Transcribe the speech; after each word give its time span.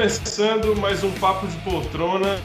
Começando 0.00 0.74
mais 0.76 1.04
um 1.04 1.12
Papo 1.16 1.46
de 1.46 1.58
Poltrona. 1.58 2.38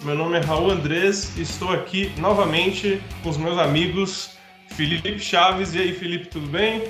Meu 0.00 0.14
nome 0.14 0.38
é 0.38 0.40
Raul 0.40 0.70
Andrés 0.70 1.36
e 1.36 1.42
estou 1.42 1.70
aqui 1.70 2.10
novamente 2.16 3.02
com 3.22 3.28
os 3.28 3.36
meus 3.36 3.58
amigos 3.58 4.38
Felipe 4.68 5.18
Chaves. 5.18 5.74
E 5.74 5.78
aí, 5.78 5.92
Felipe, 5.92 6.28
tudo 6.28 6.46
bem? 6.46 6.88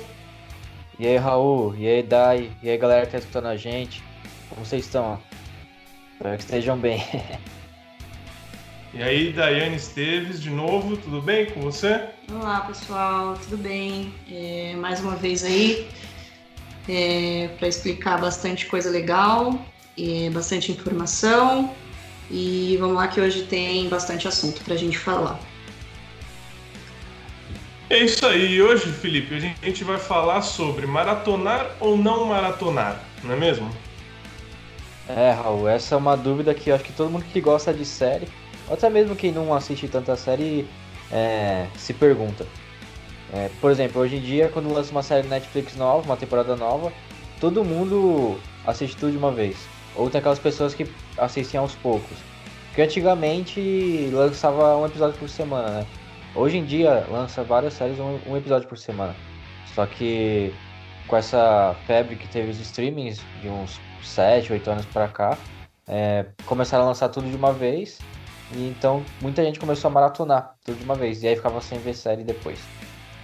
E 0.97 1.05
aí, 1.05 1.17
Raul? 1.17 1.75
E 1.75 1.85
aí, 1.85 2.01
Dai? 2.01 2.49
E 2.63 2.69
aí, 2.69 2.77
galera 2.77 3.05
que 3.05 3.11
tá 3.11 3.17
escutando 3.17 3.47
a 3.47 3.57
gente? 3.57 4.01
Como 4.47 4.65
vocês 4.65 4.85
estão? 4.85 5.19
Espero 6.13 6.37
que 6.37 6.43
estejam 6.43 6.77
bem. 6.77 7.05
e 8.93 9.03
aí, 9.03 9.33
Daiane 9.33 9.75
Esteves, 9.75 10.41
de 10.41 10.49
novo, 10.49 10.95
tudo 10.95 11.21
bem 11.21 11.47
com 11.47 11.59
você? 11.59 11.99
Olá, 12.31 12.61
pessoal, 12.61 13.37
tudo 13.43 13.57
bem? 13.57 14.13
É, 14.31 14.73
mais 14.77 15.01
uma 15.01 15.17
vez 15.17 15.43
aí 15.43 15.85
é, 16.87 17.49
para 17.57 17.67
explicar 17.67 18.19
bastante 18.19 18.65
coisa 18.65 18.89
legal, 18.89 19.59
é, 19.97 20.29
bastante 20.29 20.71
informação 20.71 21.73
e 22.29 22.77
vamos 22.79 22.95
lá 22.95 23.07
que 23.07 23.19
hoje 23.21 23.43
tem 23.43 23.87
bastante 23.89 24.27
assunto 24.27 24.63
para 24.63 24.73
a 24.73 24.77
gente 24.77 24.97
falar. 24.97 25.39
É 27.89 27.99
isso 27.99 28.25
aí. 28.25 28.61
Hoje, 28.61 28.91
Felipe, 28.91 29.35
a 29.35 29.39
gente 29.65 29.83
vai 29.83 29.99
falar 29.99 30.41
sobre 30.41 30.87
maratonar 30.87 31.75
ou 31.79 31.95
não 31.95 32.25
maratonar, 32.25 33.03
não 33.23 33.33
é 33.33 33.37
mesmo? 33.37 33.69
É, 35.07 35.31
Raul, 35.31 35.67
essa 35.67 35.95
é 35.95 35.97
uma 35.97 36.15
dúvida 36.15 36.53
que 36.53 36.69
eu 36.69 36.75
acho 36.75 36.83
que 36.83 36.93
todo 36.93 37.11
mundo 37.11 37.25
que 37.31 37.41
gosta 37.41 37.73
de 37.73 37.85
série, 37.85 38.27
ou 38.67 38.73
até 38.73 38.89
mesmo 38.89 39.15
quem 39.15 39.31
não 39.31 39.53
assiste 39.53 39.87
tanta 39.87 40.15
série, 40.15 40.67
é, 41.11 41.67
se 41.77 41.93
pergunta. 41.93 42.47
É, 43.33 43.49
por 43.59 43.69
exemplo, 43.69 44.01
hoje 44.01 44.15
em 44.15 44.21
dia, 44.21 44.49
quando 44.49 44.73
lança 44.73 44.91
uma 44.91 45.03
série 45.03 45.27
Netflix 45.27 45.75
nova, 45.75 46.05
uma 46.05 46.17
temporada 46.17 46.55
nova, 46.55 46.91
todo 47.39 47.63
mundo 47.63 48.39
assiste 48.65 48.95
tudo 48.95 49.11
de 49.11 49.17
uma 49.17 49.31
vez. 49.31 49.57
Ou 49.95 50.07
aquelas 50.07 50.39
pessoas 50.39 50.73
que 50.73 50.87
assistem 51.17 51.59
aos 51.59 51.75
poucos. 51.75 52.17
Porque 52.67 52.81
antigamente 52.81 54.09
lançava 54.11 54.77
um 54.77 54.85
episódio 54.85 55.17
por 55.19 55.29
semana, 55.29 55.69
né? 55.69 55.85
Hoje 56.35 56.57
em 56.57 56.65
dia 56.65 57.05
lança 57.09 57.43
várias 57.43 57.73
séries, 57.73 57.99
um, 57.99 58.17
um 58.27 58.35
episódio 58.35 58.67
por 58.67 58.77
semana. 58.77 59.15
Só 59.75 59.85
que 59.85 60.51
com 61.07 61.15
essa 61.15 61.75
febre 61.85 62.15
que 62.15 62.27
teve 62.27 62.49
os 62.49 62.59
streamings 62.59 63.21
de 63.41 63.49
uns 63.49 63.79
7, 64.03 64.53
8 64.53 64.71
anos 64.71 64.85
pra 64.87 65.07
cá, 65.07 65.37
é, 65.87 66.25
começaram 66.45 66.85
a 66.85 66.87
lançar 66.87 67.09
tudo 67.09 67.29
de 67.29 67.35
uma 67.35 67.53
vez. 67.53 67.99
E 68.51 68.67
então 68.67 69.03
muita 69.21 69.43
gente 69.43 69.59
começou 69.59 69.89
a 69.89 69.91
maratonar 69.91 70.55
tudo 70.65 70.77
de 70.77 70.83
uma 70.83 70.95
vez. 70.95 71.21
E 71.21 71.27
aí 71.27 71.35
ficava 71.35 71.61
sem 71.61 71.77
ver 71.79 71.93
série 71.93 72.23
depois. 72.23 72.59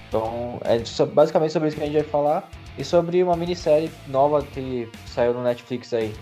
Então, 0.08 0.60
é 0.64 0.80
basicamente 1.06 1.54
sobre 1.54 1.68
isso 1.70 1.78
que 1.78 1.84
a 1.84 1.86
gente 1.86 1.96
vai 1.96 2.04
falar. 2.04 2.50
E 2.78 2.84
sobre 2.84 3.24
uma 3.24 3.36
minissérie 3.36 3.92
nova 4.08 4.42
que 4.42 4.90
saiu 5.06 5.34
no 5.34 5.44
Netflix 5.44 5.94
aí. 5.94 6.14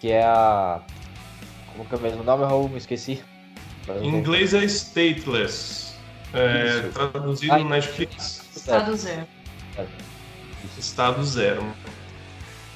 Que 0.00 0.12
é 0.12 0.24
a. 0.24 0.80
Como 1.72 1.88
que 1.88 1.94
é 1.94 1.98
o 1.98 2.00
mesmo 2.00 2.22
nome, 2.22 2.44
Raul? 2.44 2.68
Me 2.68 2.78
esqueci. 2.78 3.22
Em 4.00 4.08
inglês 4.08 4.52
é 4.52 4.64
Stateless. 4.64 5.94
É, 6.34 6.88
traduzido 6.92 7.54
ah, 7.54 7.58
no 7.58 7.68
Netflix. 7.68 8.44
Estado 8.54 8.96
Zero. 8.96 9.26
Estado 10.78 11.24
Zero. 11.24 11.62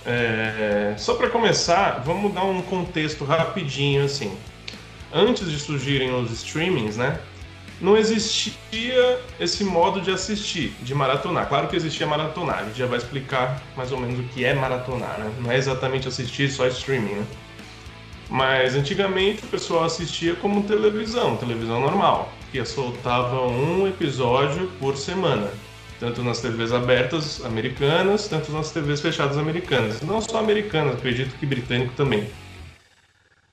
É, 0.06 0.94
só 0.96 1.14
para 1.14 1.28
começar, 1.28 2.00
vamos 2.04 2.32
dar 2.32 2.44
um 2.44 2.62
contexto 2.62 3.24
rapidinho 3.24 4.04
assim. 4.04 4.34
Antes 5.12 5.50
de 5.50 5.58
surgirem 5.58 6.14
os 6.14 6.30
streamings, 6.30 6.96
né? 6.96 7.18
Não 7.80 7.96
existia 7.96 9.20
esse 9.38 9.64
modo 9.64 10.00
de 10.00 10.10
assistir, 10.10 10.74
de 10.82 10.94
maratonar. 10.94 11.48
Claro 11.48 11.68
que 11.68 11.76
existia 11.76 12.06
maratonar, 12.06 12.58
a 12.58 12.64
gente 12.64 12.78
já 12.78 12.86
vai 12.86 12.98
explicar 12.98 13.62
mais 13.76 13.90
ou 13.90 13.98
menos 13.98 14.18
o 14.18 14.22
que 14.24 14.44
é 14.44 14.52
maratonar, 14.52 15.18
né? 15.18 15.32
Não 15.38 15.50
é 15.50 15.56
exatamente 15.56 16.06
assistir 16.06 16.50
só 16.50 16.66
streaming, 16.66 17.14
né? 17.14 17.26
Mas 18.28 18.76
antigamente 18.76 19.44
o 19.44 19.48
pessoal 19.48 19.84
assistia 19.84 20.36
como 20.36 20.62
televisão, 20.62 21.36
televisão 21.36 21.80
normal, 21.80 22.30
que 22.52 22.64
soltava 22.64 23.46
um 23.46 23.88
episódio 23.88 24.70
por 24.78 24.96
semana, 24.96 25.50
tanto 25.98 26.22
nas 26.22 26.40
TVs 26.40 26.72
abertas 26.72 27.44
americanas, 27.44 28.28
tanto 28.28 28.52
nas 28.52 28.70
TVs 28.70 29.00
fechadas 29.00 29.36
americanas. 29.36 30.00
Não 30.02 30.20
só 30.20 30.38
americanas, 30.38 30.94
acredito 30.94 31.36
que 31.38 31.46
britânico 31.46 31.92
também. 31.94 32.28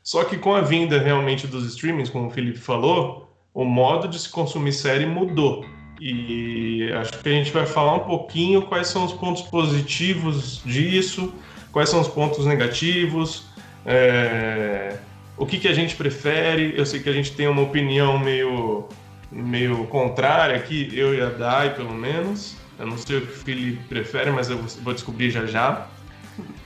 Só 0.04 0.24
que 0.24 0.38
com 0.38 0.54
a 0.54 0.62
vinda 0.62 1.00
realmente 1.00 1.48
dos 1.48 1.66
streamings, 1.66 2.10
como 2.10 2.28
o 2.28 2.32
Felipe 2.32 2.60
falou, 2.60 3.27
o 3.58 3.66
modo 3.66 4.08
de 4.08 4.20
se 4.20 4.30
consumir 4.30 4.72
série 4.72 5.08
mudou. 5.08 5.66
E 6.00 6.92
acho 6.94 7.18
que 7.18 7.28
a 7.28 7.32
gente 7.32 7.50
vai 7.50 7.66
falar 7.66 7.96
um 7.96 8.02
pouquinho 8.02 8.62
quais 8.62 8.88
são 8.88 9.04
os 9.04 9.14
pontos 9.14 9.42
positivos 9.42 10.62
disso, 10.64 11.34
quais 11.72 11.90
são 11.90 12.00
os 12.00 12.08
pontos 12.08 12.46
negativos, 12.46 13.46
é, 13.84 14.96
o 15.36 15.44
que, 15.44 15.58
que 15.58 15.68
a 15.68 15.74
gente 15.74 15.96
prefere. 15.96 16.76
Eu 16.78 16.86
sei 16.86 17.00
que 17.00 17.10
a 17.10 17.12
gente 17.12 17.32
tem 17.32 17.48
uma 17.48 17.64
opinião 17.64 18.20
meio, 18.20 18.88
meio 19.32 19.88
contrária 19.88 20.56
aqui, 20.56 20.92
eu 20.94 21.16
e 21.16 21.20
a 21.20 21.30
Dai, 21.30 21.74
pelo 21.74 21.96
menos. 21.96 22.56
Eu 22.78 22.86
não 22.86 22.96
sei 22.96 23.18
o 23.18 23.22
que 23.22 23.34
o 23.34 23.38
Felipe 23.38 23.84
prefere, 23.90 24.30
mas 24.30 24.52
eu 24.52 24.60
vou 24.84 24.94
descobrir 24.94 25.32
já 25.32 25.48
já. 25.48 25.88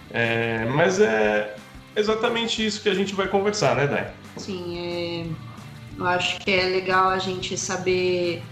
É, 0.10 0.66
mas 0.66 1.00
é 1.00 1.56
exatamente 1.96 2.66
isso 2.66 2.84
que 2.84 2.90
a 2.90 2.94
gente 2.94 3.16
vai 3.16 3.30
conversar, 3.30 3.78
né, 3.78 3.88
Dai? 3.88 4.12
Sim, 4.36 4.78
é 4.78 5.51
eu 6.02 6.08
acho 6.08 6.40
que 6.40 6.52
é 6.52 6.66
legal 6.66 7.10
a 7.10 7.20
gente 7.20 7.58
saber 7.58 8.44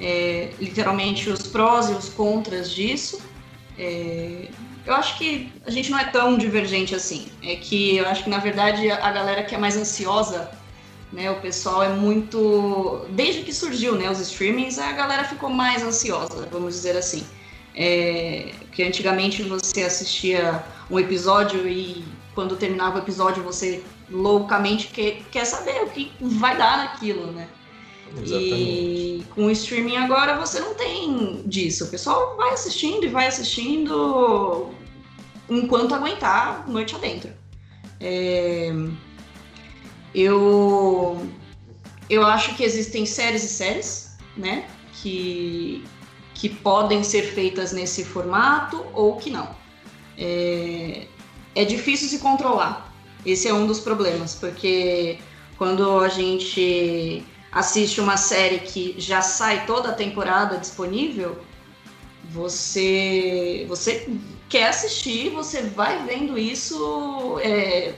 é, 0.00 0.50
literalmente 0.58 1.28
os 1.28 1.46
prós 1.46 1.90
e 1.90 1.92
os 1.92 2.08
contras 2.08 2.70
disso. 2.70 3.20
É, 3.78 4.48
eu 4.84 4.94
acho 4.94 5.18
que 5.18 5.52
a 5.66 5.70
gente 5.70 5.90
não 5.90 5.98
é 5.98 6.04
tão 6.04 6.38
divergente 6.38 6.94
assim. 6.94 7.28
É 7.42 7.56
que 7.56 7.96
eu 7.96 8.06
acho 8.08 8.24
que 8.24 8.30
na 8.30 8.38
verdade 8.38 8.90
a 8.90 9.10
galera 9.10 9.42
que 9.42 9.54
é 9.54 9.58
mais 9.58 9.76
ansiosa, 9.76 10.50
né, 11.12 11.30
o 11.30 11.40
pessoal 11.40 11.82
é 11.82 11.90
muito. 11.90 13.04
Desde 13.10 13.42
que 13.42 13.52
surgiu 13.52 13.94
né, 13.94 14.10
os 14.10 14.20
streamings, 14.20 14.78
a 14.78 14.92
galera 14.92 15.24
ficou 15.24 15.50
mais 15.50 15.82
ansiosa, 15.82 16.48
vamos 16.50 16.74
dizer 16.74 16.96
assim. 16.96 17.26
É, 17.78 18.52
que 18.72 18.82
antigamente 18.82 19.42
você 19.42 19.82
assistia 19.82 20.64
um 20.90 20.98
episódio 20.98 21.68
e 21.68 22.02
quando 22.34 22.56
terminava 22.56 22.96
o 22.96 23.02
episódio 23.02 23.42
você 23.42 23.82
loucamente 24.10 24.88
quer, 24.88 25.22
quer 25.30 25.44
saber 25.44 25.82
o 25.82 25.90
que 25.90 26.12
vai 26.20 26.56
dar 26.56 26.78
naquilo, 26.78 27.32
né? 27.32 27.48
Exatamente. 28.12 28.54
E 28.54 29.24
com 29.34 29.46
o 29.46 29.50
streaming 29.50 29.96
agora 29.96 30.36
você 30.36 30.60
não 30.60 30.74
tem 30.74 31.42
disso. 31.44 31.84
O 31.84 31.88
pessoal 31.88 32.36
vai 32.36 32.50
assistindo 32.50 33.04
e 33.04 33.08
vai 33.08 33.26
assistindo 33.26 34.70
enquanto 35.48 35.94
aguentar 35.94 36.68
noite 36.68 36.94
adentro. 36.94 37.30
É... 38.00 38.72
Eu 40.14 41.20
eu 42.08 42.24
acho 42.24 42.54
que 42.54 42.62
existem 42.62 43.04
séries 43.04 43.42
e 43.42 43.48
séries, 43.48 44.16
né? 44.36 44.68
Que, 45.02 45.84
que 46.34 46.48
podem 46.48 47.02
ser 47.02 47.22
feitas 47.22 47.72
nesse 47.72 48.04
formato 48.04 48.84
ou 48.92 49.16
que 49.16 49.30
não. 49.30 49.48
É, 50.16 51.06
é 51.54 51.64
difícil 51.64 52.08
se 52.08 52.18
controlar. 52.20 52.85
Esse 53.26 53.48
é 53.48 53.52
um 53.52 53.66
dos 53.66 53.80
problemas, 53.80 54.34
porque 54.36 55.18
quando 55.58 55.98
a 55.98 56.08
gente 56.08 57.24
assiste 57.50 58.00
uma 58.00 58.16
série 58.16 58.60
que 58.60 58.94
já 58.98 59.20
sai 59.20 59.66
toda 59.66 59.88
a 59.90 59.92
temporada 59.92 60.56
disponível, 60.58 61.36
você 62.30 63.66
você 63.68 64.08
quer 64.48 64.68
assistir, 64.68 65.30
você 65.30 65.62
vai 65.62 66.04
vendo 66.06 66.38
isso, 66.38 67.38
é, 67.42 67.94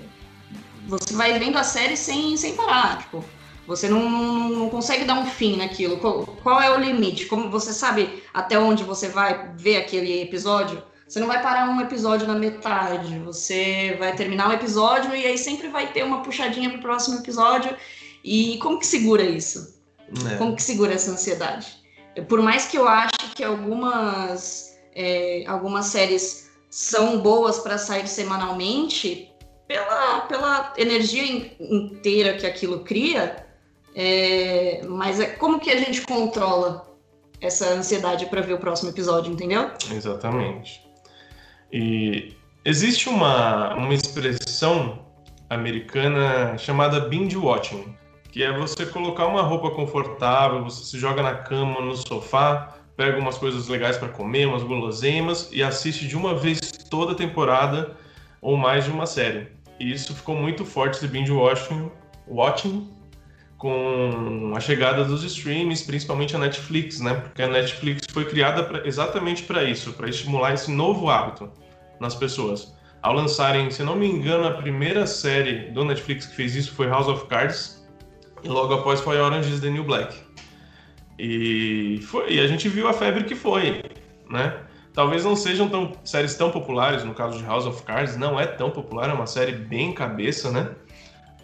você 0.86 1.12
vai 1.14 1.38
vendo 1.38 1.58
a 1.58 1.62
série 1.62 1.96
sem, 1.96 2.36
sem 2.36 2.54
parar, 2.56 2.98
tipo, 3.00 3.22
você 3.66 3.86
não, 3.86 4.08
não 4.48 4.70
consegue 4.70 5.04
dar 5.04 5.18
um 5.18 5.26
fim 5.26 5.56
naquilo. 5.56 5.98
Qual, 5.98 6.24
qual 6.42 6.58
é 6.62 6.74
o 6.74 6.80
limite? 6.80 7.26
Como 7.26 7.50
você 7.50 7.70
sabe 7.74 8.22
até 8.32 8.58
onde 8.58 8.82
você 8.82 9.08
vai 9.08 9.52
ver 9.56 9.76
aquele 9.76 10.22
episódio? 10.22 10.82
Você 11.08 11.20
não 11.20 11.26
vai 11.26 11.42
parar 11.42 11.70
um 11.70 11.80
episódio 11.80 12.26
na 12.26 12.34
metade, 12.34 13.18
você 13.20 13.96
vai 13.98 14.14
terminar 14.14 14.50
um 14.50 14.52
episódio 14.52 15.14
e 15.14 15.24
aí 15.24 15.38
sempre 15.38 15.68
vai 15.68 15.90
ter 15.90 16.04
uma 16.04 16.22
puxadinha 16.22 16.68
pro 16.68 16.82
próximo 16.82 17.18
episódio. 17.18 17.74
E 18.22 18.58
como 18.58 18.78
que 18.78 18.86
segura 18.86 19.22
isso? 19.22 19.80
É. 20.30 20.36
Como 20.36 20.54
que 20.54 20.62
segura 20.62 20.92
essa 20.92 21.10
ansiedade? 21.10 21.78
Por 22.28 22.42
mais 22.42 22.66
que 22.66 22.76
eu 22.76 22.86
ache 22.86 23.16
que 23.34 23.42
algumas, 23.42 24.78
é, 24.94 25.44
algumas 25.46 25.86
séries 25.86 26.50
são 26.68 27.20
boas 27.20 27.58
para 27.60 27.78
sair 27.78 28.06
semanalmente, 28.06 29.32
pela, 29.66 30.20
pela 30.22 30.74
energia 30.76 31.24
inteira 31.58 32.34
que 32.34 32.46
aquilo 32.46 32.80
cria, 32.80 33.46
é, 33.94 34.82
mas 34.86 35.20
é 35.20 35.26
como 35.26 35.58
que 35.58 35.70
a 35.70 35.76
gente 35.78 36.02
controla 36.02 36.86
essa 37.40 37.70
ansiedade 37.70 38.26
para 38.26 38.42
ver 38.42 38.54
o 38.54 38.58
próximo 38.58 38.90
episódio, 38.90 39.32
entendeu? 39.32 39.70
Exatamente. 39.90 40.87
E 41.72 42.34
existe 42.64 43.08
uma, 43.08 43.74
uma 43.74 43.94
expressão 43.94 45.06
americana 45.50 46.56
chamada 46.58 47.00
binge 47.00 47.36
watching, 47.36 47.94
que 48.30 48.42
é 48.42 48.52
você 48.56 48.86
colocar 48.86 49.26
uma 49.26 49.42
roupa 49.42 49.70
confortável, 49.70 50.64
você 50.64 50.84
se 50.84 50.98
joga 50.98 51.22
na 51.22 51.34
cama, 51.34 51.80
no 51.80 51.96
sofá, 51.96 52.74
pega 52.96 53.18
umas 53.18 53.38
coisas 53.38 53.68
legais 53.68 53.96
para 53.96 54.08
comer, 54.08 54.46
umas 54.46 54.62
guloseimas 54.62 55.48
e 55.52 55.62
assiste 55.62 56.06
de 56.06 56.16
uma 56.16 56.34
vez 56.34 56.60
toda 56.90 57.12
a 57.12 57.14
temporada 57.14 57.96
ou 58.40 58.56
mais 58.56 58.84
de 58.84 58.90
uma 58.90 59.06
série. 59.06 59.48
E 59.78 59.92
isso 59.92 60.14
ficou 60.14 60.34
muito 60.34 60.64
forte, 60.64 60.96
esse 60.96 61.08
binge 61.08 61.30
watching, 61.30 61.90
watching 62.26 62.97
com 63.58 64.52
a 64.54 64.60
chegada 64.60 65.04
dos 65.04 65.24
streams, 65.24 65.84
principalmente 65.84 66.34
a 66.34 66.38
Netflix, 66.38 67.00
né? 67.00 67.14
Porque 67.14 67.42
a 67.42 67.48
Netflix 67.48 68.06
foi 68.10 68.24
criada 68.24 68.62
pra, 68.62 68.86
exatamente 68.86 69.42
para 69.42 69.64
isso, 69.64 69.92
para 69.92 70.08
estimular 70.08 70.54
esse 70.54 70.70
novo 70.70 71.10
hábito 71.10 71.50
nas 72.00 72.14
pessoas. 72.14 72.72
Ao 73.02 73.12
lançarem, 73.12 73.68
se 73.70 73.82
não 73.82 73.96
me 73.96 74.06
engano, 74.06 74.46
a 74.46 74.52
primeira 74.52 75.06
série 75.06 75.70
do 75.72 75.84
Netflix 75.84 76.26
que 76.26 76.36
fez 76.36 76.54
isso 76.54 76.72
foi 76.72 76.86
House 76.86 77.08
of 77.08 77.26
Cards, 77.26 77.84
e 78.44 78.48
logo 78.48 78.72
após 78.74 79.00
foi 79.00 79.20
Orange 79.20 79.52
is 79.52 79.60
the 79.60 79.70
New 79.70 79.82
Black. 79.82 80.16
E, 81.18 82.00
foi, 82.02 82.34
e 82.34 82.40
a 82.40 82.46
gente 82.46 82.68
viu 82.68 82.86
a 82.86 82.92
febre 82.92 83.24
que 83.24 83.34
foi, 83.34 83.82
né? 84.30 84.56
Talvez 84.94 85.24
não 85.24 85.34
sejam 85.34 85.68
tão, 85.68 85.92
séries 86.04 86.36
tão 86.36 86.50
populares, 86.50 87.02
no 87.02 87.12
caso 87.12 87.38
de 87.38 87.44
House 87.44 87.66
of 87.66 87.82
Cards, 87.82 88.16
não 88.16 88.38
é 88.38 88.46
tão 88.46 88.70
popular, 88.70 89.10
é 89.10 89.12
uma 89.12 89.26
série 89.26 89.52
bem 89.52 89.92
cabeça, 89.92 90.50
né? 90.50 90.70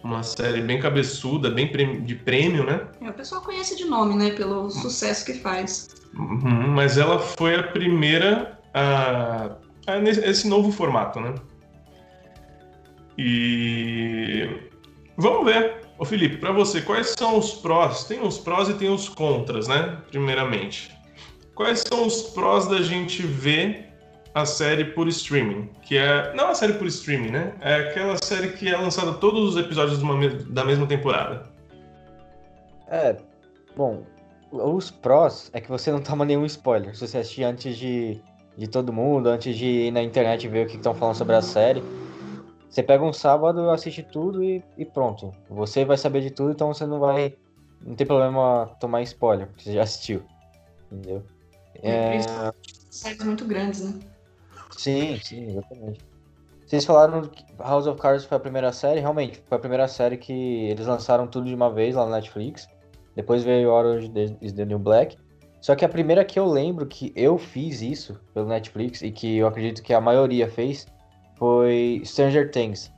Uma 0.05 0.21
série 0.21 0.61
bem 0.61 0.79
cabeçuda, 0.79 1.49
bem 1.49 1.67
de 2.03 2.13
prêmio, 2.13 2.63
né? 2.63 2.87
É, 3.01 3.09
o 3.09 3.13
pessoal 3.13 3.41
conhece 3.41 3.75
de 3.75 3.85
nome, 3.85 4.15
né? 4.15 4.29
Pelo 4.35 4.69
sucesso 4.69 5.25
que 5.25 5.33
faz. 5.33 5.87
Uhum, 6.13 6.67
mas 6.67 6.99
ela 6.99 7.17
foi 7.17 7.55
a 7.55 7.63
primeira 7.63 8.59
a, 8.71 9.55
a 9.87 9.97
esse 9.97 10.47
novo 10.47 10.71
formato, 10.71 11.19
né? 11.19 11.33
E 13.17 14.47
vamos 15.17 15.51
ver. 15.51 15.81
Ô 15.97 16.05
Felipe, 16.05 16.37
para 16.37 16.51
você, 16.51 16.81
quais 16.81 17.15
são 17.17 17.39
os 17.39 17.53
prós? 17.53 18.03
Tem 18.03 18.21
os 18.21 18.37
prós 18.37 18.69
e 18.69 18.75
tem 18.75 18.93
os 18.93 19.09
contras, 19.09 19.67
né? 19.67 19.97
Primeiramente. 20.11 20.95
Quais 21.55 21.83
são 21.87 22.05
os 22.05 22.21
prós 22.21 22.67
da 22.67 22.79
gente 22.79 23.23
ver 23.23 23.91
a 24.35 24.45
série 24.45 24.83
por 24.83 25.07
streaming? 25.07 25.69
Que 25.81 25.97
é. 25.97 26.33
Não 26.35 26.49
a 26.49 26.55
série 26.55 26.73
por 26.73 26.85
streaming, 26.87 27.31
né? 27.31 27.53
É 27.61 27.75
aquela 27.75 28.17
série 28.17 28.49
que 28.49 28.67
é 28.67 28.77
lançada 28.77 29.13
todos 29.13 29.55
os 29.55 29.57
episódios 29.57 30.01
uma, 30.01 30.27
da 30.49 30.65
mesma 30.65 30.85
temporada. 30.85 31.49
É. 32.89 33.15
Bom, 33.77 34.03
os 34.51 34.91
prós 34.91 35.49
é 35.53 35.61
que 35.61 35.69
você 35.69 35.89
não 35.89 36.01
toma 36.01 36.25
nenhum 36.25 36.45
spoiler. 36.45 36.93
Se 36.93 37.07
você 37.07 37.17
assistir 37.19 37.43
antes 37.45 37.77
de, 37.77 38.21
de 38.57 38.67
todo 38.67 38.91
mundo, 38.91 39.29
antes 39.29 39.55
de 39.55 39.65
ir 39.65 39.91
na 39.91 40.03
internet 40.03 40.47
ver 40.49 40.65
o 40.65 40.69
que 40.69 40.75
estão 40.75 40.93
falando 40.93 41.15
sobre 41.15 41.35
a 41.35 41.41
série. 41.41 41.81
Você 42.69 42.83
pega 42.83 43.05
um 43.05 43.13
sábado, 43.13 43.69
assiste 43.69 44.03
tudo 44.03 44.43
e, 44.43 44.61
e, 44.77 44.83
pronto. 44.83 45.31
Você 45.49 45.85
vai 45.85 45.97
saber 45.97 46.19
de 46.19 46.29
tudo, 46.29 46.51
então 46.51 46.73
você 46.73 46.85
não 46.85 46.99
vai. 46.99 47.37
Não 47.81 47.95
tem 47.95 48.05
problema 48.05 48.69
tomar 48.81 49.01
spoiler, 49.03 49.47
porque 49.47 49.63
você 49.63 49.73
já 49.73 49.83
assistiu. 49.83 50.23
Entendeu? 50.91 51.23
É... 51.81 52.19
Séries 52.89 53.23
muito 53.23 53.45
grandes, 53.45 53.81
né? 53.81 53.99
Sim, 54.77 55.19
sim, 55.21 55.49
exatamente. 55.49 55.99
Vocês 56.65 56.83
falaram 56.83 57.21
que 57.21 57.45
House 57.59 57.85
of 57.85 58.01
Cards 58.01 58.25
foi 58.25 58.37
a 58.37 58.39
primeira 58.39 58.71
série, 58.71 58.99
realmente, 58.99 59.41
foi 59.47 59.57
a 59.57 59.59
primeira 59.59 59.87
série 59.87 60.17
que 60.17 60.33
eles 60.69 60.87
lançaram 60.87 61.27
tudo 61.27 61.45
de 61.45 61.53
uma 61.53 61.71
vez 61.71 61.95
lá 61.95 62.05
na 62.05 62.15
Netflix. 62.15 62.67
Depois 63.15 63.43
veio 63.43 63.69
Orange 63.69 64.11
is 64.41 64.51
the 64.53 64.65
New 64.65 64.79
Black. 64.79 65.17
Só 65.61 65.75
que 65.75 65.85
a 65.85 65.89
primeira 65.89 66.25
que 66.25 66.37
eu 66.37 66.45
lembro 66.45 66.85
que 66.85 67.11
eu 67.15 67.37
fiz 67.37 67.81
isso 67.81 68.19
pelo 68.33 68.47
Netflix 68.47 69.01
e 69.01 69.11
que 69.11 69.37
eu 69.37 69.47
acredito 69.47 69.81
que 69.81 69.93
a 69.93 70.01
maioria 70.01 70.47
fez 70.49 70.85
foi 71.37 72.01
Stranger 72.03 72.51
Things. 72.51 72.91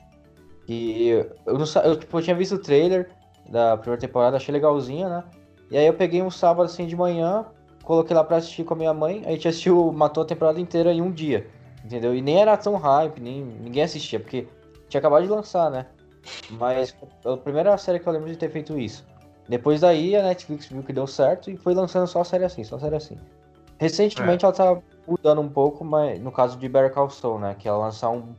E 0.67 1.07
eu, 1.45 1.57
não, 1.57 1.65
eu, 1.83 1.97
tipo, 1.97 2.17
eu 2.17 2.21
tinha 2.21 2.35
visto 2.35 2.55
o 2.55 2.59
trailer 2.59 3.09
da 3.49 3.77
primeira 3.77 4.01
temporada, 4.01 4.37
achei 4.37 4.51
legalzinha, 4.51 5.07
né? 5.07 5.23
E 5.71 5.77
aí 5.77 5.85
eu 5.85 5.93
peguei 5.93 6.21
um 6.21 6.29
sábado 6.29 6.65
assim 6.65 6.87
de 6.87 6.95
manhã, 6.95 7.45
coloquei 7.83 8.15
lá 8.15 8.23
pra 8.23 8.37
assistir 8.37 8.63
com 8.63 8.73
a 8.73 8.77
minha 8.77 8.93
mãe, 8.93 9.23
a 9.25 9.31
gente 9.31 9.47
assistiu, 9.47 9.91
matou 9.93 10.23
a 10.23 10.25
temporada 10.25 10.59
inteira 10.59 10.91
em 10.91 11.01
um 11.01 11.11
dia, 11.11 11.47
entendeu? 11.87 12.13
E 12.13 12.21
nem 12.21 12.39
era 12.39 12.55
tão 12.57 12.75
hype, 12.75 13.19
nem, 13.21 13.41
ninguém 13.41 13.83
assistia, 13.83 14.19
porque 14.19 14.45
tinha 14.89 14.99
acabado 14.99 15.23
de 15.23 15.29
lançar, 15.29 15.71
né? 15.71 15.85
Mas 16.51 16.95
a 17.25 17.37
primeira 17.37 17.77
série 17.77 17.99
que 17.99 18.07
eu 18.07 18.13
lembro 18.13 18.29
de 18.29 18.35
ter 18.37 18.51
feito 18.51 18.77
isso. 18.77 19.05
Depois 19.47 19.79
daí 19.79 20.13
a 20.15 20.23
Netflix 20.23 20.67
viu 20.67 20.83
que 20.83 20.91
deu 20.91 21.07
certo 21.07 21.49
e 21.49 21.55
foi 21.55 21.73
lançando 21.73 22.05
só 22.05 22.23
série 22.23 22.43
assim, 22.43 22.65
só 22.65 22.77
série 22.77 22.97
assim. 22.97 23.17
Recentemente 23.79 24.43
é. 24.43 24.47
ela 24.47 24.53
tá 24.53 24.81
mudando 25.07 25.39
um 25.39 25.47
pouco, 25.47 25.85
mas 25.85 26.19
no 26.19 26.31
caso 26.31 26.57
de 26.57 26.67
Better 26.67 26.91
Call 26.91 27.09
Saul, 27.09 27.39
né? 27.39 27.55
Que 27.57 27.69
ela 27.69 27.77
lançar 27.77 28.09
um, 28.09 28.35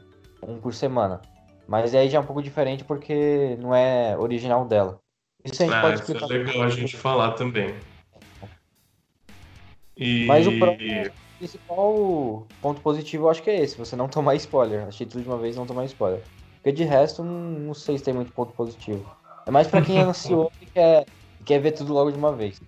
um 0.46 0.60
por 0.60 0.74
semana. 0.74 1.22
Mas 1.66 1.94
aí 1.94 2.10
já 2.10 2.18
é 2.18 2.20
um 2.20 2.26
pouco 2.26 2.42
diferente 2.42 2.84
porque 2.84 3.56
não 3.58 3.74
é 3.74 4.16
original 4.18 4.66
dela. 4.66 5.00
Isso 5.42 5.62
a 5.62 5.66
gente 5.66 5.74
ah, 5.74 5.80
pode 5.80 5.94
explicar. 5.94 6.24
Isso 6.24 6.34
é 6.34 6.38
legal 6.38 6.62
a 6.62 6.68
gente 6.68 6.96
falar 6.96 7.32
também. 7.32 7.74
E... 9.96 10.26
Mas 10.26 10.46
o 10.46 10.58
principal 11.38 12.46
ponto 12.60 12.80
positivo 12.80 13.24
eu 13.24 13.30
acho 13.30 13.42
que 13.42 13.50
é 13.50 13.60
esse, 13.60 13.78
você 13.78 13.96
não 13.96 14.08
tomar 14.08 14.34
spoiler. 14.34 14.86
Achei 14.86 15.06
tudo 15.06 15.22
de 15.22 15.28
uma 15.28 15.38
vez 15.38 15.56
não 15.56 15.66
tomar 15.66 15.84
spoiler. 15.84 16.22
Porque 16.54 16.72
de 16.72 16.84
resto, 16.84 17.22
não, 17.22 17.32
não 17.32 17.74
sei 17.74 17.96
se 17.96 18.04
tem 18.04 18.12
muito 18.12 18.32
ponto 18.32 18.52
positivo. 18.52 19.04
É 19.46 19.50
mais 19.50 19.68
pra 19.68 19.80
quem 19.80 19.98
é 19.98 20.02
ansioso 20.04 20.50
e 20.60 20.66
quer, 20.66 21.06
quer 21.44 21.60
ver 21.60 21.72
tudo 21.72 21.92
logo 21.92 22.10
de 22.10 22.18
uma 22.18 22.32
vez. 22.32 22.60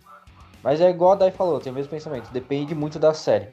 Mas 0.62 0.80
é 0.80 0.88
igual 0.88 1.12
a 1.12 1.16
Dai 1.16 1.30
falou, 1.30 1.60
tem 1.60 1.72
o 1.72 1.74
mesmo 1.74 1.90
pensamento. 1.90 2.30
Depende 2.30 2.74
muito 2.74 2.98
da 2.98 3.12
série. 3.12 3.48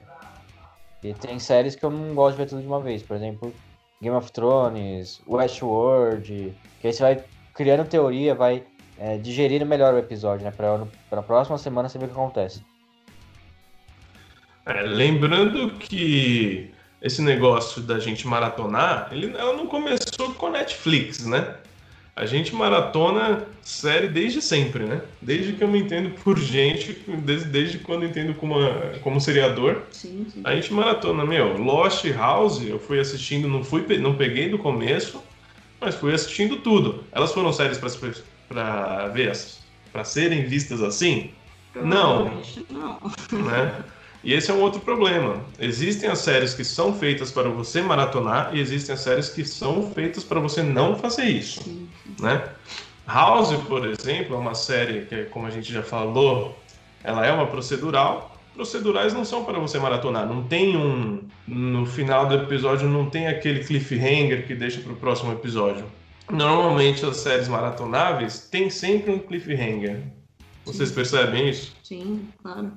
E 1.04 1.14
tem 1.14 1.40
séries 1.40 1.76
que 1.76 1.84
eu 1.84 1.90
não 1.90 2.14
gosto 2.14 2.36
de 2.36 2.44
ver 2.44 2.50
tudo 2.50 2.62
de 2.62 2.68
uma 2.68 2.82
vez. 2.82 3.02
Por 3.04 3.16
exemplo, 3.16 3.54
Game 4.02 4.16
of 4.16 4.32
Thrones, 4.32 5.22
Westworld. 5.28 6.56
Que 6.80 6.88
aí 6.88 6.94
você 6.94 7.04
vai 7.04 7.24
criando 7.54 7.88
teoria, 7.88 8.36
vai 8.36 8.64
é, 8.98 9.18
digerindo 9.18 9.66
melhor 9.66 9.94
o 9.94 9.98
episódio, 9.98 10.46
né? 10.46 10.52
Pra, 10.52 10.86
pra 11.10 11.22
próxima 11.22 11.58
semana 11.58 11.88
você 11.88 11.98
ver 11.98 12.06
o 12.06 12.10
que 12.10 12.14
acontece. 12.14 12.64
É, 14.68 14.82
lembrando 14.82 15.72
que 15.72 16.70
esse 17.02 17.22
negócio 17.22 17.82
da 17.82 18.00
gente 18.00 18.28
maratonar, 18.28 19.08
ele, 19.12 19.34
ela 19.38 19.54
não 19.54 19.66
começou 19.66 20.34
com 20.34 20.48
a 20.48 20.52
Netflix, 20.52 21.26
né? 21.26 21.56
A 22.14 22.26
gente 22.26 22.54
maratona 22.54 23.46
série 23.62 24.08
desde 24.08 24.42
sempre, 24.42 24.84
né? 24.84 25.02
Desde 25.22 25.54
que 25.54 25.64
eu 25.64 25.68
me 25.68 25.80
entendo 25.80 26.10
por 26.22 26.38
gente, 26.38 26.94
desde, 27.24 27.48
desde 27.48 27.78
quando 27.78 28.04
eu 28.04 28.10
entendo 28.10 28.34
como, 28.34 28.56
como 29.04 29.22
seriador. 29.22 29.84
Sim, 29.92 30.26
sim. 30.34 30.42
A 30.44 30.56
gente 30.56 30.74
maratona, 30.74 31.24
meu. 31.24 31.58
Lost 31.58 32.04
House, 32.16 32.62
eu 32.62 32.80
fui 32.80 33.00
assistindo, 33.00 33.48
não, 33.48 33.64
fui, 33.64 33.86
não 34.00 34.16
peguei 34.16 34.50
do 34.50 34.58
começo, 34.58 35.24
mas 35.80 35.96
fui 35.96 36.14
assistindo 36.14 36.58
tudo. 36.58 37.04
Elas 37.12 37.32
foram 37.32 37.54
séries 37.54 37.78
para 38.50 39.08
ver, 39.10 39.32
para 39.94 40.04
serem 40.04 40.46
vistas 40.46 40.82
assim? 40.82 41.32
Não. 41.76 42.42
Não. 42.70 43.00
Né? 43.32 43.84
E 44.28 44.34
esse 44.34 44.52
é 44.52 44.54
um 44.54 44.60
outro 44.60 44.82
problema. 44.82 45.42
Existem 45.58 46.10
as 46.10 46.20
séries 46.20 46.54
que 46.54 46.66
são 46.66 46.94
feitas 46.94 47.32
para 47.32 47.48
você 47.48 47.82
maratonar 47.82 48.54
e 48.54 48.60
existem 48.60 48.94
as 48.94 49.00
séries 49.00 49.30
que 49.30 49.46
são 49.46 49.90
feitas 49.92 50.22
para 50.22 50.38
você 50.38 50.62
não 50.62 50.98
fazer 50.98 51.24
isso, 51.24 51.62
né? 52.20 52.44
House, 53.08 53.54
por 53.64 53.88
exemplo, 53.88 54.36
é 54.36 54.38
uma 54.38 54.54
série 54.54 55.06
que, 55.06 55.24
como 55.32 55.48
a 55.48 55.50
gente 55.50 55.72
já 55.72 55.82
falou, 55.82 56.60
ela 57.06 57.26
é 57.26 57.32
uma 57.32 57.48
procedural. 57.48 58.38
Procedurais 58.54 59.14
não 59.14 59.24
são 59.24 59.46
para 59.46 59.60
você 59.60 59.80
maratonar. 59.80 60.28
Não 60.28 60.44
tem 60.44 60.76
um 60.76 61.22
no 61.48 61.86
final 61.86 62.28
do 62.28 62.36
episódio 62.36 62.90
não 62.90 63.10
tem 63.10 63.28
aquele 63.28 63.64
cliffhanger 63.64 64.46
que 64.46 64.54
deixa 64.54 64.82
para 64.82 64.92
o 64.92 64.98
próximo 64.98 65.32
episódio. 65.32 65.86
Normalmente 66.30 67.06
as 67.06 67.16
séries 67.16 67.48
maratonáveis 67.48 68.50
têm 68.52 68.70
sempre 68.70 69.10
um 69.10 69.20
cliffhanger. 69.20 70.02
Vocês 70.66 70.90
Sim. 70.90 70.96
percebem 70.96 71.48
isso? 71.48 71.74
Sim, 71.82 72.28
claro. 72.44 72.74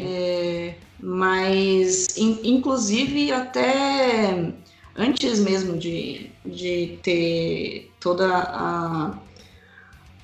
É, 0.00 0.74
mas, 1.00 2.16
in, 2.16 2.40
inclusive, 2.44 3.32
até 3.32 4.52
antes 4.96 5.40
mesmo 5.40 5.76
de, 5.76 6.30
de 6.44 6.98
ter 7.02 7.92
toda 8.00 8.28
a, 8.28 9.14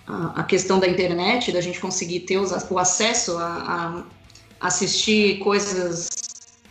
a, 0.07 0.41
a 0.41 0.43
questão 0.45 0.79
da 0.79 0.89
internet, 0.89 1.53
da 1.53 1.61
gente 1.61 1.81
conseguir 1.81 2.21
ter 2.21 2.39
os, 2.39 2.53
o 2.71 2.79
acesso 2.79 3.37
a, 3.39 4.05
a 4.61 4.67
assistir 4.69 5.39
coisas 5.39 6.11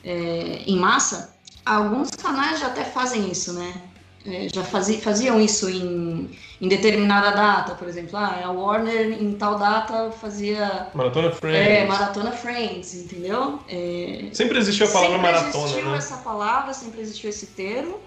é, 0.04 0.64
em 0.66 0.78
massa, 0.78 1.36
alguns 1.66 2.10
canais 2.12 2.60
já 2.60 2.68
até 2.68 2.84
fazem 2.84 3.30
isso, 3.32 3.54
né? 3.54 3.89
É, 4.26 4.48
já 4.50 4.64
fazia, 4.64 5.00
faziam 5.00 5.40
isso 5.40 5.70
em, 5.70 6.30
em, 6.60 6.68
determinada 6.68 7.32
data, 7.32 7.76
por 7.76 7.88
exemplo. 7.88 8.18
Ah, 8.18 8.42
a 8.44 8.52
Warner 8.52 9.22
em 9.22 9.34
tal 9.34 9.58
data 9.58 10.12
fazia. 10.12 10.88
Maratona 10.94 11.32
Friends. 11.32 11.68
É, 11.68 11.86
Maratona 11.86 12.32
Friends, 12.32 12.96
entendeu? 12.96 13.60
É, 13.70 14.30
sempre 14.34 14.58
existiu 14.58 14.88
a 14.88 14.90
palavra 14.90 15.18
sempre 15.18 15.32
maratona. 15.32 15.52
Sempre 15.52 15.70
existiu 15.70 15.92
né? 15.92 15.98
essa 15.98 16.18
palavra, 16.18 16.74
sempre 16.74 17.02
existiu 17.02 17.30
esse 17.30 17.46
termo. 17.48 18.00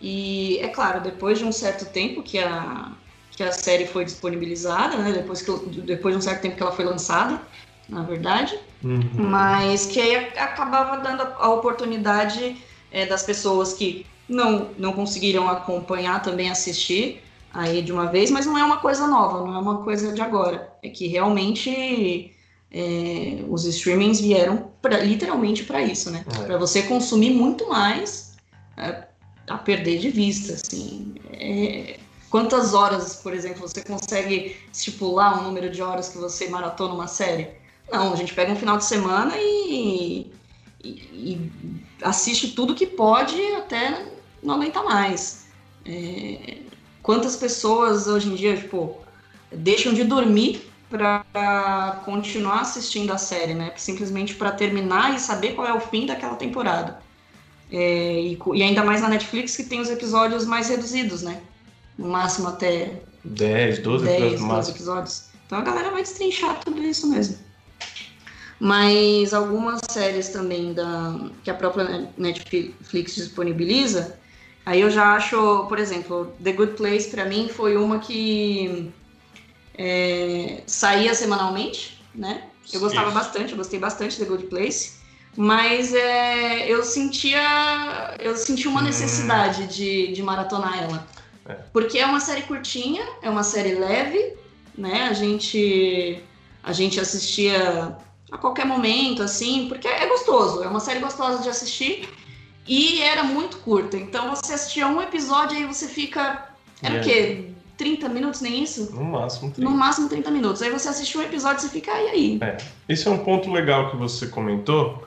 E 0.00 0.58
é 0.58 0.68
claro, 0.68 1.00
depois 1.00 1.38
de 1.38 1.44
um 1.44 1.52
certo 1.52 1.84
tempo 1.84 2.22
que 2.22 2.40
a, 2.40 2.90
que 3.30 3.42
a 3.44 3.52
série 3.52 3.86
foi 3.86 4.04
disponibilizada, 4.04 4.96
né? 4.96 5.12
Depois, 5.12 5.42
que, 5.42 5.52
depois 5.80 6.14
de 6.14 6.18
um 6.18 6.22
certo 6.22 6.42
tempo 6.42 6.56
que 6.56 6.62
ela 6.62 6.72
foi 6.72 6.84
lançada, 6.84 7.40
na 7.88 8.02
verdade. 8.02 8.58
Uhum. 8.82 9.10
Mas 9.14 9.86
que 9.86 10.00
aí 10.00 10.16
acabava 10.36 10.96
dando 10.96 11.22
a 11.22 11.48
oportunidade 11.50 12.56
é, 12.90 13.06
das 13.06 13.22
pessoas 13.22 13.74
que 13.74 14.04
não, 14.28 14.70
não 14.78 14.92
conseguiram 14.92 15.48
acompanhar, 15.48 16.22
também 16.22 16.50
assistir 16.50 17.22
aí 17.52 17.82
de 17.82 17.92
uma 17.92 18.06
vez, 18.06 18.30
mas 18.30 18.46
não 18.46 18.56
é 18.56 18.64
uma 18.64 18.78
coisa 18.78 19.06
nova, 19.06 19.44
não 19.44 19.54
é 19.54 19.58
uma 19.58 19.82
coisa 19.82 20.12
de 20.12 20.20
agora. 20.20 20.72
É 20.82 20.88
que 20.88 21.06
realmente 21.06 22.32
é, 22.70 23.44
os 23.48 23.64
streamings 23.64 24.20
vieram 24.20 24.70
pra, 24.80 24.98
literalmente 24.98 25.64
para 25.64 25.82
isso, 25.82 26.10
né? 26.10 26.24
É. 26.40 26.44
Para 26.44 26.56
você 26.56 26.82
consumir 26.84 27.30
muito 27.30 27.68
mais, 27.68 28.36
é, 28.76 29.04
a 29.46 29.58
perder 29.58 29.98
de 29.98 30.10
vista, 30.10 30.54
assim. 30.54 31.14
É, 31.32 31.98
quantas 32.30 32.72
horas, 32.72 33.16
por 33.16 33.34
exemplo, 33.34 33.60
você 33.60 33.82
consegue 33.82 34.56
estipular 34.72 35.40
um 35.40 35.44
número 35.44 35.70
de 35.70 35.82
horas 35.82 36.08
que 36.08 36.18
você 36.18 36.48
maratona 36.48 36.94
uma 36.94 37.06
série? 37.06 37.48
Não, 37.90 38.12
a 38.12 38.16
gente 38.16 38.32
pega 38.32 38.50
um 38.50 38.56
final 38.56 38.78
de 38.78 38.86
semana 38.86 39.34
e, 39.36 40.32
e, 40.82 40.90
e 41.12 41.50
assiste 42.02 42.52
tudo 42.52 42.74
que 42.74 42.86
pode 42.86 43.38
até 43.56 44.11
não 44.42 44.54
aguentar 44.54 44.84
mais. 44.84 45.46
É, 45.84 46.58
quantas 47.02 47.36
pessoas 47.36 48.06
hoje 48.06 48.28
em 48.28 48.34
dia, 48.34 48.56
tipo, 48.56 48.98
deixam 49.50 49.92
de 49.92 50.04
dormir 50.04 50.68
para 50.88 52.02
continuar 52.04 52.60
assistindo 52.60 53.12
a 53.12 53.18
série, 53.18 53.54
né? 53.54 53.72
Simplesmente 53.76 54.34
para 54.34 54.52
terminar 54.52 55.14
e 55.14 55.18
saber 55.18 55.54
qual 55.54 55.66
é 55.66 55.72
o 55.72 55.80
fim 55.80 56.06
daquela 56.06 56.36
temporada. 56.36 57.00
É, 57.70 58.20
e, 58.20 58.38
e, 58.54 58.62
ainda 58.62 58.84
mais 58.84 59.00
na 59.00 59.08
Netflix 59.08 59.56
que 59.56 59.64
tem 59.64 59.80
os 59.80 59.88
episódios 59.88 60.44
mais 60.44 60.68
reduzidos, 60.68 61.22
né? 61.22 61.40
No 61.96 62.08
máximo 62.08 62.48
até 62.48 63.00
10, 63.24 63.78
12 63.78 64.04
10, 64.04 64.18
episódios. 64.20 64.48
12 64.48 64.70
episódios. 64.70 65.24
Então 65.46 65.58
a 65.58 65.62
galera 65.62 65.90
vai 65.90 66.02
destrinchar 66.02 66.60
tudo 66.60 66.82
isso 66.82 67.06
mesmo. 67.06 67.38
Mas 68.60 69.34
algumas 69.34 69.80
séries 69.90 70.28
também 70.28 70.72
da, 70.72 71.18
que 71.42 71.50
a 71.50 71.54
própria 71.54 72.08
Netflix 72.16 73.14
disponibiliza, 73.14 74.18
aí 74.64 74.80
eu 74.80 74.90
já 74.90 75.14
acho, 75.14 75.66
por 75.66 75.78
exemplo, 75.78 76.32
The 76.42 76.52
Good 76.52 76.72
Place 76.74 77.08
para 77.08 77.24
mim 77.24 77.48
foi 77.48 77.76
uma 77.76 77.98
que 77.98 78.92
é, 79.76 80.62
saía 80.66 81.14
semanalmente, 81.14 82.02
né? 82.14 82.44
Eu 82.72 82.80
gostava 82.80 83.06
Isso. 83.06 83.14
bastante, 83.14 83.52
eu 83.52 83.58
gostei 83.58 83.78
bastante 83.78 84.16
de 84.16 84.24
The 84.24 84.30
Good 84.30 84.46
Place, 84.46 84.92
mas 85.36 85.94
é, 85.94 86.70
eu 86.70 86.82
sentia 86.84 88.14
eu 88.18 88.36
sentia 88.36 88.70
uma 88.70 88.80
hum. 88.80 88.84
necessidade 88.84 89.62
hum. 89.62 89.66
de, 89.66 90.12
de 90.12 90.22
maratonar 90.22 90.82
ela. 90.82 91.06
É. 91.48 91.54
Porque 91.72 91.98
é 91.98 92.06
uma 92.06 92.20
série 92.20 92.42
curtinha, 92.42 93.02
é 93.20 93.28
uma 93.28 93.42
série 93.42 93.74
leve, 93.74 94.34
né? 94.76 95.08
A 95.08 95.12
gente 95.12 96.22
a 96.62 96.72
gente 96.72 97.00
assistia 97.00 97.96
a 98.30 98.38
qualquer 98.38 98.64
momento, 98.64 99.22
assim, 99.22 99.66
porque 99.68 99.88
é 99.88 100.06
gostoso, 100.06 100.62
é 100.62 100.68
uma 100.68 100.80
série 100.80 101.00
gostosa 101.00 101.42
de 101.42 101.48
assistir 101.48 102.08
e 102.66 103.00
era 103.02 103.24
muito 103.24 103.58
curta. 103.58 103.96
Então 103.96 104.30
você 104.30 104.54
assistia 104.54 104.86
um 104.86 105.00
episódio 105.00 105.58
e 105.58 105.66
você 105.66 105.88
fica. 105.88 106.48
Era 106.82 106.94
yeah. 106.94 107.00
o 107.00 107.04
quê? 107.04 107.52
30 107.76 108.08
minutos, 108.08 108.40
nem 108.40 108.62
isso? 108.62 108.94
No 108.94 109.04
máximo 109.04 109.50
30. 109.50 109.68
No 109.68 109.76
máximo 109.76 110.08
30 110.08 110.30
minutos. 110.30 110.62
Aí 110.62 110.70
você 110.70 110.88
assiste 110.88 111.18
um 111.18 111.22
episódio 111.22 111.58
e 111.58 111.62
você 111.62 111.68
fica, 111.68 111.90
e 111.90 112.08
aí? 112.08 112.38
É. 112.40 112.56
Esse 112.88 113.08
é 113.08 113.10
um 113.10 113.18
ponto 113.18 113.50
legal 113.50 113.90
que 113.90 113.96
você 113.96 114.26
comentou, 114.28 115.04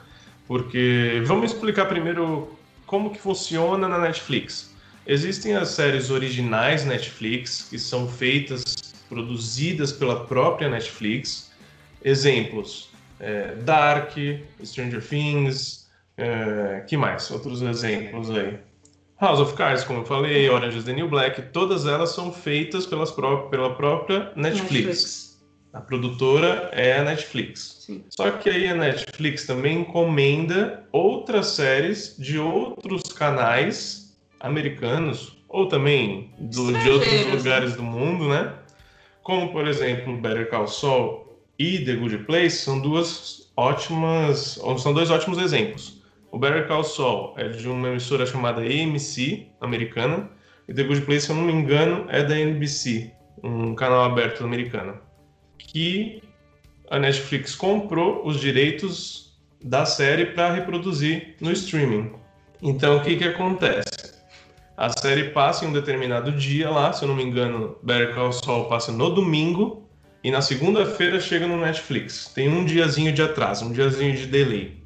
porque 0.48 1.24
vamos 1.26 1.52
explicar 1.52 1.86
primeiro 1.86 2.50
como 2.86 3.12
que 3.12 3.20
funciona 3.20 3.88
na 3.88 3.98
Netflix. 3.98 4.74
Existem 5.08 5.56
as 5.56 5.70
séries 5.70 6.10
originais 6.10 6.84
Netflix, 6.84 7.68
que 7.70 7.78
são 7.78 8.08
feitas, 8.08 8.64
produzidas 9.08 9.92
pela 9.92 10.26
própria 10.26 10.68
Netflix. 10.68 11.52
Exemplos: 12.04 12.90
é, 13.20 13.56
Dark, 13.56 14.18
Stranger 14.64 15.02
Things, 15.02 15.85
é, 16.18 16.84
que 16.88 16.96
mais? 16.96 17.30
Outros 17.32 17.62
exemplos 17.62 18.30
aí. 18.32 18.58
House 19.20 19.40
of 19.40 19.54
Cards, 19.56 19.84
como 19.84 20.00
eu 20.00 20.06
falei, 20.06 20.50
Orange 20.50 20.78
is 20.78 20.84
the 20.84 20.94
New 20.94 21.10
Black, 21.10 21.42
todas 21.54 21.86
elas 21.86 22.10
são 22.10 22.34
feitas 22.34 22.86
pelas 22.86 23.12
pró 23.12 23.48
pela 23.48 23.74
própria 23.76 24.32
Netflix. 24.36 24.74
Netflix. 24.74 25.36
A 25.74 25.82
produtora 25.82 26.70
é 26.72 27.00
a 27.00 27.04
Netflix. 27.04 27.78
Sim. 27.82 28.04
Só 28.10 28.32
que 28.32 28.50
aí 28.50 28.68
a 28.68 28.76
Netflix 28.76 29.46
também 29.46 29.82
encomenda 29.82 30.86
outras 30.92 31.48
séries 31.48 32.16
de 32.18 32.40
outros 32.40 33.04
canais 33.14 34.18
americanos 34.40 35.38
ou 35.50 35.68
também 35.68 36.34
do, 36.40 36.72
de 36.72 36.90
outros 36.90 37.26
lugares 37.34 37.76
do 37.76 37.84
mundo, 37.84 38.30
né? 38.30 38.54
Como, 39.22 39.52
por 39.52 39.68
exemplo, 39.68 40.16
Better 40.18 40.50
Call 40.50 40.68
Saul 40.68 41.26
e 41.58 41.80
The 41.80 41.96
Good 41.96 42.20
Place 42.20 42.58
são 42.58 42.80
duas 42.80 43.52
ótimas, 43.58 44.60
são 44.78 44.94
dois 44.94 45.10
ótimos 45.10 45.40
exemplos. 45.40 46.05
O 46.32 46.40
Better 46.40 46.68
Call 46.68 46.84
Saul 46.84 47.34
é 47.38 47.48
de 47.48 47.68
uma 47.68 47.90
emissora 47.90 48.26
chamada 48.26 48.62
AMC, 48.62 49.48
americana, 49.62 50.30
e 50.68 50.74
The 50.74 50.84
Good 50.84 51.02
Place, 51.02 51.26
se 51.26 51.32
eu 51.32 51.36
não 51.36 51.44
me 51.44 51.54
engano, 51.54 52.06
é 52.10 52.24
da 52.24 52.38
NBC, 52.38 53.12
um 53.44 53.76
canal 53.76 54.04
aberto 54.04 54.44
americano, 54.44 55.00
que 55.58 56.22
a 56.90 57.00
Netflix 57.00 57.56
comprou 57.56 58.26
os 58.26 58.40
direitos 58.40 59.40
da 59.64 59.86
série 59.86 60.28
para 60.28 60.54
reproduzir 60.54 61.36
no 61.40 61.52
streaming. 61.52 62.14
Então, 62.62 62.98
o 62.98 63.02
que, 63.04 63.16
que 63.16 63.24
acontece? 63.24 64.16
A 64.78 64.90
série 64.90 65.30
passa 65.30 65.64
em 65.64 65.70
um 65.70 65.74
determinado 65.74 66.32
dia 66.32 66.70
lá, 66.70 66.92
se 66.92 67.04
eu 67.04 67.08
não 67.08 67.16
me 67.16 67.24
engano, 67.24 67.78
Better 67.82 68.14
Call 68.14 68.34
Saul 68.34 68.66
passa 68.66 68.92
no 68.92 69.10
domingo, 69.10 69.88
e 70.24 70.32
na 70.32 70.42
segunda-feira 70.42 71.22
chega 71.22 71.48
no 71.48 71.58
Netflix. 71.58 72.32
Tem 72.34 72.50
um 72.50 72.66
diazinho 72.66 73.14
de 73.14 73.22
atraso, 73.22 73.66
um 73.66 73.72
diazinho 73.72 74.18
de 74.18 74.26
delay. 74.26 74.84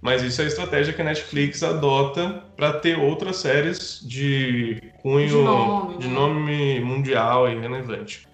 Mas 0.00 0.22
isso 0.22 0.40
é 0.40 0.44
a 0.44 0.48
estratégia 0.48 0.92
que 0.92 1.02
a 1.02 1.04
Netflix 1.04 1.62
adota 1.62 2.44
para 2.56 2.74
ter 2.74 2.96
outras 2.98 3.36
séries 3.36 4.00
de 4.02 4.80
cunho, 5.02 5.28
de 5.28 5.34
nome, 5.34 5.98
de 5.98 6.08
nome 6.08 6.80
mundial 6.80 7.48
e 7.50 7.58
relevante. 7.58 8.28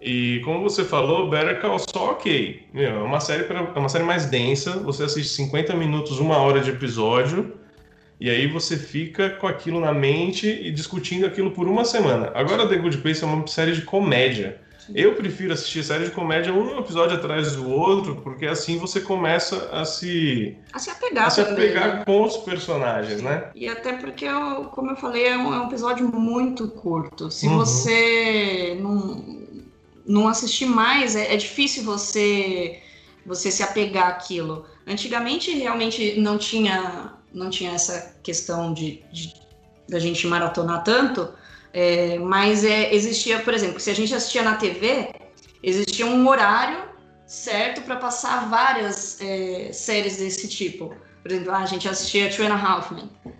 E 0.00 0.40
como 0.44 0.62
você 0.62 0.84
falou, 0.84 1.28
Better 1.28 1.60
Call 1.60 1.78
Saul, 1.78 2.10
ok. 2.10 2.68
é 2.74 2.90
uma 2.90 3.20
série 3.20 3.44
pra, 3.44 3.60
é 3.74 3.78
uma 3.78 3.88
série 3.88 4.04
mais 4.04 4.26
densa. 4.26 4.78
Você 4.80 5.02
assiste 5.02 5.30
50 5.34 5.74
minutos, 5.74 6.20
uma 6.20 6.36
hora 6.36 6.60
de 6.60 6.70
episódio, 6.70 7.54
e 8.20 8.30
aí 8.30 8.46
você 8.46 8.76
fica 8.76 9.30
com 9.30 9.46
aquilo 9.46 9.80
na 9.80 9.92
mente 9.92 10.46
e 10.46 10.70
discutindo 10.70 11.26
aquilo 11.26 11.50
por 11.50 11.66
uma 11.66 11.84
semana. 11.84 12.30
Agora, 12.34 12.68
The 12.68 12.76
Good 12.76 12.98
Place 12.98 13.24
é 13.24 13.26
uma 13.26 13.46
série 13.46 13.72
de 13.72 13.82
comédia. 13.82 14.60
Eu 14.94 15.14
prefiro 15.14 15.52
assistir 15.52 15.84
série 15.84 16.06
de 16.06 16.10
comédia 16.10 16.52
um 16.52 16.78
episódio 16.78 17.16
atrás 17.16 17.54
do 17.56 17.68
outro, 17.70 18.16
porque 18.16 18.46
assim 18.46 18.78
você 18.78 19.00
começa 19.00 19.68
a 19.70 19.84
se 19.84 20.56
a 20.72 20.78
se 20.78 20.90
apegar, 20.90 21.26
a 21.26 21.30
se 21.30 21.40
apegar 21.40 22.04
com 22.04 22.22
os 22.22 22.36
personagens, 22.38 23.22
né? 23.22 23.50
E 23.54 23.68
até 23.68 23.94
porque, 23.94 24.26
como 24.72 24.90
eu 24.90 24.96
falei, 24.96 25.26
é 25.26 25.36
um, 25.36 25.54
é 25.54 25.60
um 25.60 25.66
episódio 25.66 26.08
muito 26.08 26.68
curto. 26.68 27.30
Se 27.30 27.46
uhum. 27.46 27.58
você 27.58 28.78
não, 28.80 29.42
não 30.06 30.28
assistir 30.28 30.66
mais, 30.66 31.16
é, 31.16 31.34
é 31.34 31.36
difícil 31.36 31.84
você 31.84 32.80
você 33.26 33.50
se 33.50 33.62
apegar 33.62 34.08
àquilo. 34.08 34.64
Antigamente 34.86 35.50
realmente 35.52 36.18
não 36.18 36.38
tinha 36.38 37.12
não 37.32 37.50
tinha 37.50 37.72
essa 37.72 38.16
questão 38.22 38.72
de, 38.72 39.02
de 39.12 39.34
da 39.88 39.98
gente 39.98 40.26
maratonar 40.26 40.84
tanto, 40.84 41.28
é, 41.72 42.18
mas 42.18 42.64
é, 42.64 42.94
existia, 42.94 43.40
por 43.40 43.54
exemplo, 43.54 43.78
se 43.80 43.90
a 43.90 43.94
gente 43.94 44.14
assistia 44.14 44.42
na 44.42 44.56
TV, 44.56 45.14
existia 45.62 46.06
um 46.06 46.26
horário 46.28 46.88
certo 47.26 47.82
para 47.82 47.96
passar 47.96 48.48
várias 48.48 49.20
é, 49.20 49.70
séries 49.72 50.16
desse 50.16 50.48
tipo. 50.48 50.94
Por 51.22 51.32
exemplo, 51.32 51.52
ah, 51.52 51.58
a 51.58 51.66
gente 51.66 51.88
assistia 51.88 52.30
Two 52.30 52.46
and 52.46 52.54
a 52.54 52.84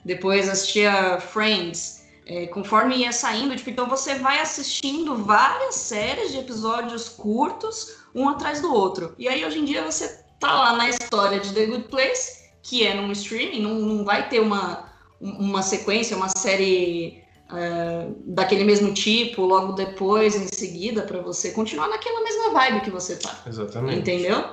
depois 0.05 0.49
assistia 0.49 1.19
Friends. 1.21 1.99
É, 2.27 2.47
conforme 2.49 2.97
ia 2.97 3.11
saindo, 3.11 3.57
tipo, 3.57 3.71
então 3.71 3.89
você 3.89 4.17
vai 4.17 4.39
assistindo 4.41 5.17
várias 5.17 5.77
séries 5.77 6.31
de 6.31 6.39
episódios 6.39 7.09
curtos, 7.09 7.97
um 8.15 8.29
atrás 8.29 8.61
do 8.61 8.71
outro. 8.71 9.15
E 9.19 9.27
aí, 9.27 9.43
hoje 9.47 9.61
em 9.61 9.65
dia, 9.65 9.83
você 9.83 10.23
tá 10.39 10.53
lá 10.53 10.77
na 10.77 10.91
história 10.91 11.41
de 11.41 11.55
The 11.55 11.65
Good 11.65 11.85
Place, 11.85 12.51
que 12.63 12.87
é 12.87 12.93
num 12.93 13.11
streaming, 13.13 13.63
não, 13.63 13.75
não 13.77 14.05
vai 14.05 14.29
ter 14.29 14.41
uma, 14.41 14.93
uma 15.19 15.63
sequência, 15.63 16.15
uma 16.15 16.29
série 16.29 17.23
é, 17.53 18.07
daquele 18.25 18.65
mesmo 18.65 18.93
tipo, 18.93 19.43
logo 19.43 19.73
depois, 19.73 20.35
em 20.37 20.49
seguida, 20.49 21.03
para 21.03 21.21
você 21.21 21.51
continuar 21.51 21.89
naquela 21.89 22.23
mesma 22.23 22.51
vibe 22.51 22.81
que 22.83 22.91
você 22.91 23.17
tá. 23.17 23.43
Exatamente. 23.47 23.99
Entendeu? 23.99 24.45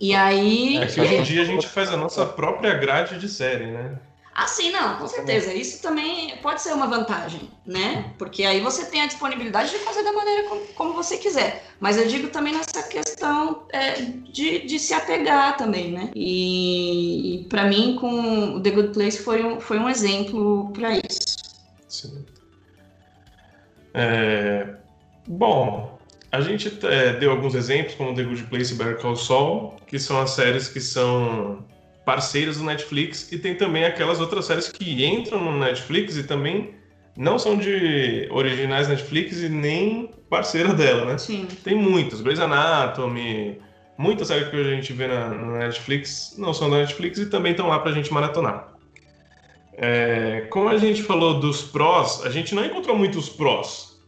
E 0.00 0.14
aí. 0.14 0.78
É 0.78 0.86
que 0.86 1.00
hoje 1.00 1.14
em 1.14 1.22
dia 1.22 1.42
a 1.42 1.46
gente 1.46 1.66
faz 1.66 1.90
a 1.90 1.96
nossa 1.96 2.24
própria 2.24 2.74
grade 2.74 3.18
de 3.18 3.28
série, 3.28 3.66
né? 3.66 3.98
Ah, 4.38 4.46
sim, 4.46 4.70
não, 4.70 4.98
com 4.98 5.08
certeza. 5.08 5.54
Isso 5.54 5.80
também 5.80 6.36
pode 6.42 6.60
ser 6.60 6.74
uma 6.74 6.86
vantagem, 6.86 7.50
né? 7.64 8.12
Porque 8.18 8.44
aí 8.44 8.60
você 8.60 8.84
tem 8.84 9.00
a 9.00 9.06
disponibilidade 9.06 9.70
de 9.70 9.78
fazer 9.78 10.02
da 10.02 10.12
maneira 10.12 10.46
como, 10.46 10.60
como 10.74 10.92
você 10.92 11.16
quiser. 11.16 11.64
Mas 11.80 11.96
eu 11.96 12.06
digo 12.06 12.28
também 12.28 12.52
nessa 12.52 12.82
questão 12.82 13.62
é, 13.70 13.92
de, 13.94 14.66
de 14.66 14.78
se 14.78 14.92
apegar 14.92 15.56
também, 15.56 15.90
né? 15.90 16.10
E, 16.14 17.36
e 17.36 17.44
para 17.44 17.64
mim, 17.64 17.96
com 17.98 18.56
o 18.56 18.60
The 18.60 18.70
Good 18.72 18.88
Place 18.92 19.22
foi 19.22 19.42
um, 19.42 19.58
foi 19.58 19.78
um 19.78 19.88
exemplo 19.88 20.70
para 20.74 20.98
isso. 20.98 21.35
Sim. 22.06 22.24
É, 23.94 24.74
bom, 25.26 25.98
a 26.30 26.40
gente 26.40 26.70
é, 26.84 27.14
deu 27.14 27.30
alguns 27.30 27.54
exemplos, 27.54 27.94
como 27.94 28.14
The 28.14 28.24
Good 28.24 28.44
Place 28.44 28.74
e 28.74 28.76
Better 28.76 28.98
Call 28.98 29.16
Saul, 29.16 29.76
que 29.86 29.98
são 29.98 30.20
as 30.20 30.30
séries 30.30 30.68
que 30.68 30.80
são 30.80 31.64
parceiras 32.04 32.58
do 32.58 32.64
Netflix, 32.64 33.32
e 33.32 33.38
tem 33.38 33.54
também 33.54 33.84
aquelas 33.84 34.20
outras 34.20 34.44
séries 34.44 34.68
que 34.68 35.04
entram 35.04 35.42
no 35.42 35.58
Netflix 35.58 36.16
e 36.16 36.24
também 36.24 36.74
não 37.16 37.38
são 37.38 37.56
de 37.56 38.28
originais 38.30 38.88
Netflix 38.88 39.40
e 39.40 39.48
nem 39.48 40.10
parceira 40.28 40.74
dela, 40.74 41.06
né? 41.06 41.18
Sim. 41.18 41.48
Tem 41.64 41.74
muitas, 41.74 42.20
Grey's 42.20 42.38
Anatomy, 42.38 43.58
muitas 43.96 44.28
séries 44.28 44.48
que 44.48 44.56
a 44.56 44.64
gente 44.64 44.92
vê 44.92 45.06
na, 45.08 45.30
na 45.30 45.58
Netflix 45.58 46.34
não 46.36 46.52
são 46.52 46.68
da 46.68 46.76
Netflix 46.76 47.18
e 47.18 47.26
também 47.26 47.52
estão 47.52 47.68
lá 47.68 47.78
pra 47.78 47.92
gente 47.92 48.12
maratonar. 48.12 48.75
É, 49.76 50.46
como 50.50 50.68
a 50.68 50.78
gente 50.78 51.02
falou 51.02 51.38
dos 51.38 51.62
prós, 51.62 52.24
a 52.24 52.30
gente 52.30 52.54
não 52.54 52.64
encontrou 52.64 52.96
muitos 52.96 53.28
prós. 53.28 54.00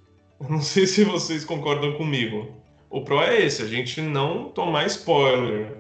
Não 0.49 0.63
sei 0.63 0.87
se 0.87 1.05
vocês 1.05 1.45
concordam 1.45 1.93
comigo. 1.95 2.49
O 2.89 3.03
pró 3.03 3.23
é 3.23 3.45
esse, 3.45 3.63
a 3.63 3.67
gente 3.67 4.01
não 4.01 4.45
tomar 4.45 4.87
spoiler. 4.87 5.77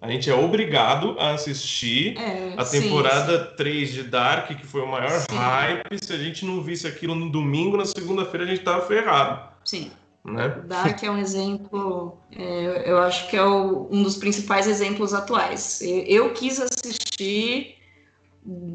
A 0.00 0.08
gente 0.10 0.30
é 0.30 0.34
obrigado 0.34 1.16
a 1.18 1.32
assistir 1.32 2.16
É, 2.18 2.54
a 2.56 2.64
sim, 2.64 2.80
temporada 2.82 3.50
sim. 3.50 3.56
3 3.56 3.92
de 3.92 4.02
Dark, 4.04 4.48
que 4.56 4.66
foi 4.66 4.80
o 4.80 4.86
maior 4.86 5.10
Sim. 5.10 5.36
hype. 5.36 6.04
Se 6.04 6.12
a 6.12 6.16
gente 6.18 6.44
não 6.44 6.60
visse 6.62 6.86
aquilo 6.86 7.14
no 7.14 7.28
domingo, 7.30 7.76
na 7.76 7.84
segunda-feira 7.84 8.44
a 8.44 8.48
gente 8.48 8.62
tava 8.62 8.86
ferrado, 8.86 9.48
Sim. 9.64 9.90
né? 10.24 10.48
Dark 10.66 11.02
é 11.02 11.10
um 11.10 11.18
exemplo, 11.18 12.16
é, 12.36 12.84
eu 12.90 12.98
acho 12.98 13.28
que 13.28 13.36
é 13.36 13.42
o- 13.44 13.88
um 13.90 14.02
dos 14.04 14.16
principais 14.16 14.66
exemplos 14.68 15.12
atuais. 15.12 15.80
Eu, 15.82 15.98
eu 16.26 16.32
quis 16.32 16.60
assistir 16.60 17.74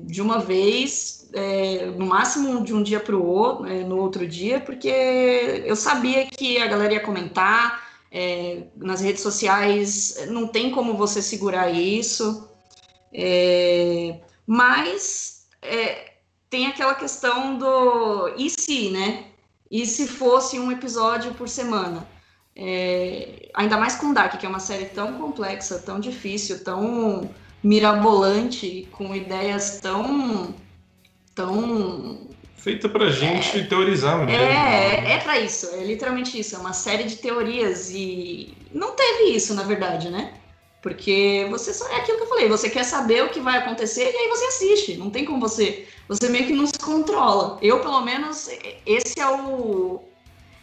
de 0.05 0.21
uma 0.21 0.39
vez, 0.39 1.29
é, 1.33 1.87
no 1.97 2.05
máximo 2.05 2.63
de 2.63 2.73
um 2.73 2.83
dia 2.83 2.99
para 2.99 3.15
o 3.15 3.25
outro, 3.25 3.65
é, 3.65 3.83
no 3.83 3.97
outro 3.97 4.27
dia, 4.27 4.59
porque 4.59 4.89
eu 5.65 5.75
sabia 5.75 6.27
que 6.27 6.57
a 6.59 6.67
galera 6.67 6.93
ia 6.93 6.99
comentar. 6.99 7.81
é, 8.13 8.67
nas 8.77 9.01
redes 9.01 9.23
sociais 9.23 10.25
não 10.27 10.47
tem 10.47 10.69
como 10.69 10.95
você 10.95 11.19
segurar 11.21 11.71
isso, 11.71 12.47
é, 13.11 14.19
mas 14.45 15.47
é, 15.63 16.13
tem 16.49 16.67
aquela 16.67 16.93
questão 16.93 17.57
do 17.57 18.29
e 18.37 18.49
se, 18.51 18.91
né? 18.91 19.25
E 19.71 19.85
se 19.87 20.07
fosse 20.07 20.59
um 20.59 20.71
episódio 20.71 21.33
por 21.33 21.49
semana? 21.49 22.07
É, 22.55 23.49
ainda 23.55 23.77
mais 23.77 23.95
com 23.95 24.13
Dark, 24.13 24.37
que 24.39 24.45
é 24.45 24.49
uma 24.49 24.59
série 24.59 24.85
tão 24.85 25.17
complexa, 25.17 25.79
tão 25.79 25.99
difícil, 25.99 26.63
tão 26.63 27.27
mirabolante, 27.63 28.87
com 28.91 29.15
ideias 29.15 29.79
tão. 29.79 30.53
tão. 31.33 32.27
Feita 32.57 32.87
pra 32.87 33.09
gente 33.09 33.63
teorizar 33.65 34.17
mesmo. 34.25 34.31
É, 34.31 35.13
é 35.13 35.17
pra 35.19 35.39
isso, 35.39 35.67
é 35.73 35.83
literalmente 35.83 36.39
isso, 36.39 36.55
é 36.55 36.59
uma 36.59 36.71
série 36.71 37.03
de 37.03 37.17
teorias 37.17 37.91
e 37.91 38.53
não 38.73 38.91
teve 38.91 39.31
isso, 39.31 39.53
na 39.53 39.63
verdade, 39.63 40.09
né? 40.09 40.33
Porque 40.81 41.47
você 41.49 41.73
só 41.73 41.87
é 41.87 41.95
aquilo 41.95 42.17
que 42.17 42.23
eu 42.23 42.29
falei, 42.29 42.49
você 42.49 42.69
quer 42.69 42.83
saber 42.83 43.23
o 43.23 43.29
que 43.29 43.39
vai 43.39 43.57
acontecer 43.57 44.11
e 44.11 44.17
aí 44.17 44.27
você 44.27 44.45
assiste. 44.45 44.97
Não 44.97 45.09
tem 45.09 45.23
como 45.23 45.39
você. 45.39 45.87
Você 46.09 46.27
meio 46.27 46.45
que 46.45 46.53
não 46.53 46.67
se 46.67 46.77
controla. 46.77 47.57
Eu, 47.61 47.79
pelo 47.79 48.01
menos, 48.01 48.49
esse 48.85 49.17
é 49.17 49.27
o. 49.29 50.01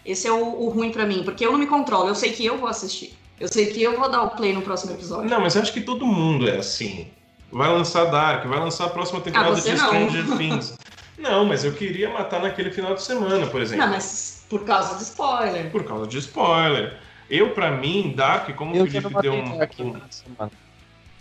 Esse 0.05 0.27
é 0.27 0.33
o, 0.33 0.63
o 0.63 0.69
ruim 0.69 0.91
pra 0.91 1.07
mim, 1.07 1.23
porque 1.25 1.45
eu 1.45 1.53
não 1.53 1.59
me 1.59 1.67
controlo. 1.67 2.09
Eu 2.09 2.15
sei 2.15 2.33
que 2.33 2.45
eu 2.45 2.59
vou 2.59 2.69
assistir. 2.69 3.15
Eu 3.41 3.49
sei 3.49 3.67
que 3.67 3.83
eu 3.83 3.99
vou 3.99 4.11
dar 4.11 4.23
o 4.23 4.31
play 4.31 4.53
no 4.53 4.61
próximo 4.61 4.93
episódio. 4.93 5.29
Não, 5.31 5.41
mas 5.41 5.57
eu 5.57 5.63
acho 5.63 5.73
que 5.73 5.81
todo 5.81 6.07
mundo 6.07 6.47
é 6.49 6.59
assim. 6.59 7.09
Vai 7.51 7.69
lançar 7.69 8.05
Dark, 8.05 8.47
vai 8.47 8.61
lançar 8.61 8.85
a 8.85 8.91
próxima 8.91 9.21
temporada 9.21 9.57
Ah, 9.57 9.61
de 9.61 9.73
não. 9.73 9.87
Stranger 9.87 10.37
Things. 10.37 10.79
Não, 11.19 11.45
mas 11.47 11.65
eu 11.65 11.73
queria 11.73 12.11
matar 12.11 12.41
naquele 12.41 12.71
final 12.71 12.95
de 12.95 13.03
semana, 13.03 13.47
por 13.47 13.61
exemplo. 13.61 13.85
Não, 13.85 13.93
mas 13.93 14.45
por 14.49 14.65
causa 14.65 14.97
de 14.97 15.03
spoiler. 15.03 15.71
Por 15.71 15.85
causa 15.85 16.07
de 16.07 16.19
spoiler. 16.19 16.99
Eu, 17.29 17.51
pra 17.51 17.71
mim, 17.71 18.13
Dark, 18.15 18.55
como 18.57 18.75
Eu 18.75 18.85
o 18.85 18.91
Felipe 18.91 19.23
deu 19.23 19.33
um, 19.33 19.59
Dark 19.59 19.73
um-. 19.79 19.97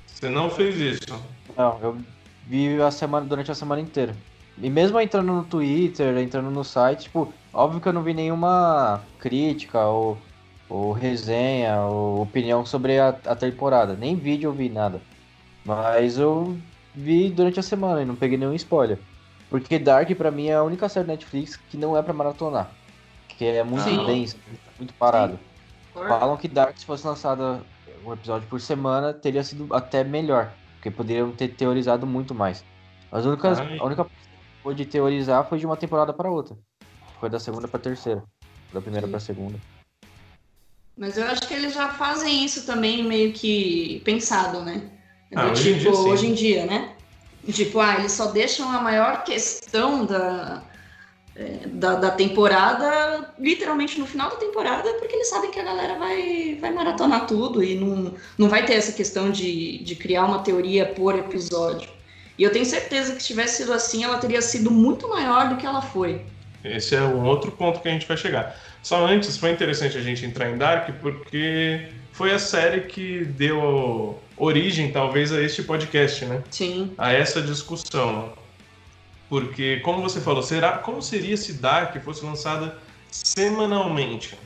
Você 0.07 0.29
não 0.29 0.49
fez 0.49 0.77
isso. 0.77 1.23
Não, 1.57 1.79
eu 1.81 1.97
vi 2.47 2.81
a 2.81 2.91
semana 2.91 3.25
durante 3.25 3.51
a 3.51 3.55
semana 3.55 3.81
inteira. 3.81 4.15
E 4.61 4.69
mesmo 4.69 4.99
entrando 4.99 5.31
no 5.31 5.43
Twitter, 5.43 6.17
entrando 6.17 6.49
no 6.51 6.63
site, 6.63 7.03
tipo, 7.03 7.33
óbvio 7.53 7.79
que 7.79 7.87
eu 7.87 7.93
não 7.93 8.03
vi 8.03 8.13
nenhuma 8.13 9.01
crítica 9.19 9.85
ou, 9.85 10.17
ou 10.69 10.91
resenha 10.91 11.81
ou 11.81 12.21
opinião 12.21 12.65
sobre 12.65 12.99
a, 12.99 13.09
a 13.09 13.35
temporada. 13.35 13.95
Nem 13.95 14.15
vídeo 14.15 14.49
eu 14.49 14.53
vi 14.53 14.69
nada. 14.69 15.01
Mas 15.65 16.17
eu 16.17 16.57
vi 16.93 17.29
durante 17.29 17.59
a 17.59 17.63
semana 17.63 18.01
e 18.01 18.05
não 18.05 18.15
peguei 18.15 18.37
nenhum 18.37 18.53
spoiler. 18.53 18.99
Porque 19.49 19.79
Dark 19.79 20.09
pra 20.15 20.29
mim 20.29 20.47
é 20.47 20.55
a 20.55 20.63
única 20.63 20.87
série 20.87 21.07
Netflix 21.07 21.55
que 21.55 21.75
não 21.75 21.97
é 21.97 22.03
pra 22.03 22.13
maratonar. 22.13 22.71
Que 23.27 23.45
é 23.45 23.63
muito 23.63 23.83
Sim. 23.83 24.05
densa, 24.05 24.37
muito 24.77 24.93
parado. 24.93 25.39
Falam 25.93 26.37
que 26.37 26.47
Dark, 26.47 26.77
se 26.77 26.85
fosse 26.85 27.05
lançada 27.05 27.61
um 28.05 28.13
episódio 28.13 28.47
por 28.47 28.61
semana, 28.61 29.13
teria 29.13 29.43
sido 29.43 29.73
até 29.73 30.03
melhor. 30.03 30.51
Porque 30.75 30.91
poderiam 30.91 31.31
ter 31.31 31.49
teorizado 31.49 32.05
muito 32.05 32.33
mais. 32.33 32.63
As 33.11 33.25
únicas, 33.25 33.59
Ai. 33.59 33.79
a 33.79 33.83
única 33.83 34.03
coisa 34.03 34.19
que 34.19 34.63
pôde 34.63 34.85
teorizar 34.85 35.43
foi 35.49 35.57
de 35.57 35.65
uma 35.65 35.75
temporada 35.75 36.13
para 36.13 36.29
outra. 36.29 36.55
Foi 37.19 37.29
da 37.29 37.39
segunda 37.39 37.67
pra 37.67 37.79
terceira. 37.79 38.23
Da 38.71 38.79
primeira 38.79 39.07
Sim. 39.07 39.11
pra 39.11 39.19
segunda. 39.19 39.59
Mas 40.99 41.17
eu 41.17 41.25
acho 41.25 41.47
que 41.47 41.53
eles 41.53 41.73
já 41.73 41.87
fazem 41.87 42.43
isso 42.43 42.65
também 42.65 43.01
meio 43.05 43.31
que 43.31 44.01
pensado, 44.03 44.59
né? 44.59 44.81
Ah, 45.33 45.45
Do 45.45 45.51
hoje 45.53 45.69
em 45.69 45.77
tipo, 45.77 45.91
dia, 45.91 45.93
sim. 45.95 46.09
hoje 46.09 46.27
em 46.27 46.33
dia, 46.33 46.65
né? 46.65 46.89
Tipo, 47.49 47.79
ah, 47.79 47.95
eles 47.99 48.11
só 48.11 48.25
deixam 48.25 48.69
a 48.69 48.81
maior 48.81 49.23
questão 49.23 50.05
da, 50.05 50.61
é, 51.37 51.67
da, 51.67 51.95
da 51.95 52.11
temporada, 52.11 53.33
literalmente 53.39 53.97
no 53.97 54.05
final 54.05 54.29
da 54.29 54.35
temporada, 54.35 54.91
porque 54.95 55.15
eles 55.15 55.29
sabem 55.29 55.49
que 55.49 55.59
a 55.59 55.63
galera 55.63 55.97
vai, 55.97 56.57
vai 56.59 56.69
maratonar 56.71 57.25
tudo 57.25 57.63
e 57.63 57.75
não, 57.75 58.13
não 58.37 58.49
vai 58.49 58.65
ter 58.65 58.73
essa 58.73 58.91
questão 58.91 59.31
de, 59.31 59.77
de 59.77 59.95
criar 59.95 60.25
uma 60.25 60.39
teoria 60.39 60.85
por 60.85 61.17
episódio. 61.17 61.89
E 62.37 62.43
eu 62.43 62.51
tenho 62.51 62.65
certeza 62.65 63.15
que 63.15 63.21
se 63.21 63.27
tivesse 63.27 63.57
sido 63.57 63.71
assim, 63.71 64.03
ela 64.03 64.17
teria 64.17 64.41
sido 64.41 64.69
muito 64.69 65.07
maior 65.07 65.47
do 65.47 65.55
que 65.55 65.65
ela 65.65 65.81
foi. 65.81 66.25
Esse 66.63 66.95
é 66.95 67.01
um 67.01 67.25
outro 67.25 67.51
ponto 67.51 67.79
que 67.79 67.87
a 67.87 67.91
gente 67.91 68.07
vai 68.07 68.17
chegar. 68.17 68.55
Só 68.81 69.05
antes, 69.05 69.37
foi 69.37 69.51
interessante 69.51 69.97
a 69.97 70.01
gente 70.01 70.25
entrar 70.25 70.49
em 70.49 70.57
Dark, 70.57 70.89
porque 71.01 71.89
foi 72.11 72.31
a 72.31 72.39
série 72.39 72.81
que 72.81 73.23
deu 73.23 74.19
origem, 74.37 74.91
talvez, 74.91 75.31
a 75.31 75.41
este 75.41 75.63
podcast, 75.63 76.25
né? 76.25 76.43
Sim. 76.49 76.93
a 76.97 77.11
essa 77.11 77.41
discussão. 77.41 78.33
Porque, 79.29 79.79
como 79.81 80.01
você 80.01 80.19
falou, 80.19 80.41
será 80.41 80.79
como 80.79 81.01
seria 81.01 81.37
se 81.37 81.53
Dark 81.53 81.95
fosse 82.03 82.25
lançada 82.25 82.77
semanalmente? 83.11 84.37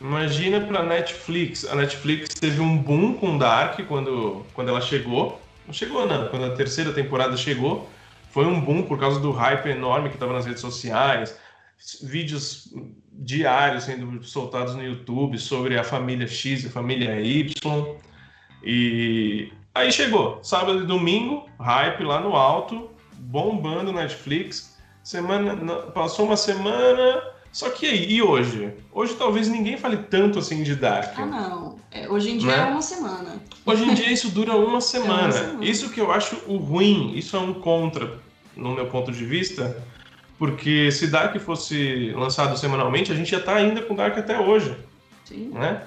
Imagina 0.00 0.60
para 0.60 0.82
Netflix. 0.82 1.64
A 1.64 1.74
Netflix 1.74 2.34
teve 2.34 2.60
um 2.60 2.76
boom 2.76 3.14
com 3.14 3.38
Dark 3.38 3.80
quando, 3.86 4.44
quando 4.54 4.68
ela 4.68 4.80
chegou. 4.80 5.40
Não 5.66 5.74
chegou, 5.74 6.06
não. 6.06 6.28
Quando 6.28 6.46
a 6.46 6.50
terceira 6.50 6.92
temporada 6.92 7.36
chegou, 7.36 7.88
foi 8.30 8.46
um 8.46 8.60
boom 8.60 8.82
por 8.82 8.98
causa 8.98 9.20
do 9.20 9.30
hype 9.32 9.66
enorme 9.68 10.08
que 10.08 10.16
estava 10.16 10.32
nas 10.32 10.46
redes 10.46 10.60
sociais. 10.60 11.38
Vídeos 12.02 12.72
diários 13.12 13.84
sendo 13.84 14.22
soltados 14.22 14.74
no 14.74 14.82
YouTube 14.82 15.38
sobre 15.38 15.78
a 15.78 15.84
família 15.84 16.26
X 16.26 16.64
e 16.64 16.66
a 16.68 16.70
família 16.70 17.20
Y. 17.20 17.96
E 18.62 19.52
aí 19.74 19.90
chegou, 19.92 20.42
sábado 20.42 20.82
e 20.82 20.86
domingo, 20.86 21.48
hype 21.58 22.02
lá 22.04 22.20
no 22.20 22.34
alto, 22.36 22.90
bombando 23.14 23.92
Netflix. 23.92 24.78
Semana, 25.02 25.54
na- 25.54 25.82
passou 25.92 26.26
uma 26.26 26.36
semana, 26.36 27.22
só 27.52 27.68
que 27.70 27.86
aí, 27.86 28.12
e 28.12 28.22
hoje? 28.22 28.72
Hoje 28.92 29.14
talvez 29.14 29.48
ninguém 29.48 29.76
fale 29.76 29.96
tanto 29.96 30.38
assim 30.38 30.62
de 30.62 30.74
Dark. 30.76 31.12
Ah, 31.18 31.26
não. 31.26 31.76
É, 31.90 32.08
hoje 32.08 32.30
em 32.30 32.38
dia 32.38 32.56
Né? 32.56 32.68
é 32.68 32.70
uma 32.70 32.82
semana. 32.82 33.42
Hoje 33.66 33.84
em 33.84 33.94
dia 33.94 34.10
isso 34.12 34.30
dura 34.30 34.54
uma 34.56 34.80
semana. 34.80 35.32
semana. 35.32 35.64
Isso 35.64 35.90
que 35.90 36.00
eu 36.00 36.12
acho 36.12 36.36
o 36.46 36.56
ruim, 36.56 37.12
isso 37.16 37.36
é 37.36 37.40
um 37.40 37.52
contra, 37.54 38.18
no 38.56 38.72
meu 38.74 38.86
ponto 38.86 39.10
de 39.10 39.24
vista, 39.24 39.76
porque 40.38 40.90
se 40.92 41.08
Dark 41.08 41.36
fosse 41.40 42.12
lançado 42.16 42.56
semanalmente, 42.56 43.10
a 43.12 43.14
gente 43.14 43.30
já 43.30 43.40
tá 43.40 43.54
ainda 43.56 43.82
com 43.82 43.94
Dark 43.94 44.16
até 44.16 44.38
hoje, 44.40 44.76
Sim. 45.24 45.50
né? 45.52 45.82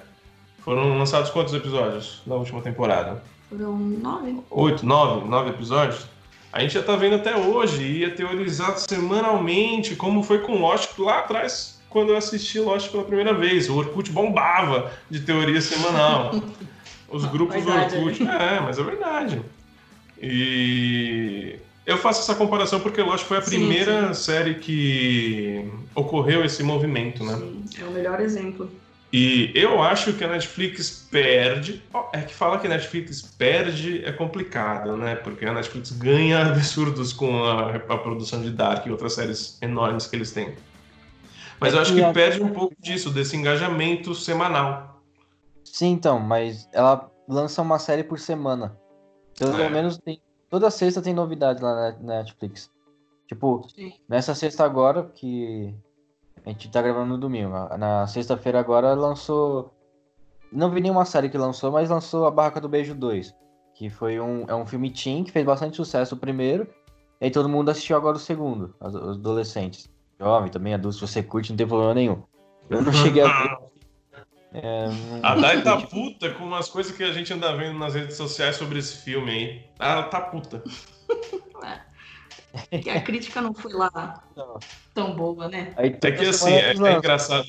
Foram 0.64 0.98
lançados 0.98 1.30
quantos 1.30 1.54
episódios 1.54 2.22
na 2.26 2.36
última 2.36 2.62
temporada? 2.62 3.22
Foram 3.50 3.78
nove. 3.78 4.38
oito, 4.50 4.86
nove, 4.86 5.28
nove 5.28 5.50
episódios, 5.50 6.06
a 6.54 6.60
gente 6.62 6.76
já 6.76 6.84
tá 6.84 6.96
vendo 6.96 7.16
até 7.16 7.36
hoje 7.36 7.82
e 7.82 7.98
ia 8.02 8.12
teorizar 8.12 8.78
semanalmente, 8.78 9.96
como 9.96 10.22
foi 10.22 10.38
com 10.38 10.60
Lost 10.60 10.98
lá 11.00 11.18
atrás, 11.20 11.80
quando 11.90 12.10
eu 12.10 12.18
assisti 12.18 12.60
Lost 12.60 12.92
pela 12.92 13.04
primeira 13.04 13.34
vez. 13.34 13.68
O 13.68 13.76
Orkut 13.76 14.12
bombava 14.12 14.92
de 15.10 15.22
teoria 15.22 15.60
semanal. 15.60 16.32
Os 17.10 17.26
grupos 17.26 17.56
Verdade. 17.56 17.96
do 17.96 18.06
Orkut. 18.06 18.22
É, 18.28 18.60
mas 18.60 18.78
é 18.78 18.84
verdade. 18.84 19.42
E 20.22 21.56
eu 21.88 21.98
faço 21.98 22.22
essa 22.22 22.36
comparação 22.36 22.80
porque 22.80 23.02
Lost 23.02 23.26
foi 23.26 23.38
a 23.38 23.42
Sim, 23.42 23.58
primeira 23.58 24.14
série 24.14 24.56
que 24.56 25.68
ocorreu 25.96 26.46
esse 26.46 26.62
movimento, 26.62 27.24
né? 27.24 27.36
Sim, 27.36 27.82
é 27.82 27.86
o 27.86 27.92
melhor 27.92 28.20
exemplo. 28.20 28.70
E 29.16 29.52
eu 29.54 29.80
acho 29.84 30.12
que 30.14 30.24
a 30.24 30.28
Netflix 30.28 31.08
perde. 31.12 31.84
É 32.12 32.22
que 32.22 32.34
falar 32.34 32.58
que 32.58 32.66
a 32.66 32.70
Netflix 32.72 33.22
perde 33.22 34.04
é 34.04 34.12
complicado, 34.12 34.98
né? 34.98 35.16
Porque 35.16 35.46
a 35.46 35.54
Netflix 35.54 35.92
ganha 35.92 36.40
absurdos 36.48 37.14
com 37.14 37.44
a, 37.44 37.76
a 37.76 37.98
produção 38.00 38.42
de 38.42 38.50
Dark 38.50 38.88
e 38.88 38.92
outras 38.92 39.14
séries 39.14 39.60
enormes 39.62 40.08
que 40.08 40.16
eles 40.16 40.32
têm. 40.32 40.56
Mas 41.60 41.74
É 41.74 41.78
eu 41.78 41.82
acho 41.82 41.94
que 41.94 42.00
que 42.00 42.06
a- 42.06 42.12
perde 42.12 42.42
um 42.42 42.50
pouco 42.50 42.74
disso, 42.80 43.12
desse 43.12 43.38
engajamento 43.38 44.16
semanal. 44.16 45.00
Sim, 45.64 45.92
então, 45.92 46.20
mas 46.20 46.68
ela 46.74 47.10
lança 47.30 47.62
uma 47.62 47.78
série 47.78 48.04
por 48.04 48.18
semana. 48.20 48.76
Pelo 49.38 49.62
É. 49.62 49.70
menos 49.70 49.98
tem. 50.00 50.20
Toda 50.50 50.72
sexta 50.72 51.02
tem 51.04 51.14
novidade 51.14 51.62
lá 51.62 51.74
na 51.76 51.92
na 52.00 52.14
Netflix. 52.24 52.70
Tipo, 53.28 53.64
Sim. 53.76 53.94
nessa 54.10 54.34
sexta 54.36 54.66
agora, 54.66 55.04
que 55.16 55.74
a 56.46 56.50
gente 56.50 56.70
tá 56.70 56.82
gravando 56.82 57.08
no 57.08 57.18
domingo. 57.18 57.50
Na, 57.78 58.06
sexta-feira 58.08 58.60
agora 58.60 58.94
lançou. 58.94 59.74
Não 60.52 60.70
vi 60.70 60.82
nenhuma 60.82 61.06
série 61.06 61.30
que 61.30 61.38
lançou, 61.38 61.72
mas 61.72 61.90
lançou 61.90 62.26
A 62.26 62.32
Barraca 62.32 62.62
do 62.62 62.70
Beijo 62.70 62.94
2. 62.94 63.34
Que 63.74 63.90
foi 63.90 64.20
um, 64.20 64.46
é 64.48 64.54
um 64.54 64.66
filme 64.66 64.92
teen 64.92 65.24
que 65.24 65.32
fez 65.32 65.46
bastante 65.46 65.78
sucesso 65.78 66.16
o 66.16 66.18
primeiro. 66.18 66.68
E 67.20 67.26
aí 67.26 67.32
todo 67.32 67.50
mundo 67.50 67.70
assistiu 67.70 67.96
agora 67.96 68.18
o 68.18 68.20
segundo, 68.20 68.76
os 68.80 69.18
adolescentes. 69.18 69.90
Jovem, 70.20 70.52
também 70.52 70.74
adulto, 70.74 70.96
se 70.96 71.02
você 71.02 71.24
curte, 71.24 71.52
não 71.52 71.58
tem 71.58 71.68
problema 71.68 71.94
nenhum. 71.94 72.22
Eu 72.70 72.82
não 72.82 72.94
cheguei 72.94 73.24
a 73.24 73.28
ver. 73.28 73.58
É, 74.56 74.88
a 75.24 75.34
Dai 75.34 75.64
tá 75.64 75.82
puta 75.82 76.30
com 76.30 76.44
umas 76.44 76.70
coisas 76.70 76.96
que 76.96 77.04
a 77.04 77.12
gente 77.12 77.34
anda 77.34 77.58
vendo 77.58 77.80
nas 77.80 77.96
redes 77.96 78.16
sociais 78.16 78.56
sobre 78.56 78.78
esse 78.78 78.98
filme 78.98 79.32
aí. 79.32 79.66
Ela 79.80 80.04
tá 80.04 80.22
puta. 80.22 80.64
É. 82.70 82.78
Que 82.78 82.90
a 82.90 83.02
crítica 83.02 83.42
não 83.42 83.54
foi 83.54 83.74
lá 83.74 84.24
não. 84.36 84.60
tão 84.94 85.16
boa, 85.16 85.48
né? 85.48 85.74
Aí, 85.76 85.88
é 85.90 86.12
que 86.12 86.26
assim, 86.26 86.52
é, 86.52 86.72
é 86.72 86.94
engraçado. 86.94 87.48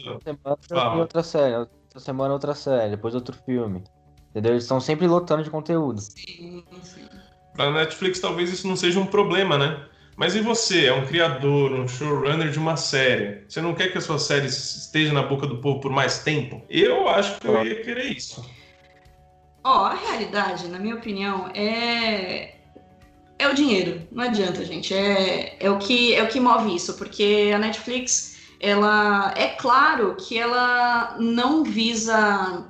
Semana, 0.67 0.97
outra 0.97 1.23
série, 1.23 1.55
outra 1.57 2.01
semana 2.01 2.33
outra 2.33 2.55
série, 2.55 2.91
depois 2.91 3.15
outro 3.15 3.37
filme. 3.45 3.85
Entendeu? 4.31 4.53
Eles 4.53 4.65
estão 4.65 4.81
sempre 4.81 5.07
lotando 5.07 5.43
de 5.43 5.51
conteúdo. 5.51 6.01
Sim, 6.01 6.65
sim. 6.83 7.07
Pra 7.53 7.71
Netflix 7.71 8.19
talvez 8.19 8.51
isso 8.51 8.67
não 8.67 8.77
seja 8.77 8.99
um 8.99 9.07
problema, 9.07 9.59
né? 9.59 9.87
Mas 10.17 10.35
e 10.35 10.41
você? 10.41 10.87
É 10.87 10.93
um 10.93 11.07
criador, 11.07 11.73
um 11.73 11.87
showrunner 11.87 12.51
de 12.51 12.59
uma 12.59 12.77
série. 12.77 13.45
Você 13.49 13.61
não 13.61 13.75
quer 13.75 13.93
que 13.93 13.99
a 13.99 14.01
sua 14.01 14.19
série 14.19 14.47
esteja 14.47 15.13
na 15.13 15.23
boca 15.23 15.47
do 15.47 15.59
povo 15.59 15.81
por 15.81 15.91
mais 15.91 16.21
tempo? 16.21 16.63
Eu 16.69 17.09
acho 17.09 17.39
que 17.39 17.47
eu 17.47 17.65
ia 17.65 17.83
querer 17.83 18.07
isso. 18.07 18.45
Ó, 19.63 19.83
oh, 19.83 19.85
a 19.87 19.95
realidade, 19.95 20.69
na 20.69 20.79
minha 20.79 20.95
opinião, 20.95 21.49
é 21.55 22.54
é 23.39 23.49
o 23.49 23.55
dinheiro. 23.55 24.07
Não 24.11 24.25
adianta, 24.25 24.65
gente. 24.65 24.95
É, 24.95 25.57
é 25.61 25.71
o 25.71 25.79
que 25.79 26.15
é 26.15 26.23
o 26.23 26.29
que 26.29 26.41
move 26.41 26.75
isso, 26.75 26.95
porque 26.95 27.53
a 27.55 27.59
Netflix, 27.59 28.37
ela 28.61 29.33
é 29.37 29.49
claro 29.49 30.17
que 30.17 30.39
ela 30.39 31.17
não 31.19 31.65
visa 31.65 32.65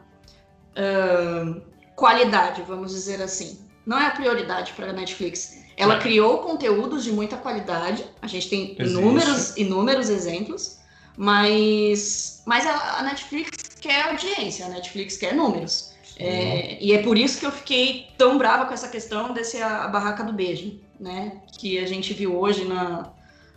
uh, 0.77 1.63
qualidade, 1.95 2.63
vamos 2.63 2.93
dizer 2.93 3.23
assim. 3.23 3.59
Não 3.87 3.99
é 3.99 4.07
a 4.07 4.11
prioridade 4.11 4.73
para 4.73 4.91
a 4.91 4.93
Netflix. 4.93 5.63
Ela 5.77 5.97
é. 5.97 5.99
criou 5.99 6.39
conteúdos 6.39 7.05
de 7.05 7.13
muita 7.13 7.37
qualidade. 7.37 8.05
A 8.23 8.27
gente 8.27 8.49
tem 8.49 8.77
inúmeros, 8.79 9.57
inúmeros 9.57 10.09
exemplos. 10.09 10.79
Mas, 11.17 12.43
mas 12.45 12.67
a, 12.67 12.99
a 12.99 13.03
Netflix 13.03 13.51
quer 13.81 14.09
audiência, 14.09 14.67
a 14.67 14.69
Netflix 14.69 15.17
quer 15.17 15.35
números. 15.35 15.94
É, 16.17 16.79
e 16.81 16.93
é 16.93 17.03
por 17.03 17.19
isso 17.19 17.41
que 17.41 17.47
eu 17.47 17.53
fiquei 17.53 18.09
tão 18.17 18.39
brava 18.39 18.67
com 18.67 18.75
essa 18.75 18.89
questão 18.89 19.33
desse 19.33 19.61
a, 19.61 19.85
a 19.85 19.89
barraca 19.89 20.23
do 20.23 20.33
beijo, 20.33 20.81
né? 20.99 21.41
Que 21.59 21.79
a 21.79 21.87
gente 21.87 22.13
viu 22.13 22.39
hoje 22.39 22.65
na. 22.65 23.13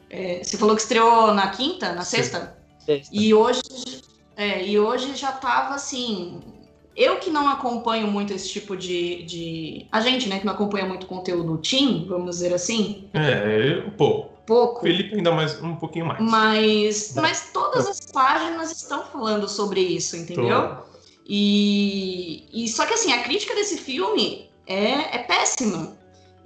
É, 0.10 0.43
você 0.43 0.58
falou 0.58 0.76
que 0.76 0.82
estreou 0.82 1.34
na 1.34 1.50
quinta, 1.50 1.93
na 1.93 2.04
sexta? 2.04 2.58
sexta. 2.80 3.15
E 3.15 3.34
hoje, 3.34 3.62
é, 4.36 4.65
e 4.65 4.80
hoje 4.80 5.15
já 5.15 5.32
tava 5.32 5.76
assim 5.76 6.41
eu 6.98 7.17
que 7.17 7.30
não 7.30 7.48
acompanho 7.48 8.08
muito 8.08 8.34
esse 8.34 8.50
tipo 8.50 8.76
de, 8.76 9.22
de. 9.22 9.86
A 9.91 10.02
gente, 10.02 10.28
né, 10.28 10.39
que 10.39 10.46
não 10.46 10.54
acompanha 10.54 10.88
muito 10.88 11.06
conteúdo 11.06 11.60
Team, 11.60 12.06
vamos 12.08 12.32
dizer 12.32 12.52
assim. 12.52 13.08
É, 13.13 13.82
pouco. 13.96 14.36
Pouco. 14.48 14.82
Felipe 14.82 15.13
ainda 15.13 15.32
mais 15.32 15.62
um 15.62 15.76
pouquinho 15.76 16.06
mais. 16.06 16.22
Mas, 16.22 17.13
mas 17.15 17.50
todas 17.52 17.86
as 17.86 18.00
páginas 18.00 18.72
estão 18.72 19.04
falando 19.04 19.48
sobre 19.48 19.82
isso, 19.82 20.15
entendeu? 20.15 20.78
E, 21.28 22.48
e 22.54 22.70
só 22.70 22.86
que 22.86 22.94
assim, 22.94 23.12
a 23.12 23.22
crítica 23.22 23.54
desse 23.54 23.78
filme 23.78 24.50
é, 24.66 25.18
é 25.18 25.18
péssima. 25.20 25.98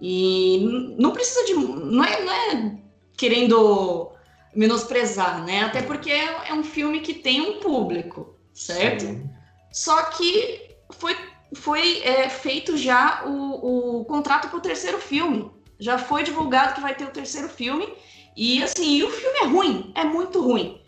E 0.02 0.96
não 0.98 1.12
precisa 1.12 1.46
de. 1.46 1.54
Não 1.54 2.04
é, 2.04 2.24
não 2.24 2.34
é 2.34 2.78
querendo 3.16 4.12
menosprezar, 4.56 5.46
né? 5.46 5.64
Até 5.64 5.84
porque 5.84 6.12
é, 6.12 6.50
é 6.50 6.54
um 6.54 6.64
filme 6.64 7.02
que 7.02 7.14
tem 7.14 7.40
um 7.40 7.60
público, 7.60 8.36
certo? 8.52 9.06
Sim. 9.06 9.30
Só 9.72 10.02
que 10.06 10.76
foi, 10.90 11.16
foi 11.54 12.02
é, 12.02 12.28
feito 12.28 12.76
já 12.76 13.24
o, 13.26 14.00
o 14.00 14.06
contrato 14.06 14.50
para 14.50 14.58
o 14.58 14.62
terceiro 14.62 14.98
filme. 14.98 15.52
Já 15.80 16.00
foi 16.00 16.24
divulgado 16.24 16.74
que 16.74 16.82
vai 16.82 16.96
ter 16.96 17.06
o 17.06 17.12
terceiro 17.12 17.48
filme. 17.48 17.88
E 18.36 18.64
assim, 18.64 18.98
e 18.98 19.04
o 19.04 19.10
filme 19.10 19.40
é 19.40 19.46
ruim, 19.46 19.92
é 19.94 20.04
muito 20.04 20.42
ruim. 20.42 20.81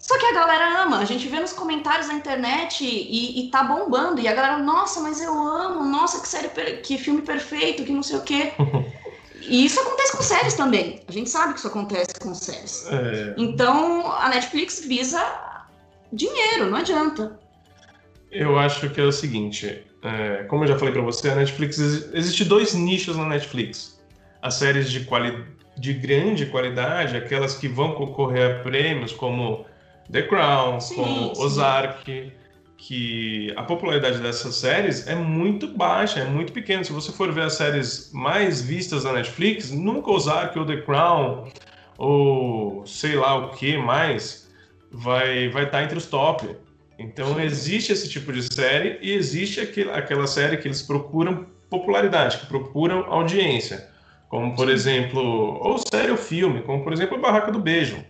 Só 0.00 0.18
que 0.18 0.24
a 0.24 0.32
galera 0.32 0.82
ama, 0.82 0.98
a 0.98 1.04
gente 1.04 1.28
vê 1.28 1.38
nos 1.38 1.52
comentários 1.52 2.08
na 2.08 2.14
internet 2.14 2.82
e, 2.82 3.40
e 3.40 3.50
tá 3.50 3.62
bombando. 3.62 4.18
E 4.18 4.26
a 4.26 4.32
galera, 4.32 4.58
nossa, 4.58 4.98
mas 5.00 5.20
eu 5.20 5.38
amo, 5.38 5.84
nossa, 5.84 6.22
que 6.22 6.26
série, 6.26 6.48
que 6.78 6.96
filme 6.96 7.20
perfeito, 7.20 7.84
que 7.84 7.92
não 7.92 8.02
sei 8.02 8.16
o 8.16 8.22
quê. 8.22 8.52
E 9.42 9.64
isso 9.64 9.80
acontece 9.80 10.16
com 10.16 10.22
séries 10.22 10.54
também. 10.54 11.00
A 11.08 11.12
gente 11.12 11.30
sabe 11.30 11.54
que 11.54 11.58
isso 11.58 11.66
acontece 11.66 12.14
com 12.20 12.34
séries. 12.34 12.86
É... 12.86 13.34
Então 13.38 14.12
a 14.12 14.28
Netflix 14.28 14.84
visa 14.84 15.20
dinheiro, 16.12 16.70
não 16.70 16.78
adianta. 16.78 17.40
Eu 18.30 18.58
acho 18.58 18.90
que 18.90 19.00
é 19.00 19.04
o 19.04 19.10
seguinte, 19.10 19.82
é, 20.02 20.44
como 20.44 20.64
eu 20.64 20.68
já 20.68 20.78
falei 20.78 20.92
para 20.92 21.02
você, 21.02 21.30
a 21.30 21.34
Netflix 21.34 21.78
existe 21.78 22.44
dois 22.44 22.74
nichos 22.74 23.16
na 23.16 23.26
Netflix: 23.26 24.00
as 24.40 24.54
séries 24.54 24.88
de, 24.90 25.00
quali, 25.04 25.44
de 25.76 25.94
grande 25.94 26.46
qualidade, 26.46 27.16
aquelas 27.16 27.56
que 27.56 27.66
vão 27.66 27.94
concorrer 27.94 28.60
a 28.60 28.62
prêmios 28.62 29.12
como 29.12 29.66
The 30.10 30.22
Crown, 30.22 30.80
sim, 30.80 30.94
como 30.94 31.34
sim. 31.34 31.42
Ozark, 31.42 32.32
que 32.76 33.52
a 33.56 33.62
popularidade 33.62 34.18
dessas 34.18 34.56
séries 34.56 35.06
é 35.06 35.14
muito 35.14 35.68
baixa, 35.68 36.20
é 36.20 36.24
muito 36.24 36.52
pequena. 36.52 36.82
Se 36.82 36.92
você 36.92 37.12
for 37.12 37.30
ver 37.30 37.42
as 37.42 37.54
séries 37.54 38.10
mais 38.12 38.62
vistas 38.62 39.04
na 39.04 39.12
Netflix, 39.12 39.70
nunca 39.70 40.10
Ozark 40.10 40.58
ou 40.58 40.64
The 40.64 40.78
Crown 40.78 41.52
ou 41.98 42.86
sei 42.86 43.14
lá 43.14 43.34
o 43.34 43.50
que 43.50 43.76
mais 43.76 44.48
vai 44.90 45.50
vai 45.50 45.64
estar 45.64 45.78
tá 45.78 45.84
entre 45.84 45.98
os 45.98 46.06
top. 46.06 46.56
Então 46.98 47.38
existe 47.38 47.92
esse 47.92 48.08
tipo 48.08 48.32
de 48.32 48.42
série 48.42 48.98
e 49.02 49.12
existe 49.12 49.60
aquele, 49.60 49.90
aquela 49.90 50.26
série 50.26 50.56
que 50.56 50.66
eles 50.66 50.82
procuram 50.82 51.46
popularidade, 51.68 52.38
que 52.38 52.46
procuram 52.46 53.04
audiência. 53.12 53.89
Como, 54.30 54.54
por 54.54 54.68
Sim. 54.68 54.72
exemplo, 54.72 55.20
ou 55.60 55.76
série 55.76 56.10
ou 56.10 56.16
filme, 56.16 56.62
como, 56.62 56.82
por 56.82 56.92
exemplo, 56.92 57.18
a 57.18 57.20
Barraca 57.20 57.52
do 57.52 57.58
Beijo. 57.58 58.02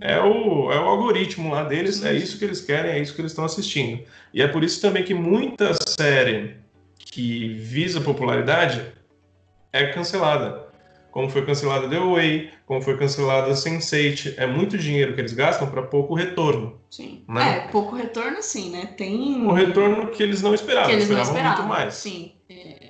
É 0.00 0.20
o, 0.20 0.70
é 0.70 0.78
o 0.78 0.84
algoritmo 0.84 1.52
lá 1.52 1.62
deles, 1.62 1.96
Sim. 1.96 2.08
é 2.08 2.14
isso 2.14 2.38
que 2.38 2.44
eles 2.44 2.60
querem, 2.60 2.90
é 2.90 2.98
isso 2.98 3.14
que 3.14 3.20
eles 3.20 3.32
estão 3.32 3.44
assistindo. 3.44 4.02
E 4.34 4.42
é 4.42 4.48
por 4.48 4.62
isso 4.62 4.80
também 4.80 5.04
que 5.04 5.14
muita 5.14 5.72
série 5.88 6.56
que 6.98 7.54
visa 7.54 8.00
popularidade 8.00 8.84
é 9.72 9.86
cancelada 9.86 10.68
como 11.18 11.28
foi 11.28 11.44
cancelada 11.44 11.88
The 11.88 11.98
Way, 11.98 12.50
como 12.64 12.80
foi 12.80 12.96
cancelada 12.96 13.50
Sense8. 13.50 14.34
É 14.36 14.46
muito 14.46 14.78
dinheiro 14.78 15.14
que 15.14 15.20
eles 15.20 15.32
gastam 15.32 15.68
para 15.68 15.82
pouco 15.82 16.14
retorno. 16.14 16.80
Sim. 16.90 17.24
Né? 17.28 17.56
É, 17.56 17.68
pouco 17.72 17.96
retorno 17.96 18.42
sim, 18.42 18.70
né? 18.70 18.86
Tem. 18.96 19.44
O 19.44 19.52
retorno 19.52 20.08
que 20.08 20.22
eles 20.22 20.42
não 20.42 20.54
esperavam, 20.54 20.90
que 20.90 20.92
eles 20.92 21.04
esperavam, 21.04 21.32
não 21.32 21.40
esperavam 21.40 21.66
muito 21.66 21.76
mais. 21.76 21.94
Sim. 21.94 22.32
É... 22.48 22.87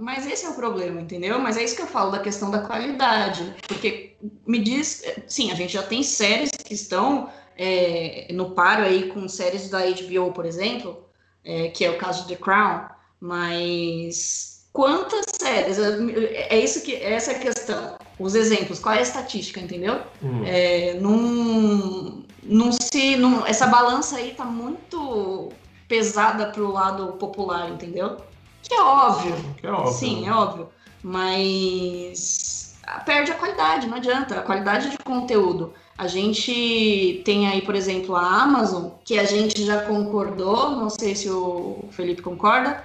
Mas 0.00 0.24
esse 0.28 0.46
é 0.46 0.48
o 0.48 0.54
problema, 0.54 1.00
entendeu? 1.00 1.40
Mas 1.40 1.56
é 1.56 1.64
isso 1.64 1.74
que 1.74 1.82
eu 1.82 1.86
falo 1.86 2.12
da 2.12 2.20
questão 2.20 2.52
da 2.52 2.60
qualidade. 2.60 3.52
Porque 3.66 4.16
me 4.46 4.60
diz. 4.60 5.02
Sim, 5.26 5.50
a 5.50 5.56
gente 5.56 5.72
já 5.72 5.82
tem 5.82 6.04
séries 6.04 6.50
que 6.50 6.72
estão 6.72 7.28
é, 7.56 8.28
no 8.32 8.50
paro 8.50 8.84
aí 8.84 9.08
com 9.08 9.28
séries 9.28 9.68
da 9.68 9.80
HBO, 9.80 10.32
por 10.32 10.46
exemplo, 10.46 11.04
é, 11.44 11.68
que 11.68 11.84
é 11.84 11.90
o 11.90 11.98
caso 11.98 12.22
de 12.22 12.36
The 12.36 12.40
Crown, 12.40 12.82
mas 13.20 14.68
quantas 14.72 15.24
séries? 15.36 15.80
É, 15.80 16.56
é 16.56 16.60
isso 16.60 16.82
que 16.82 16.94
essa 16.94 17.32
é 17.32 17.34
a 17.34 17.40
questão. 17.40 17.98
Os 18.20 18.36
exemplos, 18.36 18.78
qual 18.78 18.94
é 18.94 19.00
a 19.00 19.02
estatística, 19.02 19.58
entendeu? 19.58 20.00
Hum. 20.22 20.44
É, 20.46 20.94
num, 20.94 22.24
num 22.44 22.70
se, 22.70 23.16
num, 23.16 23.44
essa 23.44 23.66
balança 23.66 24.18
aí 24.18 24.32
tá 24.32 24.44
muito 24.44 25.50
pesada 25.88 26.46
pro 26.52 26.70
lado 26.70 27.14
popular, 27.14 27.68
entendeu? 27.70 28.27
Que 28.62 28.74
é 28.74 28.82
óbvio. 28.82 29.34
Que 29.56 29.66
é 29.66 29.72
óbvio. 29.72 29.92
Sim, 29.92 30.28
é 30.28 30.32
óbvio. 30.32 30.68
Mas 31.02 32.76
perde 33.04 33.30
a 33.30 33.34
qualidade, 33.34 33.86
não 33.86 33.96
adianta. 33.96 34.40
A 34.40 34.42
qualidade 34.42 34.90
de 34.90 34.98
conteúdo. 34.98 35.72
A 35.96 36.06
gente 36.06 37.22
tem 37.24 37.48
aí, 37.48 37.62
por 37.62 37.74
exemplo, 37.74 38.14
a 38.14 38.42
Amazon, 38.42 38.90
que 39.04 39.18
a 39.18 39.24
gente 39.24 39.64
já 39.64 39.82
concordou, 39.82 40.70
não 40.70 40.88
sei 40.88 41.16
se 41.16 41.28
o 41.28 41.88
Felipe 41.90 42.22
concorda, 42.22 42.84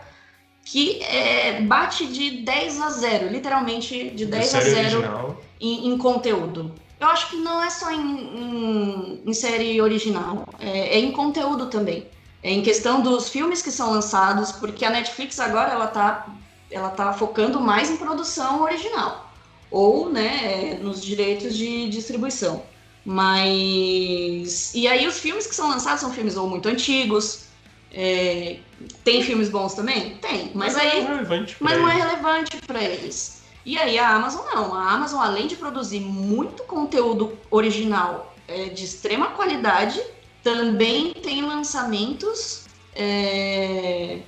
que 0.66 1.02
é, 1.04 1.62
bate 1.62 2.08
de 2.08 2.42
10 2.42 2.82
a 2.82 2.90
0, 2.90 3.28
literalmente 3.30 4.10
de 4.12 4.26
10 4.26 4.56
a 4.56 4.62
0 4.62 5.38
em, 5.62 5.90
em, 5.90 5.98
conteúdo. 5.98 6.74
Eu 7.00 7.08
acho 7.08 7.30
que 7.30 7.36
não 7.36 7.62
é 7.62 7.70
só 7.70 7.92
em, 7.92 8.00
em, 8.00 9.22
em 9.26 9.34
série 9.34 9.80
original, 9.82 10.48
é, 10.60 10.98
é, 10.98 11.00
em 11.00 11.12
conteúdo 11.12 11.68
também. 11.68 12.08
É 12.44 12.52
em 12.52 12.62
questão 12.62 13.02
dos 13.02 13.30
filmes 13.30 13.62
que 13.62 13.72
são 13.72 13.92
lançados, 13.92 14.52
porque 14.52 14.84
a 14.84 14.90
Netflix 14.90 15.40
agora 15.40 15.72
ela 15.72 15.88
tá, 15.88 16.28
ela 16.70 16.90
tá 16.90 17.14
focando 17.14 17.60
mais 17.60 17.90
em 17.90 17.98
produção 17.98 18.62
original 18.62 19.32
ou 19.72 20.08
né, 20.08 20.78
nos 20.82 21.04
direitos 21.04 21.58
de 21.58 21.90
distribuição. 21.90 22.64
Mas. 23.04 24.74
E 24.76 24.88
aí 24.88 25.08
os 25.08 25.20
filmes 25.20 25.48
que 25.48 25.56
são 25.56 25.70
lançados 25.70 26.00
são 26.00 26.14
filmes 26.14 26.38
ou 26.38 26.48
muito 26.48 26.70
antigos, 26.70 27.48
é, 27.92 28.58
tem 29.04 29.24
filmes 29.24 29.50
bons 29.50 29.74
também? 29.74 30.16
Tem, 30.18 30.52
mas, 30.54 30.74
mas 30.74 30.78
aí. 30.78 31.00
É 31.00 31.56
mas 31.60 31.78
não 31.78 31.90
é 31.90 31.96
relevante 31.96 32.58
para 32.66 32.82
eles. 32.82 33.42
E 33.66 33.78
aí 33.78 33.98
a 33.98 34.10
Amazon 34.10 34.46
não. 34.54 34.74
A 34.74 34.92
Amazon, 34.92 35.22
além 35.22 35.48
de 35.48 35.56
produzir 35.56 36.00
muito 36.00 36.64
conteúdo 36.64 37.38
original 37.50 38.34
é, 38.48 38.66
de 38.66 38.86
extrema 38.86 39.28
qualidade, 39.32 40.02
também 40.44 41.14
tem 41.14 41.42
lançamentos 41.42 42.66
é, 42.96 44.20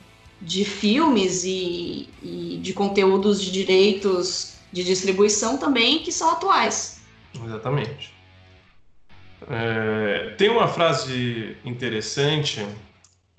de 0.41 0.63
filmes 0.63 1.43
e, 1.43 2.10
e, 2.23 2.58
de 2.62 2.73
conteúdos 2.73 3.41
de 3.41 3.51
direitos 3.51 4.56
de 4.71 4.84
distribuição 4.84 5.58
também 5.58 5.99
que 5.99 6.12
são 6.12 6.32
atuais. 6.32 7.01
Exatamente. 7.45 8.13
É, 9.49 10.34
tem 10.38 10.49
uma 10.49 10.67
frase 10.67 11.56
interessante 11.63 12.65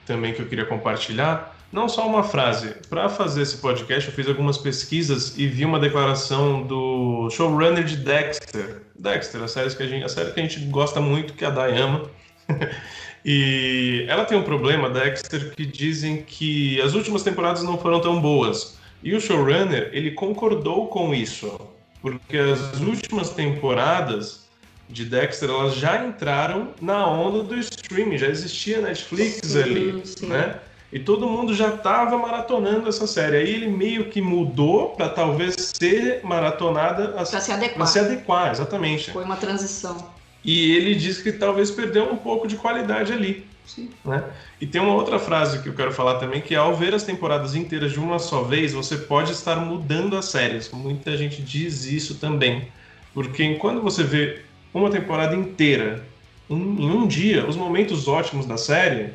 também 0.04 0.32
que 0.32 0.40
eu 0.40 0.46
queria 0.46 0.64
compartilhar. 0.64 1.54
Não 1.72 1.88
só 1.88 2.06
uma 2.06 2.22
frase. 2.22 2.74
Para 2.88 3.08
fazer 3.08 3.42
esse 3.42 3.56
podcast, 3.58 4.08
eu 4.08 4.14
fiz 4.14 4.28
algumas 4.28 4.56
pesquisas 4.56 5.36
e 5.36 5.46
vi 5.48 5.64
uma 5.64 5.80
declaração 5.80 6.62
do 6.62 7.28
showrunner 7.30 7.84
de 7.84 7.96
Dexter. 7.96 8.82
Dexter, 8.94 9.42
a 9.42 9.48
série 9.48 9.74
que 9.74 9.82
a 9.82 9.86
gente, 9.86 10.04
a 10.04 10.08
série 10.08 10.30
que 10.30 10.40
a 10.40 10.42
gente 10.42 10.60
gosta 10.66 11.00
muito, 11.00 11.34
que 11.34 11.44
a 11.44 11.50
Dai 11.50 11.76
ama. 11.76 12.08
e 13.24 14.04
ela 14.08 14.24
tem 14.24 14.36
um 14.36 14.42
problema, 14.42 14.90
Dexter, 14.90 15.54
que 15.54 15.64
dizem 15.64 16.22
que 16.22 16.80
as 16.80 16.94
últimas 16.94 17.22
temporadas 17.22 17.62
não 17.62 17.78
foram 17.78 18.00
tão 18.00 18.20
boas. 18.20 18.76
E 19.02 19.14
o 19.14 19.20
showrunner, 19.20 19.90
ele 19.92 20.12
concordou 20.12 20.88
com 20.88 21.14
isso, 21.14 21.60
porque 22.00 22.38
as 22.38 22.80
últimas 22.80 23.30
temporadas 23.30 24.46
de 24.88 25.04
Dexter, 25.04 25.50
elas 25.50 25.74
já 25.74 26.04
entraram 26.04 26.68
na 26.80 27.06
onda 27.06 27.42
do 27.42 27.56
streaming, 27.58 28.18
já 28.18 28.28
existia 28.28 28.80
Netflix 28.80 29.40
sim, 29.44 29.62
ali, 29.62 30.02
sim. 30.06 30.26
né? 30.26 30.60
E 30.92 31.00
todo 31.00 31.28
mundo 31.28 31.52
já 31.52 31.74
estava 31.74 32.16
maratonando 32.16 32.88
essa 32.88 33.06
série. 33.06 33.36
Aí 33.36 33.50
ele 33.52 33.66
meio 33.66 34.08
que 34.08 34.20
mudou 34.20 34.90
para 34.90 35.08
talvez 35.08 35.54
ser 35.74 36.20
maratonada 36.22 37.08
para 37.08 37.24
se 37.24 37.52
adequar. 37.52 37.74
Para 37.74 37.86
se 37.86 37.98
adequar, 37.98 38.50
exatamente. 38.52 39.10
Foi 39.10 39.24
uma 39.24 39.36
transição. 39.36 40.15
E 40.46 40.76
ele 40.76 40.94
disse 40.94 41.24
que 41.24 41.32
talvez 41.32 41.72
perdeu 41.72 42.10
um 42.10 42.16
pouco 42.16 42.46
de 42.46 42.54
qualidade 42.54 43.12
ali. 43.12 43.44
Sim. 43.66 43.90
Né? 44.04 44.22
E 44.60 44.66
tem 44.66 44.80
uma 44.80 44.94
outra 44.94 45.18
frase 45.18 45.60
que 45.60 45.68
eu 45.68 45.74
quero 45.74 45.92
falar 45.92 46.20
também, 46.20 46.40
que 46.40 46.54
é, 46.54 46.58
ao 46.58 46.74
ver 46.74 46.94
as 46.94 47.02
temporadas 47.02 47.56
inteiras 47.56 47.90
de 47.92 47.98
uma 47.98 48.20
só 48.20 48.42
vez, 48.42 48.72
você 48.72 48.96
pode 48.96 49.32
estar 49.32 49.56
mudando 49.56 50.16
as 50.16 50.26
séries. 50.26 50.70
Muita 50.70 51.16
gente 51.16 51.42
diz 51.42 51.84
isso 51.84 52.14
também. 52.14 52.68
Porque 53.12 53.56
quando 53.56 53.82
você 53.82 54.04
vê 54.04 54.42
uma 54.72 54.88
temporada 54.88 55.34
inteira 55.34 56.04
em 56.48 56.88
um 56.88 57.08
dia, 57.08 57.44
os 57.44 57.56
momentos 57.56 58.06
ótimos 58.06 58.46
da 58.46 58.56
série, 58.56 59.14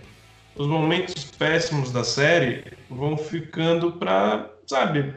os 0.55 0.67
momentos 0.67 1.23
péssimos 1.23 1.91
da 1.91 2.03
série 2.03 2.63
vão 2.89 3.15
ficando 3.15 3.93
para, 3.93 4.49
sabe, 4.67 5.13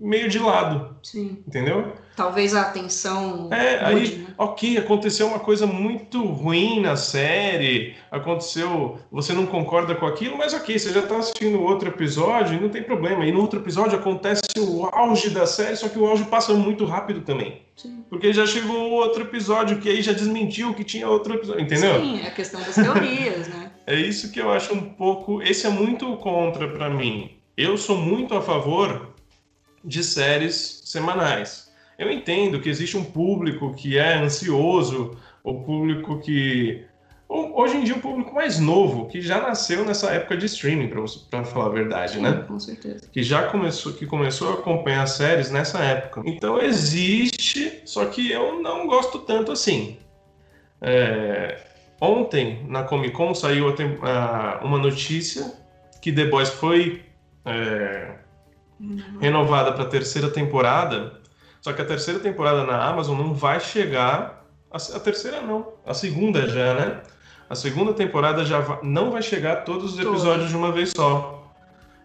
meio 0.00 0.28
de 0.28 0.38
lado. 0.38 0.96
Sim. 1.02 1.38
Entendeu? 1.46 1.92
Talvez 2.16 2.54
a 2.54 2.62
atenção. 2.62 3.48
É, 3.52 3.84
aí, 3.84 4.16
né? 4.16 4.26
ok, 4.36 4.76
aconteceu 4.76 5.28
uma 5.28 5.38
coisa 5.38 5.66
muito 5.66 6.20
ruim 6.24 6.80
na 6.80 6.96
série, 6.96 7.94
aconteceu, 8.10 8.98
você 9.10 9.32
não 9.32 9.46
concorda 9.46 9.94
com 9.94 10.04
aquilo, 10.04 10.36
mas 10.36 10.52
ok, 10.52 10.76
você 10.76 10.92
já 10.92 10.98
está 10.98 11.16
assistindo 11.16 11.62
outro 11.62 11.88
episódio 11.88 12.56
e 12.56 12.60
não 12.60 12.68
tem 12.68 12.82
problema. 12.82 13.24
E 13.24 13.30
no 13.30 13.40
outro 13.40 13.60
episódio 13.60 13.96
acontece 13.96 14.42
o 14.58 14.86
auge 14.86 15.30
da 15.30 15.46
série, 15.46 15.76
só 15.76 15.88
que 15.88 15.98
o 15.98 16.06
auge 16.06 16.24
passa 16.24 16.52
muito 16.54 16.84
rápido 16.84 17.20
também. 17.20 17.62
Sim. 17.76 18.04
Porque 18.10 18.32
já 18.32 18.44
chegou 18.44 18.90
outro 18.90 19.22
episódio 19.22 19.78
que 19.78 19.88
aí 19.88 20.02
já 20.02 20.12
desmentiu 20.12 20.74
que 20.74 20.82
tinha 20.82 21.08
outro 21.08 21.34
episódio, 21.34 21.62
entendeu? 21.62 22.00
Sim, 22.00 22.20
é 22.20 22.26
a 22.26 22.32
questão 22.32 22.60
das 22.60 22.74
teorias, 22.74 23.46
né? 23.48 23.70
É 23.88 23.94
isso 23.94 24.30
que 24.30 24.38
eu 24.38 24.52
acho 24.52 24.74
um 24.74 24.82
pouco. 24.82 25.40
Esse 25.40 25.66
é 25.66 25.70
muito 25.70 26.14
contra 26.18 26.68
para 26.68 26.90
mim. 26.90 27.30
Eu 27.56 27.78
sou 27.78 27.96
muito 27.96 28.34
a 28.34 28.42
favor 28.42 29.14
de 29.84 30.02
séries 30.02 30.82
semanais 30.84 31.68
eu 31.98 32.10
entendo 32.12 32.60
que 32.60 32.68
existe 32.68 32.96
um 32.96 33.02
público 33.02 33.74
que 33.74 33.98
é 33.98 34.14
ansioso, 34.14 35.16
o 35.42 35.62
público 35.62 36.20
que. 36.20 36.84
Hoje 37.28 37.76
em 37.76 37.84
dia, 37.84 37.94
o 37.94 38.00
público 38.00 38.34
mais 38.34 38.58
novo, 38.58 39.06
que 39.06 39.20
já 39.20 39.42
nasceu 39.42 39.84
nessa 39.84 40.10
época 40.12 40.34
de 40.34 40.46
streaming, 40.46 40.90
para 41.28 41.44
falar 41.44 41.66
a 41.66 41.68
verdade, 41.68 42.14
Sim, 42.14 42.22
né? 42.22 42.44
Com 42.46 42.58
certeza. 42.58 43.06
Que 43.12 43.22
já 43.22 43.48
começou, 43.48 43.92
que 43.92 44.06
começou 44.06 44.50
a 44.50 44.54
acompanhar 44.54 45.06
séries 45.06 45.50
nessa 45.50 45.78
época. 45.80 46.22
Então 46.24 46.58
existe, 46.58 47.82
só 47.84 48.06
que 48.06 48.30
eu 48.30 48.62
não 48.62 48.86
gosto 48.86 49.18
tanto 49.18 49.52
assim. 49.52 49.98
É, 50.80 51.58
ontem, 52.00 52.64
na 52.66 52.84
Comic 52.84 53.12
Con, 53.12 53.34
saiu 53.34 53.74
uma 54.62 54.78
notícia 54.78 55.52
que 56.00 56.10
The 56.10 56.26
Boys 56.26 56.48
foi 56.48 57.02
é. 57.44 58.27
Renovada 59.20 59.72
para 59.72 59.84
a 59.84 59.88
terceira 59.88 60.30
temporada 60.30 61.18
só 61.60 61.72
que 61.72 61.82
a 61.82 61.84
terceira 61.84 62.20
temporada 62.20 62.64
na 62.64 62.82
Amazon 62.82 63.18
não 63.18 63.34
vai 63.34 63.60
chegar. 63.60 64.44
A, 64.70 64.76
a 64.76 65.00
terceira 65.00 65.40
não, 65.40 65.72
a 65.84 65.94
segunda 65.94 66.48
já, 66.48 66.74
né? 66.74 67.02
A 67.48 67.54
segunda 67.54 67.92
temporada 67.94 68.44
já 68.44 68.80
não 68.82 69.10
vai 69.10 69.22
chegar 69.22 69.64
todos 69.64 69.94
os 69.94 69.98
episódios 69.98 70.50
de 70.50 70.56
uma 70.56 70.70
vez 70.70 70.92
só. 70.96 71.52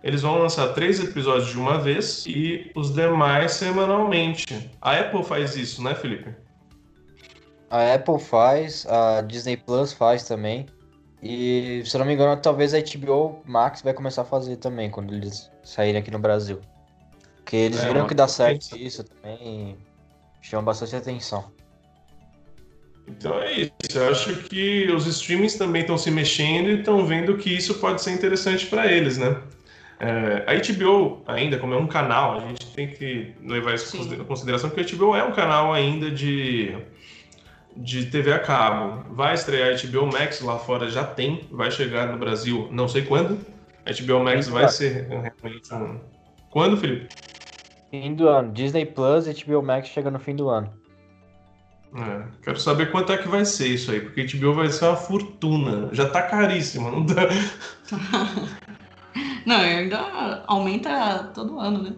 Eles 0.01 0.21
vão 0.21 0.37
lançar 0.37 0.73
três 0.73 1.01
episódios 1.01 1.49
de 1.49 1.57
uma 1.57 1.77
vez 1.77 2.25
e 2.25 2.71
os 2.75 2.93
demais 2.93 3.53
semanalmente. 3.53 4.69
A 4.81 4.97
Apple 4.97 5.23
faz 5.23 5.55
isso, 5.55 5.81
né, 5.81 5.95
Felipe? 5.95 6.33
A 7.69 7.93
Apple 7.93 8.19
faz, 8.19 8.85
a 8.87 9.21
Disney 9.21 9.57
Plus 9.57 9.93
faz 9.93 10.23
também. 10.23 10.65
E, 11.21 11.83
se 11.85 11.95
eu 11.95 11.99
não 11.99 12.05
me 12.05 12.13
engano, 12.13 12.39
talvez 12.41 12.73
a 12.73 12.79
HBO 12.79 13.41
Max 13.45 13.81
vai 13.81 13.93
começar 13.93 14.23
a 14.23 14.25
fazer 14.25 14.57
também 14.57 14.89
quando 14.89 15.13
eles 15.13 15.49
saírem 15.63 16.01
aqui 16.01 16.11
no 16.11 16.19
Brasil. 16.19 16.59
Porque 17.37 17.55
eles 17.55 17.83
é, 17.83 17.87
viram 17.87 18.07
que 18.07 18.13
dá 18.13 18.27
certo 18.27 18.75
isso 18.77 19.03
também 19.03 19.77
chama 20.41 20.63
bastante 20.63 20.95
atenção. 20.95 21.51
Então 23.07 23.41
é 23.41 23.51
isso. 23.53 23.69
Eu 23.97 24.09
acho 24.09 24.35
que 24.43 24.89
os 24.91 25.05
streamings 25.07 25.55
também 25.55 25.81
estão 25.81 25.97
se 25.97 26.09
mexendo 26.11 26.69
e 26.69 26.79
estão 26.79 27.05
vendo 27.05 27.37
que 27.37 27.49
isso 27.49 27.75
pode 27.75 28.01
ser 28.01 28.11
interessante 28.11 28.65
para 28.65 28.91
eles, 28.91 29.17
né? 29.17 29.41
É, 29.99 30.43
a 30.47 30.53
HBO, 30.55 31.21
ainda, 31.27 31.57
como 31.57 31.73
é 31.73 31.77
um 31.77 31.87
canal, 31.87 32.37
a 32.37 32.47
gente 32.47 32.65
tem 32.73 32.87
que 32.87 33.33
levar 33.41 33.75
isso 33.75 33.95
em 33.95 34.23
consideração, 34.25 34.69
porque 34.69 34.93
a 34.93 34.97
HBO 34.97 35.15
é 35.15 35.23
um 35.23 35.31
canal 35.31 35.71
ainda 35.71 36.11
de, 36.11 36.75
de 37.75 38.07
TV 38.07 38.33
a 38.33 38.39
cabo. 38.39 39.05
Vai 39.13 39.33
estrear 39.33 39.73
a 39.73 39.87
HBO 39.87 40.07
Max 40.07 40.41
lá 40.41 40.57
fora, 40.57 40.89
já 40.89 41.03
tem, 41.03 41.47
vai 41.51 41.71
chegar 41.71 42.07
no 42.07 42.17
Brasil 42.17 42.67
não 42.71 42.87
sei 42.87 43.03
quando. 43.03 43.52
A 43.85 43.91
HBO 43.91 44.23
Max 44.23 44.47
vai 44.47 44.67
ser 44.69 45.07
realmente 45.07 45.73
um. 45.73 45.99
Quando, 46.49 46.77
Felipe? 46.77 47.09
Fim 47.91 48.15
do 48.15 48.27
ano. 48.27 48.51
Disney 48.51 48.85
Plus 48.85 49.27
e 49.27 49.43
HBO 49.43 49.61
Max 49.61 49.87
chega 49.87 50.09
no 50.09 50.19
fim 50.19 50.35
do 50.35 50.49
ano. 50.49 50.71
É, 51.95 52.23
quero 52.43 52.59
saber 52.59 52.91
quanto 52.91 53.11
é 53.11 53.17
que 53.17 53.27
vai 53.27 53.45
ser 53.45 53.67
isso 53.67 53.91
aí, 53.91 54.01
porque 54.01 54.25
HBO 54.25 54.53
vai 54.55 54.69
ser 54.69 54.85
uma 54.85 54.95
fortuna. 54.95 55.89
Já 55.91 56.09
tá 56.09 56.23
caríssimo, 56.23 56.89
não 56.89 57.05
dá. 57.05 57.27
não, 59.45 59.57
ainda 59.57 60.43
aumenta 60.47 61.31
todo 61.35 61.59
ano, 61.59 61.83
né? 61.83 61.95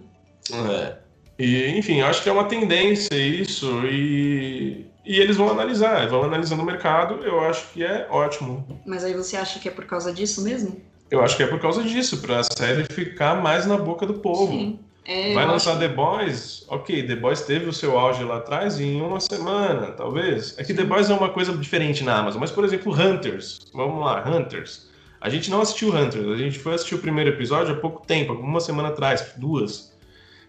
É. 0.51 0.97
E, 1.39 1.77
enfim, 1.77 1.99
eu 1.99 2.07
acho 2.07 2.23
que 2.23 2.29
é 2.29 2.31
uma 2.31 2.45
tendência 2.45 3.15
isso, 3.15 3.85
e, 3.85 4.85
e 5.05 5.19
eles 5.19 5.37
vão 5.37 5.49
analisar, 5.49 6.07
vão 6.07 6.23
analisando 6.23 6.61
o 6.61 6.65
mercado, 6.65 7.23
eu 7.23 7.39
acho 7.41 7.71
que 7.71 7.83
é 7.83 8.07
ótimo. 8.09 8.81
Mas 8.85 9.03
aí 9.03 9.13
você 9.13 9.37
acha 9.37 9.59
que 9.59 9.67
é 9.67 9.71
por 9.71 9.85
causa 9.85 10.13
disso 10.13 10.43
mesmo? 10.43 10.81
Eu 11.09 11.23
acho 11.23 11.37
que 11.37 11.43
é 11.43 11.47
por 11.47 11.59
causa 11.59 11.83
disso, 11.83 12.17
para 12.17 12.39
a 12.39 12.43
série 12.43 12.83
ficar 12.85 13.41
mais 13.41 13.65
na 13.65 13.77
boca 13.77 14.05
do 14.05 14.15
povo. 14.15 14.51
Sim. 14.51 14.79
É, 15.07 15.33
Vai 15.35 15.45
lançar 15.45 15.71
acho... 15.71 15.79
The 15.79 15.87
Boys? 15.89 16.65
Ok, 16.67 17.03
The 17.03 17.15
Boys 17.15 17.41
teve 17.41 17.69
o 17.69 17.73
seu 17.73 17.97
auge 17.97 18.23
lá 18.23 18.37
atrás 18.37 18.79
em 18.79 18.99
uma 19.01 19.19
semana, 19.19 19.91
talvez. 19.91 20.57
É 20.57 20.63
que 20.63 20.73
The 20.73 20.83
Boys 20.83 21.09
é 21.09 21.13
uma 21.13 21.29
coisa 21.29 21.55
diferente 21.55 22.03
na 22.03 22.17
Amazon, 22.17 22.41
mas, 22.41 22.51
por 22.51 22.65
exemplo, 22.65 22.91
Hunters. 22.91 23.59
Vamos 23.71 24.03
lá, 24.03 24.27
Hunters. 24.27 24.89
A 25.21 25.29
gente 25.29 25.49
não 25.51 25.61
assistiu 25.61 25.95
Hunters, 25.95 26.27
a 26.27 26.37
gente 26.37 26.57
foi 26.57 26.73
assistir 26.73 26.95
o 26.95 26.99
primeiro 26.99 27.29
episódio 27.29 27.73
há 27.73 27.77
pouco 27.77 28.05
tempo, 28.05 28.33
uma 28.33 28.59
semana 28.59 28.89
atrás, 28.89 29.33
duas. 29.37 29.95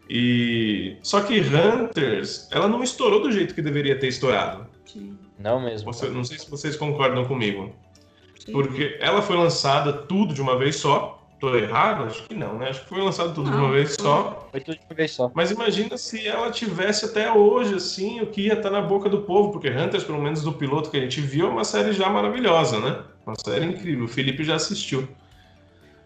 E 0.08 0.96
só 1.02 1.20
que 1.20 1.40
Hunters, 1.40 2.48
ela 2.50 2.68
não 2.68 2.82
estourou 2.82 3.20
do 3.20 3.30
jeito 3.30 3.54
que 3.54 3.60
deveria 3.60 3.98
ter 3.98 4.08
estourado. 4.08 4.66
Sim. 4.86 5.18
Não 5.38 5.60
mesmo. 5.60 5.92
Você, 5.92 6.08
não 6.08 6.24
sei 6.24 6.38
se 6.38 6.50
vocês 6.50 6.76
concordam 6.76 7.24
comigo. 7.24 7.74
Porque 8.52 8.96
ela 9.00 9.22
foi 9.22 9.36
lançada 9.36 9.92
tudo 9.92 10.34
de 10.34 10.40
uma 10.40 10.56
vez 10.56 10.76
só, 10.76 11.16
Tô 11.38 11.54
errado? 11.54 12.04
Acho 12.04 12.22
que 12.22 12.34
não, 12.34 12.58
né? 12.58 12.70
Acho 12.70 12.82
que 12.82 12.88
foi 12.88 13.02
lançado 13.02 13.34
tudo 13.34 13.50
não, 13.50 13.58
de 13.58 13.64
uma 13.64 13.72
vez 13.72 13.94
só. 14.00 14.48
Foi 14.50 14.60
tudo 14.60 14.74
de 14.78 14.80
uma 14.88 14.96
vez 14.96 15.10
só. 15.10 15.30
Mas 15.34 15.50
imagina 15.50 15.98
se 15.98 16.26
ela 16.26 16.50
tivesse 16.50 17.04
até 17.04 17.30
hoje, 17.30 17.74
assim, 17.74 18.20
o 18.22 18.26
que 18.26 18.42
ia 18.42 18.54
estar 18.54 18.70
tá 18.70 18.70
na 18.70 18.80
boca 18.80 19.08
do 19.08 19.20
povo, 19.20 19.52
porque 19.52 19.68
Hunters, 19.68 20.04
pelo 20.04 20.20
menos 20.20 20.42
do 20.42 20.52
piloto 20.52 20.90
que 20.90 20.96
a 20.96 21.00
gente 21.00 21.20
viu, 21.20 21.46
é 21.46 21.50
uma 21.50 21.64
série 21.64 21.92
já 21.92 22.08
maravilhosa, 22.08 22.80
né? 22.80 23.02
Uma 23.26 23.36
série 23.44 23.66
incrível. 23.66 24.06
O 24.06 24.08
Felipe 24.08 24.44
já 24.44 24.54
assistiu. 24.54 25.06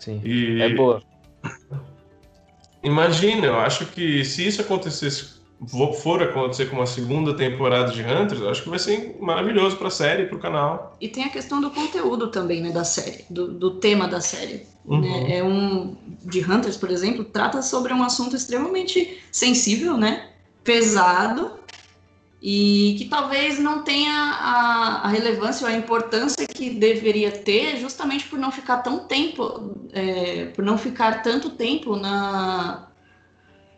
Sim. 0.00 0.20
E... 0.24 0.60
É 0.60 0.74
boa. 0.74 1.00
Imagina, 2.82 3.46
eu 3.46 3.58
acho 3.60 3.86
que 3.86 4.24
se 4.24 4.46
isso 4.46 4.62
acontecesse 4.62 5.39
for 5.68 6.22
acontecer 6.22 6.66
com 6.66 6.76
uma 6.76 6.86
segunda 6.86 7.36
temporada 7.36 7.92
de 7.92 8.02
Hunters, 8.02 8.42
acho 8.42 8.62
que 8.62 8.70
vai 8.70 8.78
ser 8.78 9.16
maravilhoso 9.20 9.76
para 9.76 9.88
a 9.88 9.90
série, 9.90 10.26
para 10.26 10.36
o 10.36 10.40
canal. 10.40 10.96
E 11.00 11.08
tem 11.08 11.24
a 11.24 11.28
questão 11.28 11.60
do 11.60 11.70
conteúdo 11.70 12.28
também, 12.28 12.62
né, 12.62 12.70
da 12.70 12.84
série, 12.84 13.24
do, 13.28 13.48
do 13.48 13.72
tema 13.72 14.08
da 14.08 14.20
série. 14.20 14.66
Uhum. 14.86 15.00
Né? 15.00 15.38
É 15.38 15.44
um 15.44 15.96
de 16.24 16.40
Hunters, 16.40 16.76
por 16.76 16.90
exemplo, 16.90 17.24
trata 17.24 17.60
sobre 17.60 17.92
um 17.92 18.02
assunto 18.02 18.34
extremamente 18.34 19.20
sensível, 19.30 19.96
né, 19.96 20.30
pesado 20.64 21.60
e 22.42 22.94
que 22.96 23.04
talvez 23.04 23.58
não 23.58 23.82
tenha 23.82 24.12
a, 24.12 25.02
a 25.04 25.08
relevância 25.08 25.66
ou 25.66 25.72
a 25.72 25.76
importância 25.76 26.46
que 26.46 26.70
deveria 26.70 27.30
ter, 27.30 27.76
justamente 27.76 28.26
por 28.28 28.38
não 28.38 28.50
ficar 28.50 28.78
tão 28.78 29.00
tempo, 29.00 29.76
é, 29.92 30.46
por 30.46 30.64
não 30.64 30.78
ficar 30.78 31.22
tanto 31.22 31.50
tempo 31.50 31.96
na 31.96 32.89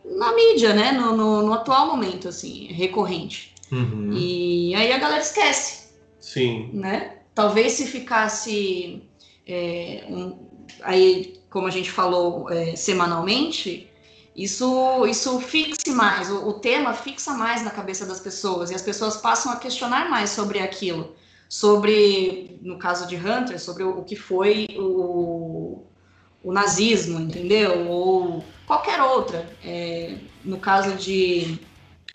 na 0.04 0.34
mídia, 0.34 0.74
né? 0.74 0.92
No, 0.92 1.16
no, 1.16 1.42
no 1.42 1.52
atual 1.52 1.86
momento, 1.86 2.28
assim, 2.28 2.66
recorrente. 2.72 3.54
Uhum. 3.70 4.12
E 4.12 4.74
aí 4.74 4.92
a 4.92 4.98
galera 4.98 5.22
esquece, 5.22 5.88
Sim. 6.20 6.70
né? 6.72 7.18
Talvez 7.34 7.72
se 7.72 7.86
ficasse 7.86 9.02
é, 9.46 10.04
um- 10.08 10.36
aí, 10.82 11.40
como 11.48 11.66
a 11.66 11.70
gente 11.70 11.90
falou, 11.90 12.50
é, 12.50 12.76
semanalmente, 12.76 13.88
isso, 14.36 15.06
isso 15.06 15.38
fixe 15.40 15.90
mais, 15.90 16.30
o, 16.30 16.48
o 16.48 16.52
tema 16.54 16.94
fixa 16.94 17.32
mais 17.32 17.62
na 17.62 17.70
cabeça 17.70 18.06
das 18.06 18.20
pessoas 18.20 18.70
e 18.70 18.74
as 18.74 18.82
pessoas 18.82 19.16
passam 19.16 19.52
a 19.52 19.56
questionar 19.56 20.08
mais 20.08 20.30
sobre 20.30 20.58
aquilo, 20.58 21.14
sobre, 21.48 22.58
no 22.62 22.78
caso 22.78 23.06
de 23.06 23.16
Hunter, 23.16 23.60
sobre 23.60 23.82
o, 23.84 23.98
o 23.98 24.04
que 24.04 24.16
foi 24.16 24.68
o, 24.78 25.82
o 26.42 26.52
nazismo, 26.52 27.20
entendeu? 27.20 27.88
Ou 27.88 28.44
qualquer 28.66 29.00
outra. 29.02 29.48
É, 29.64 30.14
no 30.44 30.58
caso 30.58 30.96
de, 30.96 31.58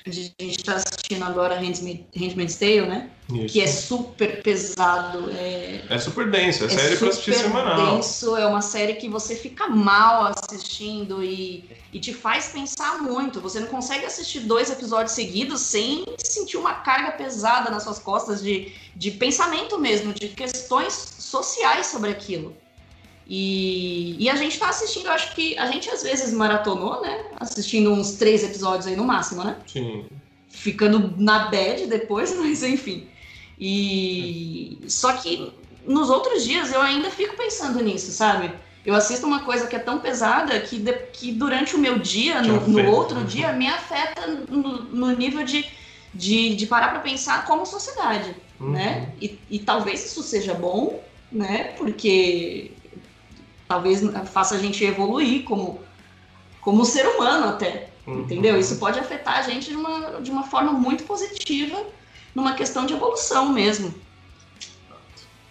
de 0.06 0.34
a 0.40 0.44
gente 0.44 0.60
está 0.60 0.76
assistindo 0.76 1.24
agora 1.24 1.56
Handmaid- 1.56 2.06
Handmaid's 2.16 2.56
Tale, 2.58 2.82
né? 2.88 3.10
Isso. 3.30 3.46
Que 3.48 3.60
é 3.62 3.68
super 3.68 4.42
pesado, 4.42 5.30
é, 5.32 5.82
É 5.90 5.98
super 5.98 6.32
denso, 6.32 6.64
é, 6.64 6.68
é 6.68 6.70
série 6.70 6.96
pra 6.96 7.10
assistir 7.10 7.34
super 7.34 7.46
semanal. 7.48 7.96
denso, 7.96 8.38
é 8.38 8.46
uma 8.46 8.62
série 8.62 8.94
que 8.94 9.10
você 9.10 9.36
fica 9.36 9.68
mal 9.68 10.34
assistindo 10.34 11.22
e, 11.22 11.70
e 11.92 12.00
te 12.00 12.14
faz 12.14 12.48
pensar 12.48 13.02
muito. 13.02 13.42
Você 13.42 13.60
não 13.60 13.68
consegue 13.68 14.06
assistir 14.06 14.42
dois 14.42 14.70
episódios 14.70 15.12
seguidos 15.12 15.60
sem 15.60 16.06
sentir 16.18 16.56
uma 16.56 16.76
carga 16.76 17.12
pesada 17.12 17.70
nas 17.70 17.84
suas 17.84 18.00
costas 18.00 18.42
de, 18.42 18.72
de 18.96 19.12
pensamento 19.12 19.78
mesmo, 19.78 20.14
de 20.14 20.30
questões 20.30 20.94
sociais 21.20 21.88
sobre 21.88 22.12
aquilo. 22.12 22.56
E, 23.30 24.16
e 24.20 24.30
a 24.30 24.36
gente 24.36 24.58
tá 24.58 24.70
assistindo, 24.70 25.08
eu 25.08 25.12
acho 25.12 25.36
que 25.36 25.58
a 25.58 25.66
gente 25.70 25.90
às 25.90 26.02
vezes 26.04 26.34
maratonou, 26.34 27.02
né? 27.02 27.26
Assistindo 27.40 27.92
uns 27.92 28.14
três 28.14 28.44
episódios 28.44 28.88
aí 28.88 28.96
no 28.96 29.04
máximo, 29.04 29.44
né? 29.44 29.58
Sim. 29.68 30.06
ficando 30.50 31.14
na 31.18 31.50
bad 31.50 31.86
depois, 31.88 32.34
mas 32.40 32.64
enfim. 32.64 33.08
E 33.60 34.78
só 34.88 35.14
que 35.14 35.52
nos 35.86 36.10
outros 36.10 36.44
dias 36.46 36.72
eu 36.72 36.82
ainda 36.82 37.10
fico 37.10 37.36
pensando 37.36 37.84
nisso, 37.84 38.12
sabe? 38.12 38.52
Eu 38.86 38.96
assisto 38.96 39.26
uma 39.28 39.42
coisa 39.42 39.68
que 39.68 39.76
é 39.76 39.80
tão 39.80 40.00
pesada 40.00 40.58
que, 40.62 40.80
de- 40.80 40.94
que 41.12 41.32
durante 41.34 41.76
o 41.76 41.80
meu 41.80 42.00
dia, 42.00 42.42
no, 42.42 42.66
no 42.68 42.90
outro 42.90 43.20
né? 43.20 43.26
dia, 43.26 43.52
me 43.52 43.68
afeta 43.68 44.26
no, 44.50 44.84
no 44.84 45.12
nível 45.12 45.44
de, 45.44 45.66
de, 46.14 46.56
de 46.56 46.66
parar 46.66 46.90
para 46.92 47.00
pensar 47.02 47.46
como 47.46 47.66
sociedade, 47.66 48.34
Uhum. 48.60 48.72
né? 48.72 49.14
E, 49.22 49.38
e 49.52 49.60
talvez 49.60 50.06
isso 50.06 50.24
seja 50.24 50.54
bom, 50.54 51.04
né? 51.32 51.76
Porque 51.78 52.72
talvez 53.68 54.02
faça 54.28 54.56
a 54.56 54.60
gente 54.60 54.84
evoluir 54.84 55.44
como, 55.44 55.80
como 56.62 56.86
ser 56.86 57.06
humano 57.08 57.50
até. 57.50 57.90
Uhum. 58.06 58.22
Entendeu? 58.22 58.58
Isso 58.58 58.78
pode 58.78 59.00
afetar 59.00 59.40
a 59.40 59.42
gente 59.42 59.70
de 59.70 59.76
uma, 59.76 60.22
de 60.22 60.32
uma 60.32 60.44
forma 60.44 60.72
muito 60.72 61.04
positiva, 61.04 61.86
numa 62.34 62.54
questão 62.54 62.86
de 62.86 62.94
evolução 62.94 63.50
mesmo. 63.50 63.94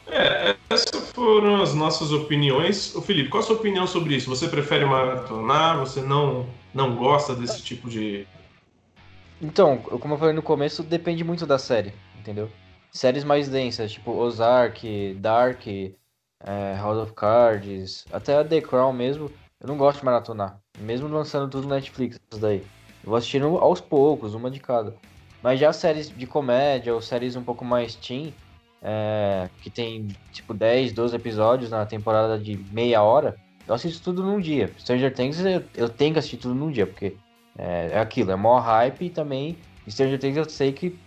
É, 0.07 0.55
essas 0.71 1.11
foram 1.11 1.61
as 1.61 1.75
nossas 1.75 2.13
opiniões. 2.13 2.95
Ô 2.95 3.03
Felipe, 3.03 3.29
qual 3.29 3.43
a 3.43 3.47
sua 3.47 3.57
opinião 3.57 3.87
sobre 3.87 4.15
isso? 4.15 4.31
Você 4.31 4.49
prefere 4.49 4.85
maratonar? 4.85 5.79
Você 5.79 6.01
não, 6.01 6.47
não 6.73 6.95
gosta 6.95 7.35
desse 7.35 7.61
tipo 7.63 7.89
de. 7.89 8.27
Então, 9.43 9.79
como 9.79 10.15
eu 10.15 10.19
falei 10.19 10.35
no 10.35 10.43
começo, 10.43 10.83
depende 10.83 11.25
muito 11.25 11.45
da 11.45 11.59
série, 11.59 11.93
entendeu? 12.19 12.51
Séries 12.91 13.25
mais 13.25 13.49
densas, 13.49 13.93
tipo 13.93 14.13
Ozark, 14.13 15.15
Dark, 15.19 15.67
é, 16.45 16.75
House 16.77 16.99
of 16.99 17.13
Cards, 17.15 18.05
até 18.13 18.37
a 18.37 18.45
The 18.45 18.61
Crown 18.61 18.93
mesmo, 18.93 19.31
eu 19.61 19.69
não 19.69 19.77
gosto 19.77 20.01
de 20.01 20.05
maratonar. 20.05 20.59
Mesmo 20.79 21.09
lançando 21.09 21.51
tudo 21.51 21.69
no 21.69 21.75
Netflix, 21.75 22.21
isso 22.31 22.41
daí. 22.41 22.59
Eu 23.03 23.11
vou 23.11 23.17
assistindo 23.17 23.47
aos 23.59 23.81
poucos, 23.81 24.35
uma 24.35 24.51
de 24.51 24.61
cada. 24.61 24.95
Mas 25.43 25.61
já 25.61 25.73
séries 25.73 26.11
de 26.11 26.27
comédia 26.27 26.95
ou 26.95 27.01
séries 27.01 27.37
um 27.37 27.43
pouco 27.43 27.65
mais 27.65 27.95
teen, 27.95 28.35
é, 28.83 29.49
que 29.63 29.71
tem 29.71 30.09
tipo 30.33 30.53
10, 30.53 30.93
12 30.93 31.17
episódios 31.17 31.71
na 31.71 31.87
temporada 31.87 32.39
de 32.39 32.57
meia 32.73 33.03
hora, 33.03 33.37
eu 33.67 33.75
assisto 33.75 34.03
tudo 34.03 34.23
num 34.23 34.41
dia. 34.41 34.73
Stranger 34.79 35.13
Things 35.15 35.39
eu, 35.41 35.63
eu 35.75 35.89
tenho 35.89 36.13
que 36.13 36.19
assistir 36.19 36.37
tudo 36.37 36.55
num 36.55 36.71
dia, 36.71 36.87
porque 36.87 37.17
é, 37.59 37.91
é 37.93 37.99
aquilo, 37.99 38.31
é 38.31 38.37
maior 38.37 38.61
hype 38.61 39.07
e 39.07 39.11
também 39.11 39.57
Stranger 39.89 40.19
Things 40.19 40.37
eu 40.37 40.49
sei 40.49 40.73
que 40.73 40.99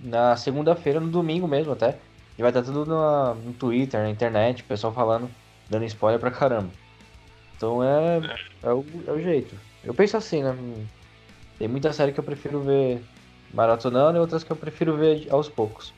na 0.00 0.36
segunda-feira, 0.36 1.00
no 1.00 1.08
domingo 1.08 1.48
mesmo 1.48 1.72
até, 1.72 1.98
e 2.38 2.42
vai 2.42 2.50
estar 2.50 2.62
tudo 2.62 2.84
na- 2.86 3.34
no 3.34 3.52
Twitter, 3.52 4.00
na 4.02 4.10
internet, 4.10 4.62
o 4.62 4.66
pessoal 4.66 4.92
falando, 4.92 5.30
dando 5.70 5.84
spoiler 5.84 6.20
pra 6.20 6.30
caramba. 6.30 6.70
Então 7.56 7.82
é, 7.82 8.20
é, 8.62 8.72
o, 8.72 8.84
é 9.06 9.12
o 9.12 9.20
jeito. 9.20 9.54
Eu 9.82 9.94
penso 9.94 10.16
assim, 10.16 10.42
né? 10.42 10.56
Tem 11.58 11.68
muita 11.68 11.92
série 11.92 12.12
que 12.12 12.20
eu 12.20 12.24
prefiro 12.24 12.60
ver 12.60 13.02
maratonando 13.54 14.18
e 14.18 14.20
outras 14.20 14.44
que 14.44 14.50
eu 14.50 14.56
prefiro 14.56 14.96
ver 14.96 15.26
aos 15.30 15.48
poucos. 15.48 15.94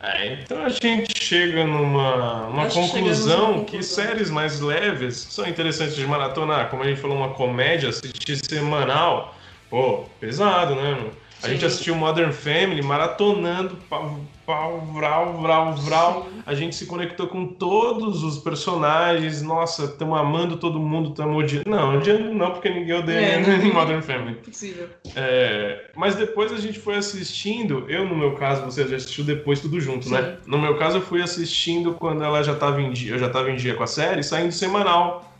É, 0.00 0.32
então 0.34 0.64
a 0.64 0.68
gente 0.68 1.16
chega 1.16 1.64
numa 1.64 2.48
uma 2.48 2.66
que 2.66 2.74
conclusão 2.74 3.64
que 3.64 3.70
conclusão. 3.76 3.82
séries 4.04 4.30
mais 4.30 4.60
leves 4.60 5.16
são 5.30 5.46
interessantes 5.46 5.94
de 5.94 6.04
maratonar. 6.04 6.68
Como 6.70 6.82
a 6.82 6.86
gente 6.86 7.00
falou, 7.00 7.16
uma 7.16 7.34
comédia, 7.34 7.88
assistir 7.88 8.36
semanal, 8.36 9.34
pô, 9.70 10.04
pesado, 10.18 10.74
né? 10.74 10.90
mano? 10.94 11.21
A 11.42 11.48
gente 11.48 11.64
assistiu 11.64 11.94
Modern 11.96 12.30
Family 12.32 12.82
maratonando, 12.82 13.76
pau, 13.90 14.20
pau, 14.46 14.80
vral, 14.92 15.40
vral, 15.40 15.74
vral. 15.76 16.26
A 16.46 16.54
gente 16.54 16.76
se 16.76 16.86
conectou 16.86 17.26
com 17.26 17.46
todos 17.46 18.22
os 18.22 18.38
personagens. 18.38 19.42
Nossa, 19.42 19.84
estamos 19.84 20.18
amando 20.18 20.56
todo 20.56 20.78
mundo, 20.78 21.10
estamos 21.10 21.42
odiando. 21.42 21.68
Não, 21.68 21.96
odiando 21.98 22.32
não, 22.32 22.50
porque 22.52 22.70
ninguém 22.70 22.94
odeia 22.94 23.18
É, 23.18 23.40
em 23.40 23.72
Modern 23.72 24.02
Family. 24.02 24.32
Impossível. 24.32 24.88
É, 25.16 25.90
mas 25.96 26.14
depois 26.14 26.52
a 26.52 26.58
gente 26.58 26.78
foi 26.78 26.96
assistindo. 26.96 27.84
Eu, 27.88 28.06
no 28.08 28.16
meu 28.16 28.32
caso, 28.34 28.64
você 28.64 28.86
já 28.86 28.96
assistiu 28.96 29.24
depois 29.24 29.60
tudo 29.60 29.80
junto, 29.80 30.06
Sim. 30.06 30.12
né? 30.14 30.36
No 30.46 30.58
meu 30.58 30.76
caso, 30.76 30.98
eu 30.98 31.02
fui 31.02 31.22
assistindo 31.22 31.94
quando 31.94 32.22
ela 32.22 32.42
já 32.42 32.52
estava 32.52 32.80
em 32.80 32.92
dia. 32.92 33.14
Eu 33.14 33.18
já 33.18 33.26
estava 33.26 33.50
em 33.50 33.56
dia 33.56 33.74
com 33.74 33.82
a 33.82 33.86
série, 33.88 34.22
saindo 34.22 34.52
semanal. 34.52 35.31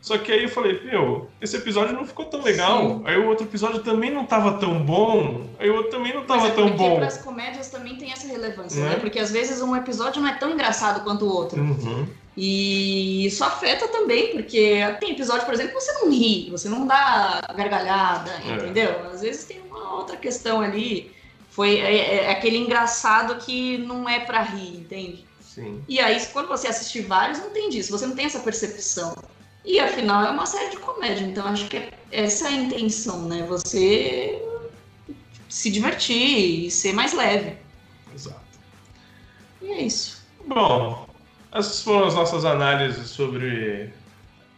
Só 0.00 0.16
que 0.16 0.32
aí 0.32 0.44
eu 0.44 0.48
falei, 0.48 0.80
meu, 0.82 1.28
esse 1.42 1.56
episódio 1.56 1.94
não 1.94 2.06
ficou 2.06 2.24
tão 2.24 2.42
legal. 2.42 2.80
Sim. 2.80 3.02
Aí 3.04 3.18
o 3.18 3.26
outro 3.28 3.46
episódio 3.46 3.80
também 3.82 4.10
não 4.10 4.24
tava 4.24 4.54
tão 4.58 4.82
bom. 4.82 5.46
Aí 5.58 5.68
o 5.68 5.74
outro 5.76 5.90
também 5.90 6.14
não 6.14 6.20
Mas 6.20 6.28
tava 6.28 6.48
é 6.48 6.50
tão 6.52 6.70
bom. 6.70 6.96
para 6.96 7.06
as 7.06 7.18
comédias 7.18 7.68
também 7.68 7.96
tem 7.96 8.10
essa 8.10 8.26
relevância, 8.26 8.82
Né? 8.82 8.90
né? 8.90 8.96
Porque 8.96 9.18
às 9.18 9.30
vezes 9.30 9.60
um 9.60 9.76
episódio 9.76 10.22
não 10.22 10.28
é 10.30 10.34
tão 10.36 10.50
engraçado 10.50 11.04
quanto 11.04 11.26
o 11.26 11.28
outro. 11.28 11.60
Uhum. 11.60 12.06
E 12.36 13.26
isso 13.26 13.44
afeta 13.44 13.86
também, 13.88 14.32
porque 14.32 14.80
tem 15.00 15.10
episódio, 15.12 15.44
por 15.44 15.52
exemplo, 15.52 15.74
que 15.74 15.80
você 15.80 15.92
não 15.92 16.10
ri, 16.10 16.48
você 16.50 16.68
não 16.70 16.86
dá 16.86 17.42
gargalhada, 17.54 18.30
É. 18.48 18.54
entendeu? 18.54 19.04
Às 19.12 19.20
vezes 19.20 19.44
tem 19.44 19.60
uma 19.68 19.96
outra 19.96 20.16
questão 20.16 20.62
ali. 20.62 21.12
Foi 21.50 21.78
é, 21.78 22.24
é 22.24 22.30
aquele 22.30 22.56
engraçado 22.56 23.34
que 23.44 23.76
não 23.78 24.08
é 24.08 24.20
pra 24.20 24.40
rir, 24.42 24.76
entende? 24.78 25.26
Sim. 25.42 25.82
E 25.88 25.98
aí, 26.00 26.18
quando 26.32 26.48
você 26.48 26.68
assistir 26.68 27.02
vários, 27.02 27.38
não 27.40 27.50
tem 27.50 27.68
disso, 27.68 27.90
você 27.90 28.06
não 28.06 28.14
tem 28.14 28.24
essa 28.24 28.38
percepção. 28.38 29.14
E 29.64 29.78
afinal 29.78 30.24
é 30.24 30.30
uma 30.30 30.46
série 30.46 30.70
de 30.70 30.78
comédia, 30.78 31.24
então 31.24 31.46
acho 31.46 31.68
que 31.68 31.76
é- 31.76 31.90
essa 32.10 32.46
é 32.48 32.52
a 32.52 32.52
intenção, 32.56 33.22
né? 33.28 33.44
Você 33.48 34.40
se 35.48 35.70
divertir 35.70 36.66
e 36.66 36.70
ser 36.70 36.92
mais 36.92 37.12
leve. 37.12 37.56
Exato. 38.14 38.40
E 39.62 39.70
é 39.70 39.82
isso. 39.82 40.24
Bom, 40.46 41.06
essas 41.52 41.82
foram 41.82 42.06
as 42.06 42.14
nossas 42.14 42.44
análises 42.44 43.10
sobre 43.10 43.92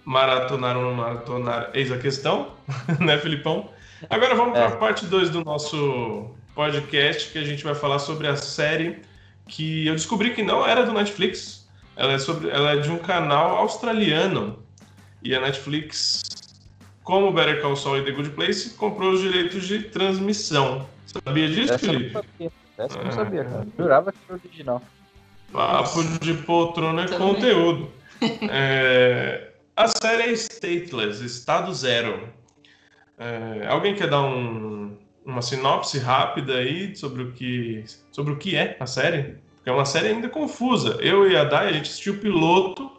maratonar 0.05 0.77
ou 0.77 0.83
não 0.85 0.95
maratonar, 0.95 1.71
eis 1.75 1.91
a 1.91 1.99
questão, 1.99 2.53
né, 3.01 3.19
Filipão? 3.19 3.71
Agora 4.11 4.35
vamos 4.35 4.53
para 4.53 4.63
É. 4.65 4.67
a 4.69 4.77
parte 4.77 5.07
2 5.07 5.31
do 5.31 5.45
nosso 5.45 6.31
podcast, 6.55 7.31
que 7.31 7.39
a 7.39 7.45
gente 7.45 7.65
vai 7.65 7.75
falar 7.75 7.99
sobre 7.99 8.27
a 8.29 8.37
série 8.37 9.01
que 9.49 9.87
eu 9.87 9.95
descobri 9.95 10.35
que 10.35 10.43
não 10.43 10.67
era 10.67 10.85
do 10.85 10.93
Netflix. 10.93 11.67
Ela 11.97 12.15
é, 12.15 12.19
sobre, 12.19 12.49
ela 12.51 12.73
é 12.73 12.77
de 12.77 12.91
um 12.91 12.99
canal 12.99 13.57
australiano. 13.57 14.62
E 15.25 15.35
a 15.35 15.41
Netflix, 15.41 16.23
como 17.05 17.33
Better 17.33 17.61
Call 17.61 17.77
Saul 17.77 17.99
e 17.99 18.05
The 18.05 18.11
Good 18.13 18.31
Place, 18.31 18.71
comprou 18.71 19.13
os 19.13 19.21
direitos 19.21 19.67
de 19.67 19.85
transmissão. 19.85 20.89
Sabia 21.07 21.49
disso, 21.49 21.73
Essa 21.75 21.87
eu 21.87 21.93
não 21.93 21.99
Felipe? 22.01 22.13
sabia. 22.15 22.53
Essa 22.79 22.99
eu 22.99 23.03
não 23.05 23.11
Ah. 23.11 23.15
sabia, 23.15 23.45
cara. 23.45 23.67
Jurava 23.79 24.13
que 24.13 24.19
era 24.29 24.41
original. 24.45 24.83
Papo 25.53 26.03
de 26.21 26.35
poltrona 26.35 27.05
é 27.05 27.09
conteúdo. 27.09 27.91
É, 28.53 29.49
a 29.77 29.89
série 29.89 30.23
é 30.23 30.33
Stateless, 30.33 31.25
Estado 31.25 31.75
Zero. 31.75 32.29
É, 33.19 33.67
alguém 33.69 33.97
quer 33.97 34.09
dar 34.09 34.23
um- 34.23 34.97
uma 35.27 35.43
sinopse 35.43 35.99
rápida 35.99 36.55
aí 36.59 36.95
sobre 36.95 37.25
o, 37.25 37.33
que, 37.33 37.83
sobre 38.13 38.33
o 38.33 38.37
que 38.37 38.55
é 38.55 38.77
a 38.79 38.87
série? 38.87 39.39
Porque 39.57 39.71
é 39.71 39.73
uma 39.73 39.85
série 39.85 40.09
ainda 40.09 40.29
confusa. 40.29 40.99
Eu 41.01 41.29
e 41.29 41.37
a 41.37 41.43
Dai, 41.43 41.69
a 41.69 41.73
gente 41.73 41.91
assistiu 41.91 42.15
o 42.15 42.19
piloto. 42.19 42.91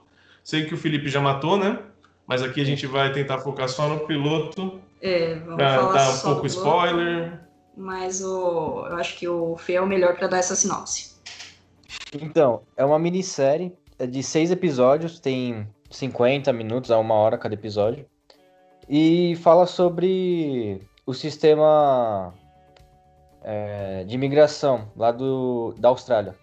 Sei 0.44 0.66
que 0.66 0.74
o 0.74 0.78
Felipe 0.78 1.08
já 1.08 1.22
matou, 1.22 1.58
né? 1.58 1.80
Mas 2.28 2.42
aqui 2.42 2.62
a 2.62 2.66
gente 2.66 2.88
vai 2.88 3.12
tentar 3.12 3.40
focar 3.40 3.68
só 3.68 3.88
no 3.90 4.00
piloto 4.08 4.80
É, 5.02 5.36
vamos 5.36 5.56
pra 5.56 5.76
falar 5.76 5.94
dar 5.94 6.10
um 6.10 6.14
só 6.14 6.32
pouco 6.32 6.48
spoiler. 6.48 7.40
Mas 7.76 8.24
o, 8.24 8.86
eu 8.88 8.96
acho 8.98 9.18
que 9.18 9.28
o 9.28 9.58
Fê 9.58 9.74
é 9.74 9.82
o 9.82 9.88
melhor 9.88 10.16
para 10.16 10.28
dar 10.28 10.38
essa 10.38 10.56
sinopse. 10.56 11.14
Então, 12.14 12.62
é 12.78 12.86
uma 12.86 13.00
minissérie 13.00 13.74
é 13.98 14.08
de 14.08 14.24
seis 14.24 14.52
episódios, 14.52 15.20
tem 15.20 15.68
50 15.90 16.52
minutos 16.52 16.92
a 16.92 16.98
uma 16.98 17.14
hora 17.16 17.38
cada 17.38 17.54
episódio. 17.54 18.06
E 18.90 19.36
fala 19.38 19.66
sobre 19.66 20.82
o 21.06 21.14
sistema 21.14 22.34
é, 23.42 24.04
de 24.04 24.16
imigração 24.16 24.92
lá 24.96 25.12
do, 25.12 25.74
da 25.78 25.90
Austrália. 25.90 26.36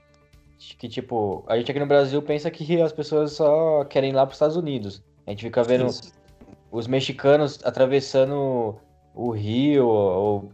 Que, 0.78 0.88
tipo, 0.88 1.44
a 1.46 1.56
gente 1.56 1.70
aqui 1.70 1.80
no 1.80 1.86
Brasil 1.86 2.20
pensa 2.22 2.50
que 2.50 2.80
as 2.80 2.92
pessoas 2.92 3.32
só 3.32 3.84
querem 3.84 4.10
ir 4.10 4.14
lá 4.14 4.24
para 4.26 4.32
os 4.32 4.36
Estados 4.36 4.56
Unidos. 4.56 5.02
A 5.26 5.30
gente 5.30 5.44
fica 5.44 5.62
vendo 5.62 5.86
Isso. 5.86 6.12
os 6.70 6.86
mexicanos 6.86 7.60
atravessando 7.64 8.76
o 9.14 9.30
rio 9.30 9.86
ou 9.86 10.52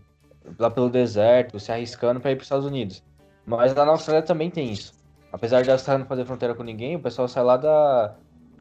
lá 0.58 0.70
pelo 0.70 0.88
deserto, 0.88 1.58
se 1.58 1.72
arriscando 1.72 2.20
para 2.20 2.30
ir 2.30 2.36
para 2.36 2.42
os 2.42 2.46
Estados 2.46 2.66
Unidos. 2.66 3.02
Mas 3.44 3.74
lá 3.74 3.84
na 3.84 3.92
Austrália 3.92 4.22
também 4.22 4.50
tem 4.50 4.70
isso. 4.70 4.92
Apesar 5.32 5.62
de 5.62 5.70
a 5.70 5.74
Austrália 5.74 6.00
não 6.00 6.06
fazer 6.06 6.24
fronteira 6.24 6.54
com 6.54 6.62
ninguém, 6.62 6.96
o 6.96 7.00
pessoal 7.00 7.28
sai 7.28 7.44
lá 7.44 7.56
da. 7.56 8.14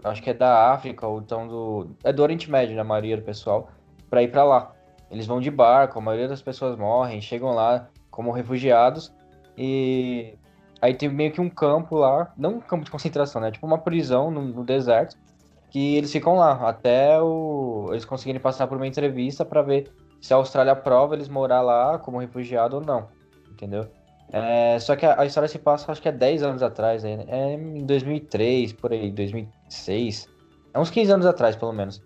Acho 0.03 0.22
que 0.22 0.30
é 0.30 0.34
da 0.34 0.72
África, 0.72 1.08
ou 1.08 1.20
então 1.20 1.47
do. 1.47 1.89
É 2.03 2.12
do 2.12 2.22
Oriente 2.22 2.49
Médio, 2.49 2.76
na 2.76 2.84
né, 2.84 2.88
maioria 2.89 3.18
do 3.18 3.24
pessoal, 3.24 3.70
para 4.10 4.22
ir 4.22 4.30
para 4.30 4.43
lá. 4.43 4.72
Eles 5.10 5.26
vão 5.26 5.39
de 5.39 5.49
barco, 5.49 5.97
a 5.97 6.01
maioria 6.01 6.28
das 6.28 6.41
pessoas 6.41 6.78
morrem, 6.78 7.22
chegam 7.22 7.51
lá 7.51 7.88
como 8.10 8.32
refugiados 8.32 9.14
e 9.58 10.34
aí 10.82 10.93
tem 10.93 11.10
meio 11.10 11.32
que 11.32 11.41
um 11.41 11.49
campo 11.49 11.95
lá, 11.95 12.34
não 12.38 12.56
um 12.56 12.62
campo 12.62 12.84
de 12.84 12.91
concentração, 12.91 13.41
né? 13.41 13.51
Tipo 13.51 13.66
uma 13.66 13.78
prisão 13.78 14.32
no, 14.32 14.41
no 14.41 14.64
deserto 14.64 15.16
que 15.76 15.97
eles 15.97 16.09
ficam 16.09 16.38
lá 16.38 16.53
até 16.69 17.21
o, 17.21 17.88
eles 17.89 18.05
conseguirem 18.05 18.39
passar 18.39 18.65
por 18.65 18.78
uma 18.78 18.88
entrevista 18.88 19.43
para 19.43 19.61
ver 19.61 19.91
se 20.21 20.34
a 20.34 20.38
Austrália 20.38 20.71
aprova 20.71 21.15
eles 21.15 21.28
morar 21.28 21.59
lá 21.59 21.99
como 21.99 22.17
refugiado 22.17 22.78
ou 22.78 22.82
não, 22.82 23.09
entendeu? 23.51 23.86
É, 24.32 24.80
só 24.80 24.95
que 24.95 25.05
a, 25.05 25.19
a, 25.19 25.26
história 25.26 25.49
se 25.49 25.59
passa, 25.59 25.91
acho 25.91 26.01
que 26.01 26.07
é 26.07 26.13
10 26.13 26.43
anos 26.43 26.63
atrás, 26.63 27.03
né? 27.03 27.26
é 27.28 27.55
em 27.55 27.86
2003, 27.86 28.71
por 28.71 28.93
aí, 28.93 29.11
2006. 29.11 30.30
É 30.73 30.80
uns 30.80 30.89
15 30.89 31.11
anos 31.11 31.26
atrás, 31.26 31.57
pelo 31.57 31.73
menos. 31.73 32.01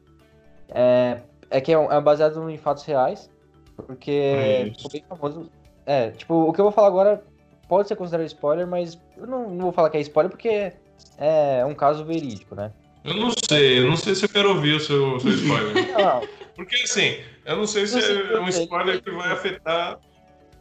É, 0.69 1.19
é 1.51 1.61
que 1.61 1.71
é, 1.71 1.75
é 1.75 2.01
baseado 2.01 2.49
em 2.49 2.57
fatos 2.57 2.85
reais, 2.85 3.29
porque 3.75 4.09
é 4.09 4.73
ficou 4.75 4.91
bem 4.91 5.03
famoso. 5.07 5.51
É, 5.85 6.09
tipo, 6.09 6.33
o 6.33 6.51
que 6.51 6.59
eu 6.59 6.65
vou 6.65 6.71
falar 6.71 6.87
agora 6.87 7.23
pode 7.67 7.87
ser 7.87 7.95
considerado 7.95 8.25
spoiler, 8.25 8.65
mas 8.65 8.99
eu 9.15 9.27
não, 9.27 9.47
não 9.47 9.65
vou 9.65 9.71
falar 9.71 9.91
que 9.91 9.97
é 9.97 10.01
spoiler 10.01 10.31
porque 10.31 10.73
é 11.19 11.63
um 11.63 11.75
caso 11.75 12.03
verídico, 12.03 12.55
né? 12.55 12.71
Eu 13.03 13.13
não 13.15 13.31
sei, 13.31 13.79
eu 13.79 13.87
não 13.87 13.95
sei 13.95 14.15
se 14.15 14.25
eu 14.25 14.29
quero 14.29 14.49
ouvir 14.49 14.75
o 14.75 14.79
seu, 14.79 15.19
seu 15.19 15.31
spoiler. 15.31 15.73
não. 15.97 16.27
Porque 16.55 16.75
assim, 16.75 17.19
eu 17.45 17.55
não 17.55 17.65
sei 17.65 17.87
se 17.87 17.95
não 17.95 18.37
é 18.37 18.41
um 18.41 18.49
spoiler 18.49 19.01
que 19.01 19.11
vai 19.11 19.31
afetar. 19.31 19.99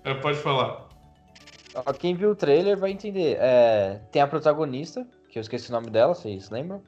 É, 0.04 0.14
pode 0.14 0.38
falar. 0.38 0.88
Quem 1.98 2.14
viu 2.14 2.30
o 2.30 2.34
trailer 2.34 2.76
vai 2.78 2.90
entender. 2.90 3.36
É, 3.40 4.00
tem 4.10 4.22
a 4.22 4.26
protagonista, 4.26 5.06
que 5.28 5.38
eu 5.38 5.40
esqueci 5.40 5.68
o 5.68 5.72
nome 5.72 5.90
dela, 5.90 6.14
vocês 6.14 6.50
lembram? 6.50 6.82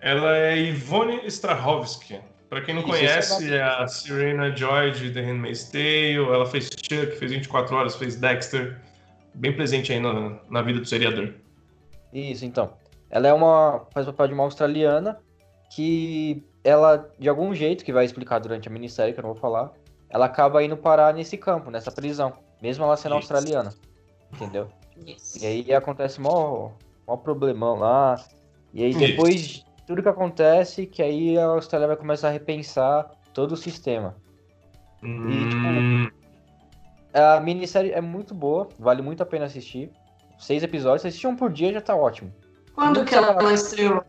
Ela 0.00 0.36
é 0.36 0.58
Ivone 0.58 1.26
Strahovski. 1.26 2.20
Pra 2.48 2.60
quem 2.60 2.74
não 2.74 2.82
Isso, 2.82 2.90
conhece, 2.90 3.54
é 3.54 3.62
a 3.62 3.88
Serena 3.88 4.54
Joy 4.54 4.92
de 4.92 5.10
The 5.10 5.20
Handmaid's 5.20 5.64
Tale. 5.64 6.16
Ela 6.16 6.46
fez 6.46 6.66
Chuck, 6.66 7.16
fez 7.16 7.32
24 7.32 7.74
Horas, 7.74 7.96
fez 7.96 8.16
Dexter. 8.16 8.80
Bem 9.34 9.52
presente 9.52 9.92
aí 9.92 10.00
na, 10.00 10.38
na 10.48 10.62
vida 10.62 10.80
do 10.80 10.86
seriador. 10.86 11.34
Isso, 12.12 12.44
então. 12.44 12.72
Ela 13.10 13.28
é 13.28 13.32
uma. 13.32 13.86
faz 13.92 14.06
o 14.06 14.12
papel 14.12 14.28
de 14.28 14.34
uma 14.34 14.44
australiana 14.44 15.18
que 15.70 16.42
ela, 16.62 17.08
de 17.18 17.28
algum 17.28 17.54
jeito, 17.54 17.84
que 17.84 17.92
vai 17.92 18.04
explicar 18.04 18.38
durante 18.38 18.68
a 18.68 18.72
minissérie, 18.72 19.12
que 19.12 19.20
eu 19.20 19.22
não 19.22 19.32
vou 19.32 19.40
falar, 19.40 19.72
ela 20.08 20.26
acaba 20.26 20.62
indo 20.62 20.76
parar 20.76 21.14
nesse 21.14 21.36
campo, 21.36 21.70
nessa 21.70 21.92
prisão. 21.92 22.32
Mesmo 22.60 22.84
ela 22.84 22.96
sendo 22.96 23.18
Isso. 23.18 23.32
australiana. 23.32 23.72
Entendeu? 24.32 24.68
Isso. 25.06 25.42
E 25.42 25.46
aí 25.46 25.74
acontece 25.74 26.20
mó, 26.20 26.72
mó 27.06 27.16
problemão 27.16 27.78
lá. 27.78 28.16
E 28.72 28.84
aí 28.84 28.94
depois 28.94 29.40
de 29.40 29.66
tudo 29.86 30.02
que 30.02 30.08
acontece, 30.08 30.86
que 30.86 31.02
aí 31.02 31.38
a 31.38 31.46
Austrália 31.46 31.86
vai 31.86 31.96
começar 31.96 32.28
a 32.28 32.32
repensar 32.32 33.10
todo 33.32 33.52
o 33.52 33.56
sistema. 33.56 34.16
Hum. 35.02 35.30
E, 35.30 35.48
tipo, 35.48 35.66
hum. 35.66 36.08
a 37.14 37.40
minissérie 37.40 37.92
é 37.92 38.00
muito 38.00 38.34
boa, 38.34 38.68
vale 38.78 39.02
muito 39.02 39.22
a 39.22 39.26
pena 39.26 39.44
assistir. 39.44 39.90
Seis 40.38 40.62
episódios, 40.62 41.02
se 41.02 41.08
assistir 41.08 41.26
um 41.26 41.36
por 41.36 41.52
dia 41.52 41.72
já 41.72 41.80
tá 41.80 41.94
ótimo. 41.94 42.32
Quando 42.76 43.04
que 43.06 43.14
ela, 43.14 43.32
ela 43.32 43.54
estreou? 43.54 44.04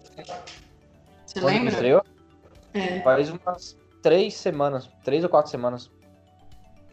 Você 1.25 1.39
Quando 1.39 1.45
lembra? 1.45 1.69
Estreou? 1.71 2.03
É. 2.73 2.99
Faz 2.99 3.29
umas 3.29 3.77
três 4.03 4.35
semanas, 4.35 4.89
três 5.03 5.23
ou 5.23 5.29
quatro 5.29 5.49
semanas. 5.49 5.89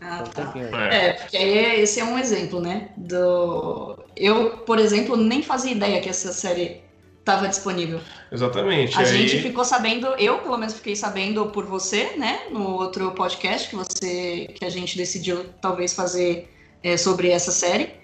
Ah, 0.01 0.23
tá. 0.23 0.53
É, 0.93 1.15
porque 1.15 1.37
aí 1.37 1.81
esse 1.83 1.99
é 1.99 2.05
um 2.05 2.19
exemplo, 2.19 2.61
né? 2.61 2.91
Do... 2.97 3.99
Eu, 4.17 4.59
por 4.59 4.79
exemplo, 4.79 5.17
nem 5.17 5.43
fazia 5.43 5.73
ideia 5.73 6.01
que 6.01 6.09
essa 6.09 6.33
série 6.33 6.83
estava 7.19 7.49
disponível. 7.49 8.01
Exatamente. 8.31 8.97
A 8.97 9.01
aí... 9.01 9.07
gente 9.07 9.43
ficou 9.43 9.65
sabendo, 9.65 10.07
eu 10.19 10.39
pelo 10.39 10.59
menos 10.59 10.75
fiquei 10.75 10.95
sabendo 10.95 11.47
por 11.47 11.65
você, 11.65 12.17
né? 12.17 12.43
No 12.51 12.75
outro 12.75 13.11
podcast 13.13 13.69
que 13.69 13.77
você, 13.77 14.49
que 14.55 14.65
a 14.65 14.71
gente 14.71 14.97
decidiu 14.97 15.45
talvez 15.61 15.93
fazer 15.93 16.51
é, 16.83 16.97
sobre 16.97 17.31
essa 17.31 17.51
série 17.51 17.95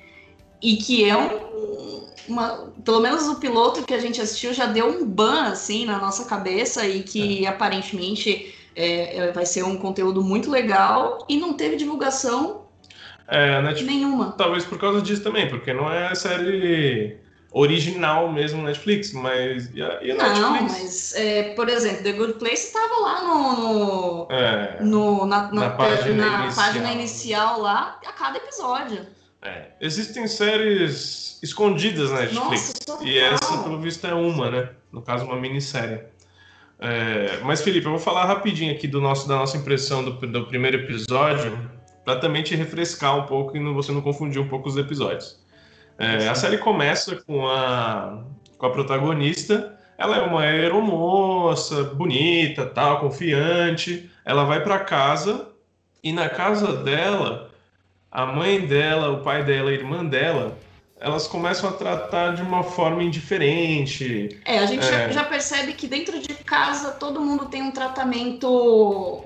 e 0.62 0.76
que 0.76 1.08
é 1.08 1.16
um, 1.16 1.99
uma, 2.28 2.72
pelo 2.84 3.00
menos 3.00 3.28
o 3.28 3.36
piloto 3.36 3.84
que 3.84 3.94
a 3.94 3.98
gente 3.98 4.20
assistiu 4.20 4.52
já 4.52 4.66
deu 4.66 4.88
um 4.88 5.04
ban 5.04 5.44
assim 5.44 5.84
na 5.84 5.98
nossa 5.98 6.24
cabeça 6.24 6.86
e 6.86 7.02
que 7.02 7.44
é. 7.44 7.48
aparentemente 7.48 8.54
é, 8.74 9.16
é, 9.16 9.32
vai 9.32 9.44
ser 9.44 9.64
um 9.64 9.76
conteúdo 9.76 10.22
muito 10.22 10.50
legal 10.50 11.24
e 11.28 11.36
não 11.36 11.54
teve 11.54 11.76
divulgação 11.76 12.62
é, 13.26 13.62
Netflix, 13.62 13.94
nenhuma. 13.94 14.32
Talvez 14.32 14.64
por 14.64 14.78
causa 14.78 15.00
disso 15.00 15.22
também, 15.22 15.48
porque 15.48 15.72
não 15.72 15.90
é 15.90 16.14
série 16.14 17.16
original 17.52 18.32
mesmo 18.32 18.62
Netflix, 18.62 19.12
mas 19.12 19.70
e 19.74 19.82
a, 19.82 19.98
e 20.02 20.10
a 20.10 20.14
Netflix? 20.14 20.40
Não, 20.40 20.50
mas 20.50 21.14
é, 21.14 21.42
por 21.54 21.68
exemplo, 21.68 22.02
The 22.02 22.12
Good 22.12 22.34
Place 22.34 22.66
estava 22.66 23.00
lá 23.00 23.22
no, 23.22 23.56
no, 23.56 24.28
é, 24.30 24.78
no 24.80 25.26
na, 25.26 25.52
na, 25.52 25.60
na, 25.60 25.70
página, 25.70 26.26
na 26.26 26.44
inicial. 26.44 26.64
página, 26.64 26.92
inicial. 26.92 27.60
lá 27.60 28.00
a 28.04 28.12
cada 28.12 28.38
episódio. 28.38 29.06
É, 29.42 29.68
existem 29.80 30.26
séries 30.26 31.38
escondidas 31.42 32.10
na 32.10 32.20
Netflix 32.20 32.74
Nossa, 32.86 33.04
e 33.04 33.18
essa 33.18 33.58
pelo 33.62 33.78
visto 33.80 34.06
é 34.06 34.12
uma, 34.12 34.50
né? 34.50 34.70
No 34.92 35.00
caso 35.00 35.24
uma 35.24 35.36
minissérie. 35.36 36.00
É, 36.78 37.38
mas, 37.42 37.62
Felipe, 37.62 37.86
eu 37.86 37.92
vou 37.92 38.00
falar 38.00 38.24
rapidinho 38.24 38.72
aqui 38.72 38.86
do 38.88 39.00
nosso, 39.00 39.28
da 39.28 39.36
nossa 39.36 39.56
impressão 39.56 40.02
do, 40.02 40.12
do 40.12 40.46
primeiro 40.46 40.78
episódio, 40.78 41.58
para 42.04 42.16
também 42.16 42.42
te 42.42 42.54
refrescar 42.54 43.16
um 43.16 43.26
pouco 43.26 43.56
e 43.56 43.60
não, 43.60 43.74
você 43.74 43.92
não 43.92 44.00
confundir 44.00 44.40
um 44.40 44.48
pouco 44.48 44.68
os 44.68 44.76
episódios. 44.76 45.38
É, 45.98 46.28
a 46.28 46.34
série 46.34 46.56
começa 46.56 47.16
com 47.16 47.46
a, 47.46 48.22
com 48.56 48.66
a 48.66 48.70
protagonista. 48.70 49.78
Ela 49.98 50.16
é 50.16 50.20
uma 50.22 50.40
aeromoça, 50.40 51.84
bonita, 51.84 52.64
tal, 52.64 53.00
confiante. 53.00 54.10
Ela 54.24 54.44
vai 54.44 54.62
para 54.62 54.78
casa 54.78 55.48
e 56.02 56.10
na 56.10 56.30
casa 56.30 56.72
dela, 56.72 57.49
a 58.10 58.26
mãe 58.26 58.66
dela, 58.66 59.10
o 59.10 59.22
pai 59.22 59.44
dela, 59.44 59.70
a 59.70 59.74
irmã 59.74 60.04
dela 60.04 60.58
elas 61.00 61.26
começam 61.26 61.70
a 61.70 61.72
tratar 61.72 62.34
de 62.34 62.42
uma 62.42 62.62
forma 62.62 63.02
indiferente. 63.02 64.38
É, 64.44 64.58
a 64.58 64.66
gente 64.66 64.86
é... 64.86 64.90
Já, 64.90 65.08
já, 65.08 65.24
percebe 65.24 65.72
que 65.72 65.86
dentro 65.86 66.20
de 66.20 66.34
casa 66.34 66.90
todo 66.90 67.20
mundo 67.20 67.46
tem 67.46 67.62
um 67.62 67.70
tratamento 67.70 69.24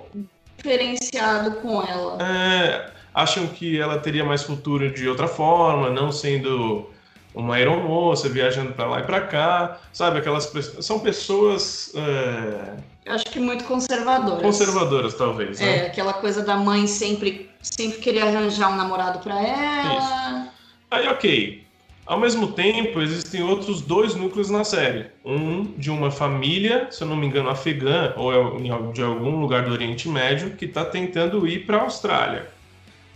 diferenciado 0.56 1.56
com 1.56 1.82
ela. 1.82 2.18
É, 2.22 2.90
acham 3.12 3.48
que 3.48 3.78
ela 3.78 3.98
teria 3.98 4.24
mais 4.24 4.44
futuro 4.44 4.92
de 4.92 5.08
outra 5.08 5.26
forma, 5.26 5.90
não 5.90 6.12
sendo 6.12 6.88
uma 7.34 7.56
aeromoça 7.56 8.28
viajando 8.28 8.72
para 8.72 8.86
lá 8.86 9.00
e 9.00 9.02
para 9.02 9.22
cá, 9.22 9.80
sabe? 9.92 10.20
Aquelas 10.20 10.50
são 10.80 11.00
pessoas. 11.00 11.92
É... 11.96 13.10
Acho 13.10 13.24
que 13.26 13.40
muito 13.40 13.64
conservadoras. 13.64 14.40
Conservadoras, 14.40 15.14
talvez. 15.14 15.58
Né? 15.58 15.78
É, 15.78 15.86
aquela 15.88 16.12
coisa 16.12 16.42
da 16.42 16.56
mãe 16.56 16.86
sempre, 16.86 17.50
sempre 17.64 17.98
querer 17.98 18.22
arranjar 18.22 18.70
um 18.70 18.76
namorado 18.76 19.18
para 19.20 19.40
ela. 19.40 19.98
Isso. 19.98 20.50
Aí, 20.90 21.08
ok. 21.08 21.64
Ao 22.06 22.20
mesmo 22.20 22.52
tempo, 22.52 23.00
existem 23.00 23.42
outros 23.42 23.80
dois 23.80 24.14
núcleos 24.14 24.50
na 24.50 24.62
série. 24.62 25.06
Um 25.24 25.64
de 25.78 25.90
uma 25.90 26.10
família, 26.10 26.88
se 26.90 27.02
eu 27.02 27.08
não 27.08 27.16
me 27.16 27.26
engano, 27.26 27.48
afegã 27.48 28.12
ou 28.16 28.30
é 28.30 28.92
de 28.92 29.02
algum 29.02 29.40
lugar 29.40 29.64
do 29.64 29.72
Oriente 29.72 30.06
Médio, 30.08 30.50
que 30.50 30.66
está 30.66 30.84
tentando 30.84 31.48
ir 31.48 31.64
para 31.64 31.78
a 31.78 31.82
Austrália. 31.82 32.46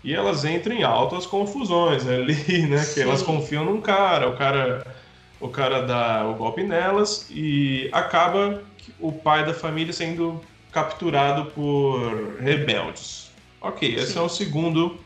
E 0.03 0.15
elas 0.15 0.45
entram 0.45 0.75
em 0.75 0.83
altas 0.83 1.27
confusões 1.27 2.07
ali, 2.09 2.35
né? 2.67 2.79
Sim. 2.79 2.95
Que 2.95 3.01
elas 3.03 3.23
confiam 3.23 3.65
num 3.65 3.81
cara, 3.81 4.27
o 4.27 4.37
cara, 4.37 4.87
o 5.39 5.49
cara 5.49 5.83
dá 5.83 6.27
o 6.27 6.35
golpe 6.35 6.63
nelas 6.63 7.27
e 7.31 7.91
acaba 7.93 8.63
o 8.99 9.13
pai 9.13 9.45
da 9.45 9.53
família 9.53 9.93
sendo 9.93 10.41
capturado 10.73 11.51
por 11.51 12.39
rebeldes. 12.41 13.28
Ok, 13.61 13.95
esse 13.95 14.13
Sim. 14.13 14.19
é 14.19 14.23
o 14.23 14.29
segundo, 14.29 14.99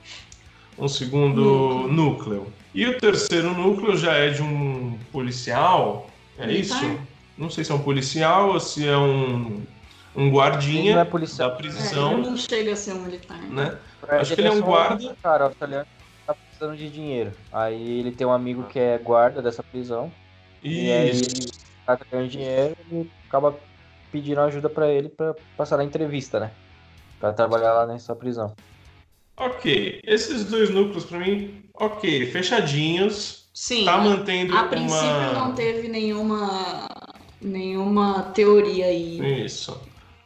um 0.78 0.88
segundo 0.88 1.42
núcleo. 1.88 1.88
núcleo. 1.88 2.52
E 2.74 2.86
o 2.86 2.98
terceiro 2.98 3.54
núcleo 3.54 3.96
já 3.96 4.14
é 4.14 4.30
de 4.30 4.42
um 4.42 4.98
policial, 5.10 6.06
é 6.38 6.46
militar. 6.46 6.84
isso? 6.84 7.00
Não 7.36 7.50
sei 7.50 7.64
se 7.64 7.72
é 7.72 7.74
um 7.74 7.82
policial 7.82 8.50
ou 8.50 8.60
se 8.60 8.86
é 8.86 8.96
um, 8.96 9.62
um 10.14 10.30
guardinha 10.30 10.98
é 10.98 11.04
policial. 11.04 11.50
da 11.50 11.56
prisão. 11.56 12.12
É, 12.12 12.16
não 12.18 12.36
chega 12.36 12.72
a 12.72 12.76
ser 12.76 12.92
um 12.92 13.02
militar. 13.02 13.40
Né? 13.42 13.78
É, 14.08 14.16
Acho 14.16 14.34
que 14.34 14.40
ele 14.40 14.48
é 14.48 14.52
um 14.52 14.60
guarda. 14.60 15.16
Cara, 15.22 15.44
o 15.44 15.46
australiano 15.48 15.86
tá 16.26 16.34
precisando 16.34 16.76
de 16.76 16.90
dinheiro. 16.90 17.32
Aí 17.50 17.98
ele 18.00 18.12
tem 18.12 18.26
um 18.26 18.32
amigo 18.32 18.64
que 18.64 18.78
é 18.78 18.98
guarda 18.98 19.40
dessa 19.40 19.62
prisão. 19.62 20.12
Isso. 20.62 20.74
E 20.74 20.92
aí 20.92 21.08
ele 21.08 21.48
tá 21.86 21.98
ganhando 22.10 22.28
dinheiro 22.28 22.76
e 22.90 23.10
acaba 23.28 23.58
pediram 24.10 24.44
ajuda 24.44 24.68
para 24.68 24.88
ele 24.88 25.08
para 25.08 25.34
passar 25.56 25.78
na 25.78 25.84
entrevista, 25.84 26.38
né? 26.38 26.52
Para 27.22 27.32
trabalhar 27.32 27.72
lá 27.72 27.86
nessa 27.86 28.16
prisão. 28.16 28.52
Ok, 29.36 30.00
esses 30.04 30.44
dois 30.46 30.70
núcleos 30.70 31.04
para 31.04 31.20
mim, 31.20 31.62
ok, 31.72 32.26
fechadinhos. 32.26 33.48
Sim. 33.54 33.84
Tá 33.84 33.96
mantendo 33.98 34.56
a 34.56 34.64
princípio 34.64 35.06
uma... 35.06 35.32
não 35.32 35.54
teve 35.54 35.86
nenhuma 35.86 36.88
nenhuma 37.40 38.22
teoria 38.34 38.86
aí. 38.86 39.44
Isso. 39.44 39.80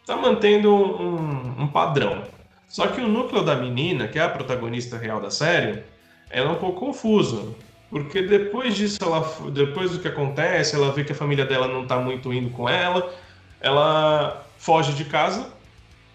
Tá 0.06 0.16
mantendo 0.16 0.74
um, 0.74 1.64
um 1.64 1.68
padrão. 1.68 2.22
Só 2.66 2.86
que 2.86 3.02
o 3.02 3.08
núcleo 3.08 3.44
da 3.44 3.56
menina, 3.56 4.08
que 4.08 4.18
é 4.18 4.22
a 4.22 4.30
protagonista 4.30 4.96
real 4.96 5.20
da 5.20 5.30
série, 5.30 5.82
ela 6.30 6.48
é 6.48 6.52
um 6.52 6.58
pouco 6.58 6.80
confuso. 6.80 7.54
Porque 7.90 8.22
depois 8.22 8.74
disso, 8.74 8.98
ela, 9.02 9.20
depois 9.52 9.90
do 9.90 9.98
que 9.98 10.08
acontece, 10.08 10.74
ela 10.74 10.90
vê 10.92 11.04
que 11.04 11.12
a 11.12 11.14
família 11.14 11.44
dela 11.44 11.68
não 11.68 11.86
tá 11.86 11.98
muito 11.98 12.32
indo 12.32 12.48
com 12.48 12.66
ela, 12.66 13.12
ela 13.60 14.46
foge 14.56 14.94
de 14.94 15.04
casa, 15.04 15.54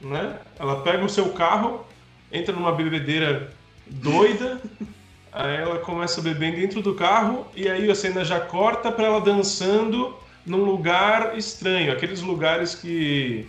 né? 0.01 0.37
Ela 0.59 0.81
pega 0.81 1.03
o 1.03 1.09
seu 1.09 1.29
carro, 1.29 1.85
entra 2.31 2.53
numa 2.53 2.71
bebedeira 2.71 3.51
doida, 3.87 4.61
aí 5.31 5.55
ela 5.57 5.79
começa 5.79 6.19
a 6.19 6.23
beber 6.23 6.55
dentro 6.55 6.81
do 6.81 6.95
carro, 6.95 7.47
e 7.55 7.69
aí 7.69 7.89
a 7.89 7.95
cena 7.95 8.25
já 8.25 8.39
corta 8.39 8.91
para 8.91 9.05
ela 9.05 9.21
dançando 9.21 10.15
num 10.45 10.63
lugar 10.63 11.37
estranho, 11.37 11.91
aqueles 11.91 12.21
lugares 12.21 12.73
que 12.73 13.47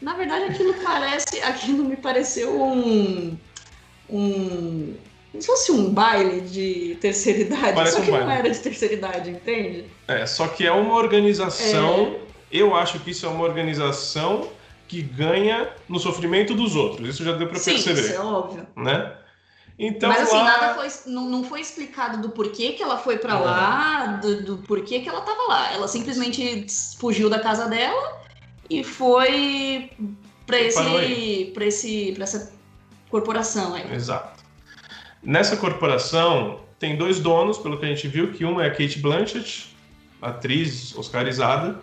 Na 0.00 0.14
verdade, 0.14 0.46
aquilo 0.46 0.74
parece. 0.82 1.40
Aquilo 1.40 1.84
me 1.84 1.96
pareceu 1.96 2.60
um. 2.60 3.36
um 4.10 4.94
como 5.30 5.40
se 5.40 5.46
fosse 5.46 5.72
um 5.72 5.90
baile 5.90 6.42
de 6.42 6.98
terceira 7.00 7.40
idade, 7.40 7.72
Parece 7.74 7.92
só 7.94 8.02
um 8.02 8.04
que 8.04 8.10
não 8.10 8.26
baile. 8.26 8.40
era 8.40 8.50
de 8.50 8.58
terceira 8.58 8.92
idade, 8.92 9.30
entende? 9.30 9.86
É, 10.06 10.26
só 10.26 10.46
que 10.46 10.66
é 10.66 10.72
uma 10.72 10.94
organização. 10.94 12.16
Eu 12.50 12.76
acho 12.76 12.98
que 12.98 13.12
isso 13.12 13.24
é 13.24 13.30
uma 13.30 13.44
organização 13.44 14.50
que 14.92 15.00
ganha 15.00 15.70
no 15.88 15.98
sofrimento 15.98 16.52
dos 16.54 16.76
outros. 16.76 17.08
Isso 17.08 17.24
já 17.24 17.32
deu 17.32 17.46
Sim, 17.54 17.72
perceber, 17.72 17.98
isso 17.98 18.12
é 18.12 18.20
óbvio. 18.20 18.66
né? 18.76 19.16
Então 19.78 20.10
Mas 20.10 20.24
assim, 20.24 20.36
lá- 20.36 20.44
nada 20.44 20.74
foi, 20.74 21.10
não, 21.10 21.30
não 21.30 21.42
foi 21.42 21.62
explicado 21.62 22.20
do 22.20 22.28
porquê 22.28 22.72
que 22.72 22.82
ela 22.82 22.98
foi 22.98 23.16
Não. 23.38 23.42
lá, 23.42 24.20
do, 24.20 24.42
do 24.42 24.58
porquê 24.58 25.00
que 25.00 25.08
ela 25.08 25.22
tava 25.22 25.44
lá. 25.48 25.72
Ela 25.72 25.88
simplesmente 25.88 26.66
fugiu 26.98 27.30
da 27.30 27.40
casa 27.40 27.68
dela 27.70 28.20
e 28.68 28.84
foi 28.84 29.90
Parou 30.74 31.00
esse, 31.00 31.50
pra 31.54 31.64
esse, 31.64 32.12
pra 32.12 32.24
essa 32.24 32.52
corporação 33.08 33.74
aí. 33.74 33.94
Exato. 33.94 34.44
Nessa 35.22 35.56
corporação 35.56 36.60
tem 36.78 36.96
dois 36.98 37.18
donos, 37.18 37.56
pelo 37.56 37.78
que 37.78 37.86
a 37.86 37.88
gente 37.88 38.06
viu, 38.08 38.30
que 38.30 38.44
uma 38.44 38.62
é 38.62 38.66
a 38.66 38.70
Kate 38.70 38.98
Blanchett, 38.98 39.74
atriz 40.20 40.94
oscarizada, 40.94 41.80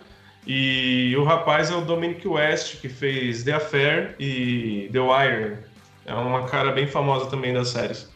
e 0.52 1.16
o 1.16 1.22
rapaz 1.22 1.70
é 1.70 1.76
o 1.76 1.80
Dominic 1.80 2.26
West, 2.26 2.80
que 2.80 2.88
fez 2.88 3.44
The 3.44 3.52
Affair 3.52 4.16
e 4.18 4.90
The 4.92 4.98
Wire. 4.98 5.58
É 6.04 6.12
uma 6.12 6.42
cara 6.48 6.72
bem 6.72 6.88
famosa 6.88 7.26
também 7.26 7.54
das 7.54 7.68
séries. 7.68 8.10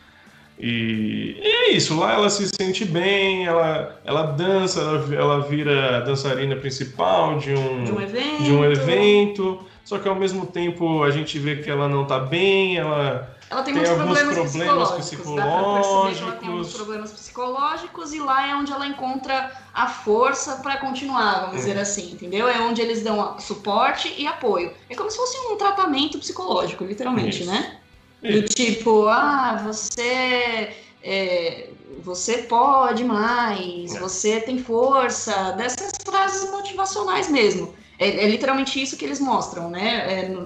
E, 0.59 1.37
e 1.41 1.47
é 1.47 1.71
isso, 1.71 1.97
lá 1.97 2.15
ela 2.15 2.29
se 2.29 2.49
sente 2.49 2.85
bem, 2.85 3.47
ela, 3.47 4.01
ela 4.05 4.23
dança, 4.23 4.81
ela, 4.81 5.15
ela 5.15 5.41
vira 5.43 6.01
dançarina 6.01 6.57
principal 6.57 7.39
de 7.39 7.53
um, 7.53 7.85
De 7.85 7.93
um 7.93 8.01
evento. 8.01 8.43
de 8.43 8.53
um 8.53 8.65
evento, 8.65 9.61
só 9.85 9.99
que 9.99 10.09
ao 10.09 10.15
mesmo 10.15 10.47
tempo 10.47 11.03
a 11.03 11.11
gente 11.11 11.39
vê 11.39 11.57
que 11.57 11.71
ela 11.71 11.89
não 11.89 12.07
tá 12.07 12.19
bem, 12.19 12.77
ela 12.79 13.31
Ela 13.51 13.63
tem, 13.63 13.75
Tem 13.75 13.83
muitos 13.85 14.01
alguns 14.01 14.19
problemas, 14.19 14.51
problemas 14.51 14.91
psicológicos. 14.93 16.41
Tem 16.41 16.49
alguns 16.49 16.73
problemas 16.73 17.13
psicológicos 17.13 18.13
e 18.15 18.19
lá 18.21 18.49
é 18.49 18.55
onde 18.57 18.73
ela 18.73 18.87
encontra 18.87 19.53
a 19.73 19.87
força 19.87 20.57
pra 20.57 20.79
continuar, 20.79 21.41
vamos 21.43 21.57
Hum. 21.57 21.59
dizer 21.59 21.79
assim, 21.79 22.13
entendeu? 22.13 22.49
É 22.49 22.59
onde 22.61 22.81
eles 22.81 23.03
dão 23.03 23.39
suporte 23.39 24.13
e 24.17 24.27
apoio. 24.27 24.73
É 24.89 24.95
como 24.97 25.11
se 25.11 25.17
fosse 25.17 25.37
um 25.53 25.57
tratamento 25.57 26.19
psicológico, 26.19 26.83
literalmente, 26.85 27.43
Isso. 27.43 27.51
né? 27.51 27.79
Do 28.23 28.43
tipo, 28.43 29.07
ah, 29.09 29.61
você. 29.65 30.75
é, 31.03 31.69
você 32.03 32.39
pode 32.39 33.05
mais, 33.05 33.95
É. 33.95 34.01
você 34.01 34.41
tem 34.41 34.59
força, 34.59 35.53
dessas 35.53 35.93
frases 36.05 36.51
motivacionais 36.51 37.29
mesmo. 37.31 37.75
É, 37.99 38.25
é 38.25 38.29
literalmente 38.29 38.81
isso 38.83 38.97
que 38.97 39.05
eles 39.05 39.21
mostram, 39.21 39.71
né? 39.71 39.97
É, 40.25 40.37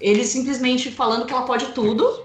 eles 0.00 0.28
simplesmente 0.28 0.90
falando 0.90 1.26
que 1.26 1.32
ela 1.32 1.42
pode 1.44 1.66
tudo 1.66 2.24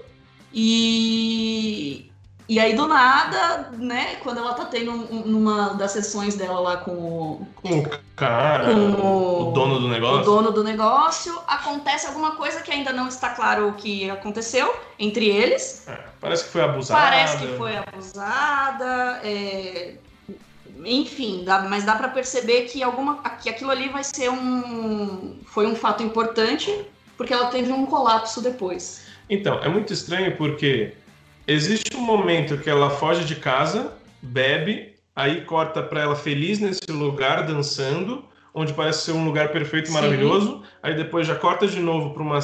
e. 0.52 2.04
E 2.50 2.58
aí, 2.58 2.74
do 2.74 2.88
nada, 2.88 3.72
né, 3.76 4.16
quando 4.22 4.38
ela 4.38 4.54
tá 4.54 4.64
tendo 4.64 4.90
um- 4.90 5.22
numa 5.26 5.74
das 5.74 5.90
sessões 5.92 6.34
dela 6.34 6.58
lá 6.58 6.76
com 6.78 6.92
o, 6.92 7.46
com 7.60 7.80
o 7.80 7.90
cara, 8.16 8.72
Com 8.72 9.50
o 9.50 9.52
dono 9.52 9.78
do 9.78 9.84
o 9.84 9.90
negócio. 9.90 10.24
dono 10.24 10.50
do 10.50 10.64
negócio, 10.64 11.38
acontece 11.46 12.06
alguma 12.06 12.36
coisa 12.36 12.62
que 12.62 12.72
ainda 12.72 12.90
não 12.90 13.06
está 13.06 13.28
claro 13.28 13.68
o 13.68 13.74
que 13.74 14.08
aconteceu 14.08 14.74
entre 14.98 15.26
eles. 15.28 15.86
É, 15.86 15.98
parece 16.18 16.44
que 16.44 16.50
foi 16.50 16.62
abusado. 16.62 16.98
Parece 16.98 17.36
que 17.36 17.48
foi 17.58 17.76
abusada, 17.76 19.20
é, 19.22 19.96
enfim, 20.84 21.42
dá- 21.44 21.62
mas 21.62 21.84
dá 21.84 21.94
pra 21.96 22.08
perceber 22.08 22.62
que, 22.62 22.82
alguma, 22.82 23.22
que 23.42 23.48
aquilo 23.48 23.70
ali 23.70 23.88
vai 23.88 24.04
ser 24.04 24.30
um. 24.30 25.38
Foi 25.46 25.66
um 25.66 25.74
fato 25.74 26.02
importante, 26.02 26.72
porque 27.16 27.32
ela 27.32 27.46
teve 27.46 27.72
um 27.72 27.86
colapso 27.86 28.40
depois. 28.42 29.06
Então, 29.28 29.58
é 29.62 29.68
muito 29.68 29.92
estranho 29.92 30.36
porque 30.36 30.92
existe 31.46 31.96
um 31.96 32.00
momento 32.00 32.58
que 32.58 32.70
ela 32.70 32.90
foge 32.90 33.24
de 33.24 33.36
casa, 33.36 33.92
bebe, 34.22 34.94
aí 35.14 35.42
corta 35.42 35.82
pra 35.82 36.02
ela 36.02 36.16
feliz 36.16 36.58
nesse 36.58 36.90
lugar, 36.90 37.44
dançando, 37.46 38.24
onde 38.54 38.72
parece 38.72 39.04
ser 39.04 39.12
um 39.12 39.24
lugar 39.24 39.50
perfeito 39.50 39.86
e 39.86 39.88
Sim. 39.88 39.94
maravilhoso. 39.94 40.62
Aí 40.82 40.94
depois 40.94 41.26
já 41.26 41.34
corta 41.34 41.66
de 41.66 41.80
novo 41.80 42.14
pra 42.14 42.22
uma. 42.22 42.38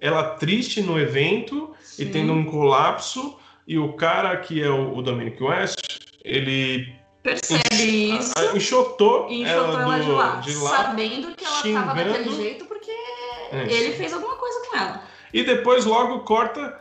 Ela 0.00 0.22
triste 0.34 0.82
no 0.82 0.98
evento 0.98 1.74
e 1.98 2.04
Sim. 2.04 2.10
tendo 2.10 2.32
um 2.32 2.44
colapso. 2.44 3.38
E 3.64 3.78
o 3.78 3.92
cara 3.92 4.36
que 4.38 4.60
é 4.60 4.68
o, 4.68 4.96
o 4.96 5.02
Dominic 5.02 5.40
West, 5.40 5.98
ele 6.24 6.92
Percebe 7.22 8.16
isso 8.18 8.32
enxotou, 8.56 9.30
enxotou 9.30 9.80
ela 9.80 9.98
do- 9.98 10.04
de 10.04 10.10
lá, 10.10 10.36
de 10.36 10.54
lá 10.56 10.70
sabendo 10.70 11.34
que 11.36 11.44
ela 11.44 11.54
tava 11.54 11.62
xingando. 11.62 11.94
daquele 11.94 12.34
jeito 12.34 12.64
porque 12.64 12.90
Isso. 12.90 13.74
ele 13.76 13.92
fez 13.92 14.12
alguma 14.12 14.34
coisa 14.36 14.60
com 14.68 14.76
ela. 14.76 15.02
E 15.32 15.44
depois 15.44 15.84
logo 15.84 16.20
corta 16.20 16.78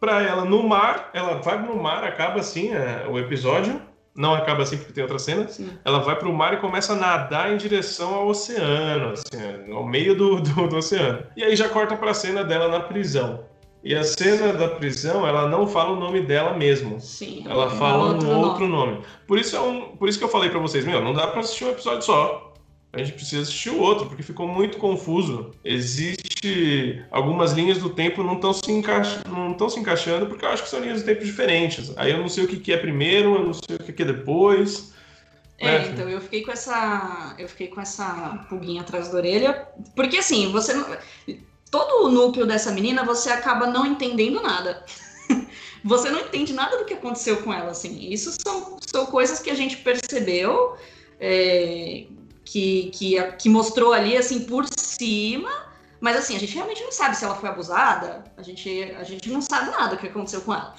pra 0.00 0.22
ela 0.22 0.44
no 0.44 0.62
mar. 0.62 1.10
Ela 1.12 1.34
vai 1.34 1.60
no 1.60 1.76
mar, 1.76 2.02
acaba 2.02 2.40
assim 2.40 2.72
é, 2.72 3.06
o 3.08 3.18
episódio. 3.18 3.80
Não 4.16 4.34
acaba 4.34 4.62
assim 4.64 4.76
porque 4.78 4.92
tem 4.92 5.02
outra 5.04 5.18
cena. 5.18 5.46
Sim. 5.46 5.78
Ela 5.84 6.00
vai 6.00 6.16
pro 6.16 6.32
mar 6.32 6.54
e 6.54 6.56
começa 6.56 6.94
a 6.94 6.96
nadar 6.96 7.52
em 7.52 7.56
direção 7.56 8.14
ao 8.14 8.26
oceano, 8.26 9.12
assim, 9.12 9.70
ao 9.72 9.86
meio 9.86 10.16
do, 10.16 10.40
do, 10.40 10.66
do 10.66 10.76
oceano. 10.78 11.22
E 11.36 11.44
aí 11.44 11.54
já 11.54 11.68
corta 11.68 11.94
pra 11.96 12.12
cena 12.14 12.42
dela 12.42 12.66
na 12.66 12.80
prisão. 12.80 13.44
E 13.82 13.94
a 13.94 14.02
cena 14.02 14.52
da 14.52 14.68
prisão, 14.68 15.26
ela 15.26 15.48
não 15.48 15.66
fala 15.66 15.92
o 15.92 16.00
nome 16.00 16.20
dela 16.20 16.56
mesmo. 16.56 17.00
Sim. 17.00 17.44
Ela 17.48 17.70
fala 17.70 18.14
um 18.14 18.38
outro 18.40 18.66
nome. 18.66 19.00
Por 19.26 19.38
isso, 19.38 19.54
é 19.56 19.60
um, 19.60 19.96
por 19.96 20.08
isso 20.08 20.18
que 20.18 20.24
eu 20.24 20.28
falei 20.28 20.50
pra 20.50 20.58
vocês, 20.58 20.84
meu, 20.84 21.00
não 21.02 21.14
dá 21.14 21.28
pra 21.28 21.40
assistir 21.40 21.64
um 21.64 21.70
episódio 21.70 22.02
só. 22.02 22.52
A 22.92 22.98
gente 22.98 23.12
precisa 23.12 23.42
assistir 23.42 23.70
o 23.70 23.80
outro, 23.80 24.06
porque 24.06 24.22
ficou 24.22 24.48
muito 24.48 24.78
confuso. 24.78 25.52
Existe 25.64 27.04
algumas 27.10 27.52
linhas 27.52 27.78
do 27.78 27.90
tempo 27.90 28.22
não 28.22 28.34
estão 28.34 28.52
se, 28.52 28.72
encaixa, 28.72 29.22
não 29.28 29.68
se 29.68 29.78
encaixando, 29.78 30.26
porque 30.26 30.44
eu 30.44 30.48
acho 30.48 30.62
que 30.62 30.70
são 30.70 30.80
linhas 30.80 31.02
do 31.02 31.06
tempo 31.06 31.24
diferentes. 31.24 31.92
Aí 31.96 32.10
eu 32.10 32.18
não 32.18 32.28
sei 32.28 32.44
o 32.44 32.48
que, 32.48 32.56
que 32.56 32.72
é 32.72 32.78
primeiro, 32.78 33.34
eu 33.34 33.44
não 33.44 33.52
sei 33.52 33.76
o 33.76 33.78
que, 33.78 33.92
que 33.92 34.02
é 34.02 34.06
depois. 34.06 34.92
É, 35.58 35.88
então 35.88 36.08
eu 36.08 36.20
fiquei 36.20 36.42
com 36.42 36.52
essa, 36.52 37.34
eu 37.38 37.48
fiquei 37.48 37.66
com 37.66 37.80
essa 37.80 38.46
pulguinha 38.48 38.80
atrás 38.80 39.08
da 39.08 39.18
orelha, 39.18 39.68
porque 39.94 40.18
assim, 40.18 40.50
você 40.52 40.72
não- 40.72 40.86
todo 41.70 42.06
o 42.06 42.10
núcleo 42.10 42.46
dessa 42.46 42.70
menina 42.70 43.04
você 43.04 43.30
acaba 43.30 43.66
não 43.66 43.86
entendendo 43.86 44.42
nada. 44.42 44.84
você 45.84 46.10
não 46.10 46.20
entende 46.20 46.52
nada 46.52 46.78
do 46.78 46.84
que 46.84 46.94
aconteceu 46.94 47.38
com 47.42 47.52
ela, 47.52 47.70
assim. 47.70 48.10
Isso 48.10 48.34
são, 48.40 48.78
são 48.80 49.06
coisas 49.06 49.40
que 49.40 49.50
a 49.50 49.54
gente 49.54 49.78
percebeu, 49.78 50.76
é, 51.20 52.06
que, 52.44 52.90
que, 52.94 53.22
que 53.38 53.48
mostrou 53.48 53.92
ali 53.92 54.16
assim 54.16 54.44
por 54.44 54.66
cima, 54.66 55.50
mas 56.00 56.16
assim 56.16 56.36
a 56.36 56.38
gente 56.38 56.54
realmente 56.54 56.82
não 56.82 56.92
sabe 56.92 57.16
se 57.16 57.24
ela 57.24 57.34
foi 57.34 57.48
abusada. 57.48 58.24
A 58.36 58.42
gente, 58.42 58.94
a 58.98 59.04
gente 59.04 59.28
não 59.30 59.40
sabe 59.40 59.70
nada 59.70 59.96
do 59.96 59.98
que 59.98 60.06
aconteceu 60.06 60.40
com 60.40 60.54
ela. 60.54 60.74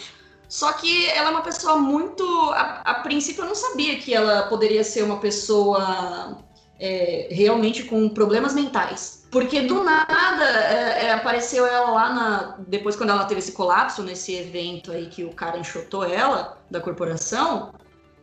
Só 0.47 0.73
que 0.73 1.07
ela 1.09 1.29
é 1.29 1.31
uma 1.31 1.43
pessoa 1.43 1.77
muito. 1.77 2.23
A, 2.51 2.81
a 2.83 2.93
princípio, 2.95 3.43
eu 3.43 3.47
não 3.47 3.55
sabia 3.55 3.99
que 3.99 4.13
ela 4.13 4.43
poderia 4.43 4.83
ser 4.83 5.03
uma 5.03 5.19
pessoa 5.19 6.39
é, 6.79 7.27
realmente 7.29 7.83
com 7.83 8.09
problemas 8.09 8.55
mentais. 8.55 9.18
Porque 9.31 9.61
do 9.61 9.83
nada 9.83 10.45
é, 10.45 11.05
é, 11.05 11.13
apareceu 11.13 11.65
ela 11.65 11.91
lá 11.91 12.13
na. 12.13 12.55
Depois, 12.67 12.95
quando 12.95 13.11
ela 13.11 13.25
teve 13.25 13.39
esse 13.39 13.51
colapso, 13.51 14.01
nesse 14.01 14.33
evento 14.35 14.91
aí 14.91 15.05
que 15.07 15.23
o 15.23 15.33
cara 15.33 15.57
enxotou 15.59 16.03
ela, 16.03 16.57
da 16.69 16.79
corporação, 16.79 17.71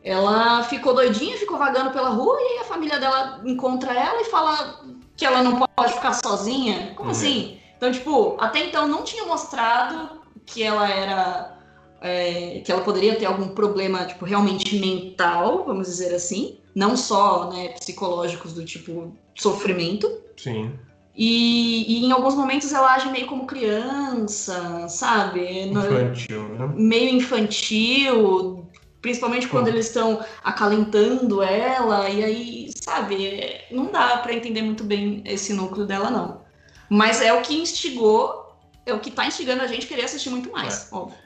ela 0.02 0.62
ficou 0.64 0.94
doidinha, 0.94 1.36
ficou 1.36 1.58
vagando 1.58 1.90
pela 1.90 2.08
rua 2.08 2.36
e 2.40 2.58
a 2.60 2.64
família 2.64 2.98
dela 2.98 3.40
encontra 3.44 3.92
ela 3.92 4.20
e 4.20 4.24
fala 4.24 4.80
que 5.16 5.24
ela 5.24 5.42
não 5.42 5.60
pode 5.76 5.92
ficar 5.94 6.12
sozinha. 6.12 6.92
Como 6.96 7.10
Uhum. 7.10 7.12
assim? 7.12 7.60
Então, 7.76 7.92
tipo, 7.92 8.36
até 8.40 8.64
então 8.64 8.88
não 8.88 9.02
tinha 9.02 9.24
mostrado 9.24 10.20
que 10.44 10.62
ela 10.62 10.88
era 10.88 11.56
é, 12.00 12.60
que 12.64 12.70
ela 12.70 12.82
poderia 12.82 13.16
ter 13.16 13.26
algum 13.26 13.48
problema, 13.48 14.04
tipo, 14.04 14.24
realmente 14.24 14.78
mental, 14.78 15.64
vamos 15.64 15.86
dizer 15.86 16.14
assim, 16.14 16.58
não 16.74 16.96
só, 16.96 17.50
né, 17.50 17.68
psicológicos 17.70 18.52
do 18.52 18.64
tipo 18.64 19.16
sofrimento. 19.34 20.10
Sim. 20.36 20.78
E, 21.16 21.84
e 21.88 22.04
em 22.04 22.12
alguns 22.12 22.34
momentos 22.34 22.70
ela 22.74 22.94
age 22.94 23.08
meio 23.08 23.26
como 23.26 23.46
criança, 23.46 24.86
sabe? 24.86 25.68
Infantil, 25.68 26.48
né? 26.50 26.70
meio 26.76 27.16
infantil, 27.16 28.68
principalmente 29.00 29.48
quando 29.48 29.68
eles 29.68 29.86
estão 29.86 30.22
acalentando 30.44 31.42
ela, 31.42 32.10
e 32.10 32.22
aí, 32.22 32.70
sabe, 32.78 33.26
é, 33.28 33.66
não 33.70 33.90
dá 33.90 34.18
pra 34.18 34.34
entender 34.34 34.60
muito 34.60 34.84
bem 34.84 35.22
esse 35.24 35.54
núcleo 35.54 35.86
dela, 35.86 36.10
não. 36.10 36.42
Mas 36.90 37.22
é 37.22 37.32
o 37.32 37.40
que 37.40 37.54
instigou, 37.54 38.54
é 38.84 38.92
o 38.92 39.00
que 39.00 39.10
tá 39.10 39.26
instigando 39.26 39.62
a 39.62 39.66
gente 39.66 39.86
a 39.86 39.88
querer 39.88 40.04
assistir 40.04 40.28
muito 40.28 40.52
mais, 40.52 40.88
óbvio. 40.92 41.16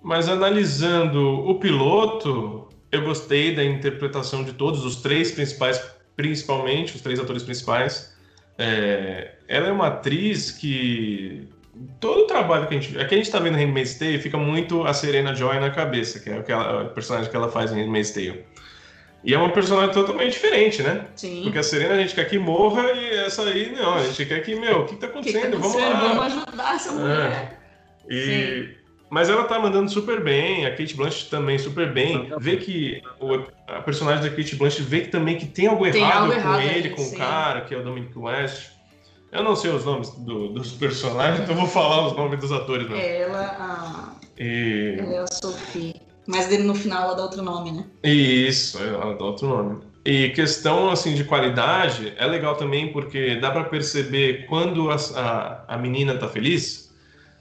Mas 0.00 0.28
analisando 0.28 1.20
o 1.20 1.58
piloto, 1.58 2.68
eu 2.92 3.02
gostei 3.02 3.52
da 3.52 3.64
interpretação 3.64 4.44
de 4.44 4.52
todos, 4.52 4.84
os 4.84 4.96
três 4.96 5.32
principais, 5.32 5.82
principalmente, 6.14 6.94
os 6.94 7.00
três 7.00 7.18
atores 7.18 7.42
principais. 7.42 8.16
É, 8.58 9.32
ela 9.46 9.68
é 9.68 9.72
uma 9.72 9.86
atriz 9.86 10.50
que. 10.50 11.48
Todo 12.00 12.22
o 12.22 12.26
trabalho 12.26 12.66
que 12.66 12.74
a 12.74 12.80
gente. 12.80 12.98
Aqui 12.98 13.14
a 13.14 13.18
gente 13.18 13.30
tá 13.30 13.38
vendo 13.38 13.56
em 13.56 13.64
Handmaid's 13.64 13.94
Tale 13.94 14.18
fica 14.18 14.36
muito 14.36 14.84
a 14.84 14.92
Serena 14.92 15.32
Joy 15.32 15.60
na 15.60 15.70
cabeça, 15.70 16.18
que 16.18 16.28
é 16.28 16.38
aquela, 16.38 16.84
o 16.84 16.88
personagem 16.90 17.30
que 17.30 17.36
ela 17.36 17.50
faz 17.50 17.70
em 17.72 17.76
Handmaid's 17.76 18.10
Tale. 18.10 18.44
E 19.24 19.34
é 19.34 19.38
uma 19.38 19.50
personagem 19.50 19.92
totalmente 19.92 20.32
diferente, 20.32 20.82
né? 20.82 21.06
Sim. 21.14 21.42
Porque 21.44 21.58
a 21.58 21.62
Serena 21.62 21.94
a 21.94 21.98
gente 21.98 22.14
quer 22.14 22.28
que 22.28 22.38
morra 22.38 22.92
e 22.92 23.14
essa 23.16 23.42
aí 23.44 23.72
não. 23.72 23.94
A 23.94 24.02
gente 24.02 24.26
quer 24.26 24.40
que, 24.42 24.54
meu, 24.54 24.80
o 24.80 24.86
que 24.86 24.96
tá 24.96 25.06
que 25.08 25.12
que 25.12 25.36
acontecendo? 25.36 25.52
tá 25.52 25.58
Vamos 25.58 25.76
acontecendo? 25.76 26.02
lá. 26.02 26.14
Vamos 26.14 26.24
ajudar 26.24 26.74
essa 26.74 26.92
mulher. 26.92 27.60
E... 28.08 28.77
Mas 29.10 29.30
ela 29.30 29.44
tá 29.44 29.58
mandando 29.58 29.90
super 29.90 30.22
bem, 30.22 30.66
a 30.66 30.70
Kate 30.70 30.94
Blanchett 30.94 31.30
também 31.30 31.58
super 31.58 31.92
bem. 31.92 32.30
Vê 32.38 32.56
que 32.58 33.02
o, 33.20 33.36
a 33.66 33.80
personagem 33.80 34.22
da 34.28 34.36
Kate 34.36 34.54
Blanchett 34.56 34.82
vê 34.82 35.00
que 35.02 35.08
também 35.08 35.36
que 35.38 35.46
tem 35.46 35.66
algo 35.66 35.90
Tem 35.90 36.02
errado 36.02 36.22
algo 36.24 36.32
com 36.34 36.38
errado 36.38 36.60
ele, 36.62 36.88
aí, 36.88 36.90
com 36.94 37.02
sim. 37.02 37.14
o 37.14 37.18
cara, 37.18 37.60
que 37.62 37.74
é 37.74 37.78
o 37.78 37.82
Dominic 37.82 38.16
West. 38.18 38.70
Eu 39.32 39.42
não 39.42 39.54
sei 39.56 39.70
os 39.70 39.84
nomes 39.84 40.10
do- 40.10 40.48
dos 40.48 40.72
personagens, 40.72 41.40
então 41.44 41.54
eu 41.54 41.60
vou 41.60 41.68
falar 41.68 42.06
os 42.06 42.16
nomes 42.16 42.38
dos 42.38 42.52
atores 42.52 42.88
mesmo. 42.88 43.02
Ela, 43.02 43.40
a, 43.58 44.42
E... 44.42 44.96
ela 44.98 45.14
é 45.14 45.18
a 45.20 45.26
Sophie. 45.26 45.94
Mas 46.26 46.46
dele 46.46 46.64
no 46.64 46.74
final 46.74 47.04
ela 47.04 47.14
dá 47.14 47.22
outro 47.22 47.42
nome, 47.42 47.72
né? 47.72 47.84
Isso, 48.04 48.78
ela 48.78 49.14
dá 49.14 49.24
outro 49.24 49.48
nome. 49.48 49.80
E 50.04 50.28
questão 50.30 50.90
assim 50.90 51.14
de 51.14 51.24
qualidade 51.24 52.12
é 52.16 52.26
legal 52.26 52.54
também 52.56 52.92
porque 52.92 53.36
dá 53.36 53.50
pra 53.50 53.64
perceber 53.64 54.44
quando 54.46 54.90
a, 54.90 54.96
a, 55.16 55.74
a 55.74 55.78
menina 55.78 56.14
tá 56.16 56.28
feliz, 56.28 56.87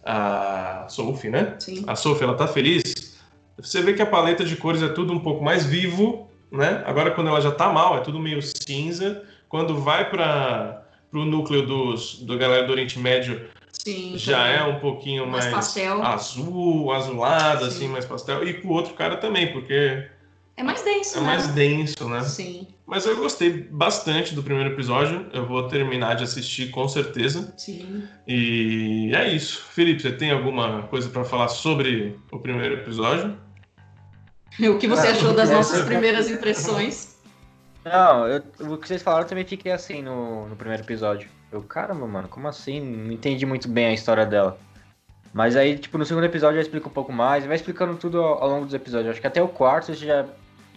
a 0.07 0.85
Sophie, 0.89 1.29
né? 1.29 1.55
Sim. 1.59 1.83
a 1.85 1.95
Sophie 1.95 2.23
ela 2.23 2.35
tá 2.35 2.47
feliz, 2.47 3.17
você 3.57 3.81
vê 3.81 3.93
que 3.93 4.01
a 4.01 4.05
paleta 4.05 4.43
de 4.45 4.55
cores 4.55 4.81
é 4.81 4.87
tudo 4.87 5.11
um 5.11 5.19
pouco 5.19 5.43
mais 5.43 5.65
vivo, 5.65 6.29
né? 6.51 6.83
Agora 6.85 7.11
quando 7.11 7.27
ela 7.27 7.41
já 7.41 7.51
tá 7.51 7.69
mal, 7.69 7.97
é 7.97 8.01
tudo 8.01 8.19
meio 8.19 8.41
cinza. 8.41 9.23
Quando 9.49 9.79
vai 9.79 10.09
para 10.09 10.83
o 11.13 11.25
núcleo 11.25 11.65
dos 11.65 12.19
do 12.19 12.37
galera 12.37 12.65
do 12.65 12.71
Oriente 12.71 12.99
Médio, 12.99 13.49
Sim. 13.71 14.13
já 14.17 14.43
também. 14.43 14.55
é 14.55 14.63
um 14.63 14.79
pouquinho 14.79 15.25
mais 15.25 15.45
mais, 15.45 15.55
pastel. 15.55 16.03
azul, 16.03 16.91
azulado, 16.91 17.61
Sim. 17.61 17.67
assim, 17.67 17.87
mais 17.87 18.05
pastel. 18.05 18.47
E 18.47 18.55
com 18.55 18.67
o 18.67 18.73
outro 18.73 18.93
cara 18.93 19.17
também, 19.17 19.51
porque 19.51 20.07
É 20.57 20.63
mais 20.63 20.81
denso, 20.81 21.17
é 21.17 21.21
né? 21.21 21.27
mais 21.27 21.47
denso, 21.49 22.09
né? 22.09 22.21
Sim, 22.23 22.67
Mas 22.85 23.05
eu 23.05 23.15
gostei 23.15 23.51
bastante 23.69 24.33
do 24.33 24.41
primeiro 24.41 24.71
episódio. 24.71 25.27
Eu 25.31 25.45
vou 25.45 25.67
terminar 25.67 26.15
de 26.15 26.23
assistir 26.23 26.71
com 26.71 26.87
certeza. 26.87 27.53
sim. 27.55 28.03
E 28.27 29.11
é 29.13 29.31
isso. 29.31 29.63
Felipe, 29.69 30.01
você 30.01 30.11
tem 30.11 30.31
alguma 30.31 30.81
coisa 30.83 31.09
para 31.09 31.23
falar 31.23 31.47
sobre 31.47 32.19
o 32.31 32.39
primeiro 32.39 32.73
episódio? 32.75 33.37
O 34.59 34.79
que 34.79 34.87
você 34.87 35.09
achou 35.09 35.35
das 35.35 35.51
é, 35.51 35.53
nossas 35.53 35.81
é. 35.81 35.85
primeiras 35.85 36.31
impressões? 36.31 37.15
Não, 37.85 38.25
eu- 38.27 38.41
o 38.71 38.77
que 38.77 38.87
vocês 38.87 39.03
falaram 39.03 39.23
eu 39.23 39.29
também 39.29 39.45
fiquei 39.45 39.71
assim 39.71 40.01
no, 40.01 40.47
no 40.49 40.55
primeiro 40.55 40.81
episódio. 40.81 41.29
Eu, 41.51 41.61
caramba, 41.61 42.07
mano, 42.07 42.27
como 42.27 42.47
assim? 42.47 42.81
Não 42.81 43.11
entendi 43.11 43.45
muito 43.45 43.69
bem 43.69 43.85
a 43.85 43.93
história 43.93 44.25
dela. 44.25 44.57
Mas 45.31 45.55
aí, 45.55 45.77
tipo, 45.77 45.97
no 45.99 46.05
segundo 46.05 46.23
episódio 46.23 46.55
já 46.55 46.61
explica 46.63 46.87
um 46.87 46.91
pouco 46.91 47.11
mais, 47.11 47.45
vai 47.45 47.55
explicando 47.55 47.95
tudo 47.97 48.19
ao, 48.19 48.41
ao 48.41 48.49
longo 48.49 48.65
dos 48.65 48.73
episódios. 48.73 49.11
Acho 49.11 49.21
que 49.21 49.27
até 49.27 49.41
o 49.43 49.47
quarto 49.47 49.85
você 49.85 49.93
já, 49.93 50.25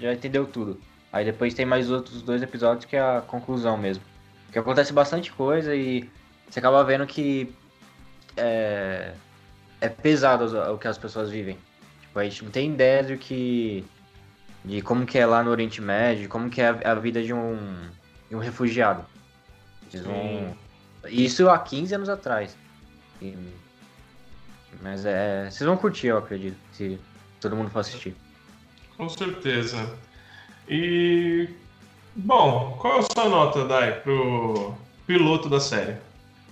já 0.01 0.13
entendeu 0.13 0.47
tudo. 0.47 0.81
Aí 1.13 1.25
depois 1.25 1.55
tem 1.55 1.67
mais 1.67 1.91
outros 1.91 2.23
dois 2.23 2.43
episódios 2.43 2.85
que 2.85 2.97
é 2.97 3.01
a 3.01 3.21
conclusão 3.21 3.77
mesmo. 3.77 4.03
Que 4.53 4.59
acontece 4.59 4.93
bastante 4.93 5.31
coisa 5.33 5.75
e 5.75 6.09
você 6.49 6.59
acaba 6.59 6.83
vendo 6.85 7.07
que 7.07 7.55
é, 8.37 9.13
é 9.81 9.89
pesado 9.89 10.45
o 10.73 10.79
que 10.79 10.89
as 10.89 10.99
pessoas 10.99 11.31
vivem. 11.31 11.59
Tipo, 12.03 12.19
a 12.19 12.25
gente 12.25 12.45
não 12.45 12.51
tem 12.51 12.73
ideia 12.73 13.03
do 13.05 13.17
que. 13.17 13.85
de 14.65 14.83
como 14.83 15.05
que 15.07 15.19
é 15.19 15.27
lá 15.27 15.43
no 15.43 15.51
Oriente 15.51 15.81
Médio, 15.81 16.29
como 16.29 16.49
que 16.51 16.61
é 16.61 16.69
a, 16.69 16.93
a 16.93 16.95
vida 16.95 17.23
de 17.23 17.33
um, 17.33 17.59
de 18.29 18.35
um 18.37 18.39
refugiado. 18.39 19.05
Eles 19.93 20.05
vão- 20.07 20.57
Isso 21.09 21.49
há 21.49 21.59
15 21.59 21.95
anos 21.95 22.09
atrás. 22.09 22.57
E- 23.23 23.37
Mas 24.83 25.05
é. 25.05 25.51
Vocês 25.51 25.67
vão 25.67 25.77
curtir, 25.77 26.09
eu 26.09 26.19
acredito, 26.19 26.57
se 26.73 26.99
todo 27.41 27.57
mundo 27.57 27.71
for 27.71 27.81
assistir. 27.81 28.15
Com 29.01 29.09
certeza. 29.09 29.97
E. 30.69 31.49
Bom, 32.15 32.77
qual 32.79 32.97
é 32.97 32.99
a 32.99 33.03
sua 33.03 33.31
nota, 33.31 33.65
Dai, 33.65 33.99
pro 33.99 34.75
piloto 35.07 35.49
da 35.49 35.59
série? 35.59 35.97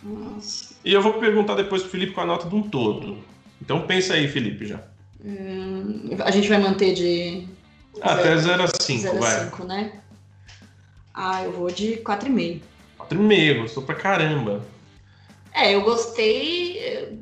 Nossa. 0.02 0.74
E 0.82 0.94
eu 0.94 1.02
vou 1.02 1.12
perguntar 1.14 1.56
depois 1.56 1.82
pro 1.82 1.90
Felipe 1.90 2.14
com 2.14 2.22
a 2.22 2.26
nota 2.26 2.48
de 2.48 2.54
um 2.54 2.62
todo. 2.62 3.18
Então 3.60 3.82
pensa 3.86 4.14
aí, 4.14 4.26
Felipe, 4.28 4.64
já. 4.64 4.80
Hum, 5.22 6.08
a 6.24 6.30
gente 6.30 6.48
vai 6.48 6.56
manter 6.56 6.94
de 6.94 7.46
Até 8.00 8.34
0 8.38 8.62
a 8.62 8.68
5, 8.80 9.02
0 9.02 9.16
a 9.16 9.20
vai. 9.20 9.44
5, 9.44 9.64
né? 9.64 10.00
Ah, 11.12 11.44
eu 11.44 11.52
vou 11.52 11.70
de 11.70 11.98
4,5. 11.98 12.62
4,5, 12.98 13.60
gostou 13.60 13.82
pra 13.82 13.94
caramba. 13.94 14.64
É, 15.52 15.74
eu 15.74 15.82
gostei 15.82 16.78
eh, 16.78 17.12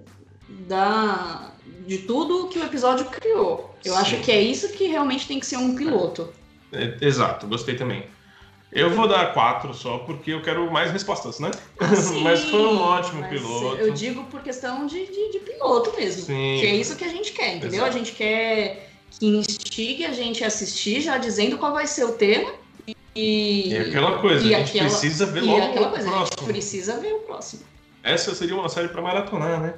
da, 0.68 1.50
de 1.84 1.98
tudo 1.98 2.48
que 2.48 2.60
o 2.60 2.64
episódio 2.64 3.06
criou. 3.06 3.75
Eu 3.86 3.94
Sim. 3.94 3.98
acho 4.00 4.16
que 4.20 4.30
é 4.32 4.40
isso 4.40 4.68
que 4.70 4.86
realmente 4.86 5.26
tem 5.26 5.38
que 5.40 5.46
ser 5.46 5.56
um 5.56 5.74
piloto. 5.74 6.32
É, 6.72 6.96
exato, 7.00 7.46
gostei 7.46 7.76
também. 7.76 8.04
Eu 8.72 8.90
vou 8.90 9.06
dar 9.08 9.32
4 9.32 9.72
só 9.72 9.98
porque 9.98 10.32
eu 10.32 10.42
quero 10.42 10.70
mais 10.70 10.90
respostas, 10.90 11.38
né? 11.38 11.50
Sim, 11.94 12.20
Mas 12.24 12.42
foi 12.44 12.60
um 12.60 12.78
ótimo 12.78 13.26
piloto. 13.28 13.76
Eu 13.76 13.92
digo 13.94 14.24
por 14.24 14.42
questão 14.42 14.86
de, 14.86 15.06
de, 15.06 15.32
de 15.32 15.38
piloto 15.38 15.94
mesmo. 15.96 16.22
Sim. 16.22 16.58
Que 16.60 16.66
é 16.66 16.74
isso 16.74 16.96
que 16.96 17.04
a 17.04 17.08
gente 17.08 17.32
quer, 17.32 17.56
entendeu? 17.56 17.78
Exato. 17.84 17.94
A 17.94 17.98
gente 17.98 18.12
quer 18.12 18.90
que 19.18 19.26
instigue 19.26 20.04
a 20.04 20.12
gente 20.12 20.42
a 20.44 20.48
assistir 20.48 21.00
já 21.00 21.16
dizendo 21.16 21.56
qual 21.56 21.72
vai 21.72 21.86
ser 21.86 22.04
o 22.04 22.12
tema. 22.12 22.52
E, 23.14 23.68
E 23.72 23.78
aquela 23.78 24.18
coisa, 24.18 24.44
e 24.46 24.54
a 24.54 24.58
gente 24.58 24.70
aquela- 24.70 24.90
precisa 24.90 25.24
ver 25.26 25.42
e 25.42 25.46
logo 25.46 25.64
o 25.64 25.72
coisa, 25.72 25.96
a 25.96 26.00
gente 26.02 26.10
próximo. 26.10 26.46
precisa 26.48 27.00
ver 27.00 27.12
o 27.14 27.18
próximo. 27.20 27.62
Essa 28.02 28.34
seria 28.34 28.54
uma 28.56 28.68
série 28.68 28.88
pra 28.88 29.00
maratonar, 29.00 29.58
né? 29.60 29.74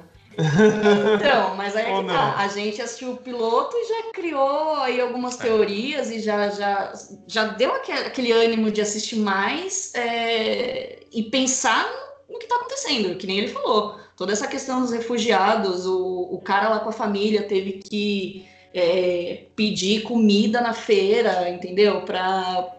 Então, 1.15 1.55
mas 1.55 1.75
aí 1.75 1.91
é 1.91 2.03
tá. 2.03 2.35
A 2.37 2.47
gente 2.47 2.81
assistiu 2.81 3.11
o 3.11 3.17
piloto 3.17 3.75
e 3.77 3.87
já 3.87 4.11
criou 4.13 4.75
aí 4.75 4.99
algumas 5.01 5.39
É. 5.39 5.43
teorias 5.43 6.09
e 6.09 6.19
já, 6.19 6.49
já, 6.49 6.93
já 7.27 7.45
deu 7.47 7.73
aquele, 7.73 7.99
aquele 7.99 8.31
ânimo 8.31 8.71
de 8.71 8.81
assistir 8.81 9.17
mais 9.17 9.93
é, 9.95 10.99
e 11.11 11.23
pensar 11.23 11.85
no, 12.29 12.39
que 12.39 12.47
tá 12.47 12.55
acontecendo, 12.55 13.17
que 13.17 13.27
nem 13.27 13.39
ele 13.39 13.47
falou. 13.49 13.97
Toda 14.15 14.33
essa 14.33 14.47
questão 14.47 14.81
dos 14.81 14.91
refugiados, 14.91 15.85
o, 15.85 16.29
o 16.31 16.41
cara 16.41 16.69
lá 16.69 16.79
com 16.79 16.89
a 16.89 16.93
família 16.93 17.43
teve 17.43 17.73
que 17.73 18.45
é, 18.73 19.47
pedir 19.55 20.03
comida 20.03 20.61
na 20.61 20.73
feira, 20.73 21.49
entendeu? 21.49 22.01
Pra, 22.01 22.69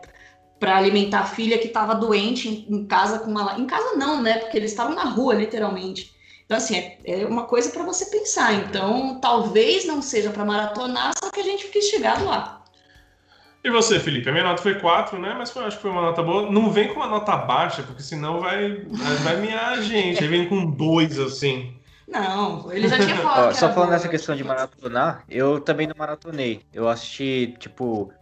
para 0.58 0.76
alimentar 0.76 1.20
a 1.20 1.26
filha 1.26 1.58
que 1.58 1.66
estava 1.68 1.94
doente 1.94 2.48
em, 2.48 2.76
em 2.76 2.86
casa 2.86 3.18
com 3.18 3.30
uma. 3.30 3.58
Em 3.58 3.66
casa 3.66 3.96
não, 3.96 4.22
né? 4.22 4.38
Porque 4.38 4.56
eles 4.56 4.70
estavam 4.70 4.94
na 4.94 5.04
rua, 5.04 5.34
literalmente. 5.34 6.14
Então, 6.51 6.59
assim, 6.59 6.78
é, 6.78 6.98
é 7.05 7.26
uma 7.26 7.44
coisa 7.44 7.70
para 7.70 7.84
você 7.84 8.07
pensar. 8.07 8.53
Então, 8.55 9.20
talvez 9.20 9.84
não 9.84 10.03
seja 10.03 10.30
para 10.30 10.44
maratonar, 10.44 11.12
só 11.16 11.30
que 11.30 11.38
a 11.38 11.44
gente 11.44 11.66
fica 11.66 11.78
instigado 11.78 12.24
lá. 12.24 12.64
E 13.62 13.70
você, 13.70 14.01
Felipe? 14.01 14.28
A 14.28 14.32
minha 14.32 14.42
nota 14.42 14.61
foi 14.61 14.74
4, 14.74 15.16
né? 15.16 15.32
Mas 15.38 15.55
eu 15.55 15.64
acho 15.64 15.76
que 15.76 15.82
foi 15.82 15.92
uma 15.92 16.03
nota 16.03 16.24
boa. 16.24 16.51
Não 16.51 16.68
vem 16.68 16.88
com 16.88 16.94
uma 16.94 17.07
nota 17.07 17.36
baixa, 17.36 17.84
porque 17.84 18.03
senão 18.03 18.40
vai, 18.40 18.84
vai 19.22 19.36
miar 19.36 19.74
a 19.74 19.80
gente. 19.80 20.24
Aí 20.24 20.28
vem 20.28 20.48
com 20.48 20.66
2, 20.66 21.20
assim. 21.20 21.72
Não, 22.09 22.72
ele 22.72 22.88
já 22.88 22.98
tinha 22.98 23.18
falado. 23.18 23.55
Só 23.55 23.68
falando 23.68 23.74
boa. 23.74 23.90
nessa 23.90 24.09
questão 24.09 24.34
de 24.34 24.42
maratonar, 24.42 25.22
eu 25.30 25.61
também 25.61 25.86
não 25.86 25.94
maratonei. 25.96 26.62
Eu 26.74 26.88
assisti, 26.88 27.55
tipo. 27.61 28.12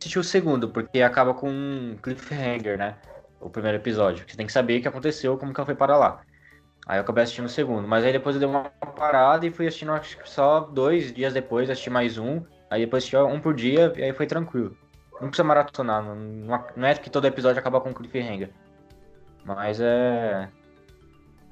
Assisti 0.00 0.18
o 0.18 0.24
segundo, 0.24 0.70
porque 0.70 1.02
acaba 1.02 1.34
com 1.34 1.50
um 1.50 1.98
cliffhanger, 2.02 2.78
né? 2.78 2.96
O 3.40 3.50
primeiro 3.50 3.78
episódio. 3.78 4.24
Você 4.26 4.36
tem 4.36 4.46
que 4.46 4.52
saber 4.52 4.78
o 4.78 4.82
que 4.82 4.88
aconteceu, 4.88 5.36
como 5.36 5.52
que 5.52 5.60
ela 5.60 5.66
foi 5.66 5.74
para 5.74 5.96
lá. 5.96 6.22
Aí 6.86 6.98
eu 6.98 7.02
acabei 7.02 7.24
assistindo 7.24 7.46
o 7.46 7.48
segundo. 7.48 7.86
Mas 7.86 8.04
aí 8.04 8.12
depois 8.12 8.36
eu 8.36 8.40
dei 8.40 8.48
uma 8.48 8.64
parada 8.96 9.46
e 9.46 9.50
fui 9.50 9.66
assistindo 9.66 9.92
só 10.24 10.60
dois 10.60 11.12
dias 11.12 11.34
depois, 11.34 11.68
assisti 11.68 11.90
mais 11.90 12.16
um. 12.16 12.42
Aí 12.70 12.84
depois 12.84 13.02
assisti 13.02 13.16
um 13.16 13.40
por 13.40 13.54
dia 13.54 13.92
e 13.96 14.02
aí 14.02 14.12
foi 14.12 14.26
tranquilo. 14.26 14.76
Não 15.20 15.28
precisa 15.28 15.44
maratonar. 15.44 16.02
Não, 16.02 16.14
não 16.76 16.86
é 16.86 16.94
que 16.94 17.10
todo 17.10 17.26
episódio 17.26 17.58
acaba 17.58 17.80
com 17.80 17.92
cliffhanger. 17.92 18.50
Mas 19.44 19.80
é. 19.80 20.48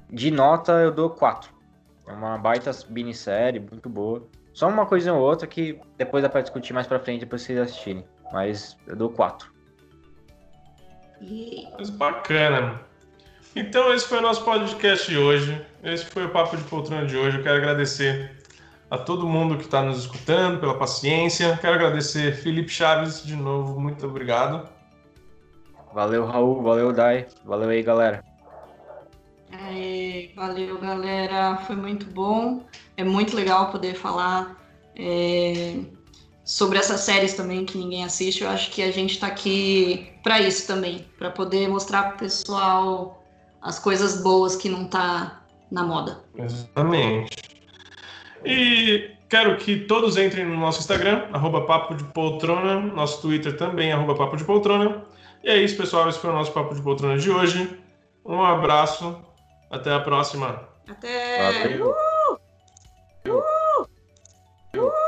De 0.09 0.31
nota 0.31 0.73
eu 0.73 0.91
dou 0.91 1.09
4. 1.09 1.53
É 2.07 2.11
uma 2.11 2.37
baita 2.37 2.71
minissérie, 2.89 3.59
muito 3.59 3.89
boa. 3.89 4.27
Só 4.53 4.69
uma 4.69 4.85
coisa 4.85 5.11
ou 5.11 5.21
outra 5.21 5.47
que 5.47 5.79
depois 5.97 6.23
dá 6.23 6.29
pra 6.29 6.41
discutir 6.41 6.71
mais 6.71 6.87
pra 6.87 6.99
frente, 6.99 7.21
depois 7.21 7.41
vocês 7.41 7.59
assistirem. 7.59 8.05
Mas 8.31 8.77
eu 8.87 8.95
dou 8.95 9.09
4. 9.09 9.51
Mas 11.77 11.89
bacana. 11.89 12.81
Então 13.55 13.93
esse 13.93 14.07
foi 14.07 14.19
o 14.19 14.21
nosso 14.21 14.43
podcast 14.43 15.09
de 15.09 15.17
hoje. 15.17 15.65
Esse 15.83 16.05
foi 16.05 16.25
o 16.25 16.29
Papo 16.29 16.57
de 16.57 16.63
Poltrona 16.63 17.05
de 17.05 17.15
hoje. 17.15 17.37
Eu 17.37 17.43
quero 17.43 17.55
agradecer 17.55 18.31
a 18.89 18.97
todo 18.97 19.27
mundo 19.27 19.57
que 19.57 19.63
está 19.63 19.81
nos 19.81 19.99
escutando 19.99 20.59
pela 20.59 20.77
paciência. 20.77 21.57
Quero 21.57 21.75
agradecer 21.75 22.35
Felipe 22.35 22.69
Chaves 22.69 23.23
de 23.23 23.35
novo. 23.35 23.79
Muito 23.79 24.05
obrigado. 24.05 24.67
Valeu, 25.93 26.25
Raul. 26.25 26.61
Valeu, 26.61 26.91
Dai. 26.91 27.27
Valeu 27.45 27.69
aí, 27.69 27.81
galera. 27.81 28.23
É, 29.51 30.29
valeu, 30.35 30.77
galera. 30.77 31.57
Foi 31.65 31.75
muito 31.75 32.05
bom. 32.07 32.65
É 32.97 33.03
muito 33.03 33.35
legal 33.35 33.71
poder 33.71 33.95
falar 33.95 34.57
é, 34.97 35.79
sobre 36.45 36.77
essas 36.77 37.01
séries 37.01 37.33
também 37.33 37.65
que 37.65 37.77
ninguém 37.77 38.05
assiste. 38.05 38.43
Eu 38.43 38.49
acho 38.49 38.71
que 38.71 38.83
a 38.83 38.91
gente 38.91 39.15
está 39.15 39.27
aqui 39.27 40.07
para 40.23 40.39
isso 40.39 40.67
também, 40.67 41.05
para 41.17 41.31
poder 41.31 41.67
mostrar 41.67 42.03
para 42.03 42.15
o 42.15 42.19
pessoal 42.19 43.23
as 43.61 43.79
coisas 43.79 44.21
boas 44.21 44.55
que 44.55 44.69
não 44.69 44.87
tá 44.87 45.43
na 45.71 45.83
moda. 45.83 46.23
Exatamente. 46.37 47.35
E 48.45 49.09
quero 49.27 49.57
que 49.57 49.81
todos 49.81 50.17
entrem 50.17 50.45
no 50.45 50.55
nosso 50.55 50.79
Instagram, 50.79 51.27
arroba 51.33 51.65
Papo 51.65 51.95
de 51.95 52.03
Poltrona, 52.03 52.79
nosso 52.79 53.21
Twitter 53.21 53.57
também, 53.57 53.91
arroba 53.91 54.13
Papo 54.13 54.37
de 54.37 54.43
Poltrona. 54.43 55.03
E 55.43 55.49
é 55.49 55.57
isso, 55.57 55.75
pessoal. 55.75 56.07
Esse 56.07 56.19
foi 56.19 56.29
o 56.29 56.33
nosso 56.33 56.51
Papo 56.51 56.75
de 56.75 56.81
Poltrona 56.81 57.17
de 57.17 57.29
hoje. 57.29 57.79
Um 58.23 58.43
abraço. 58.43 59.19
Até 59.69 59.91
a 59.91 59.99
próxima. 59.99 60.67
Até! 60.87 61.63
Valeu. 61.63 61.95
Uh! 63.27 63.87
Uh! 64.77 65.04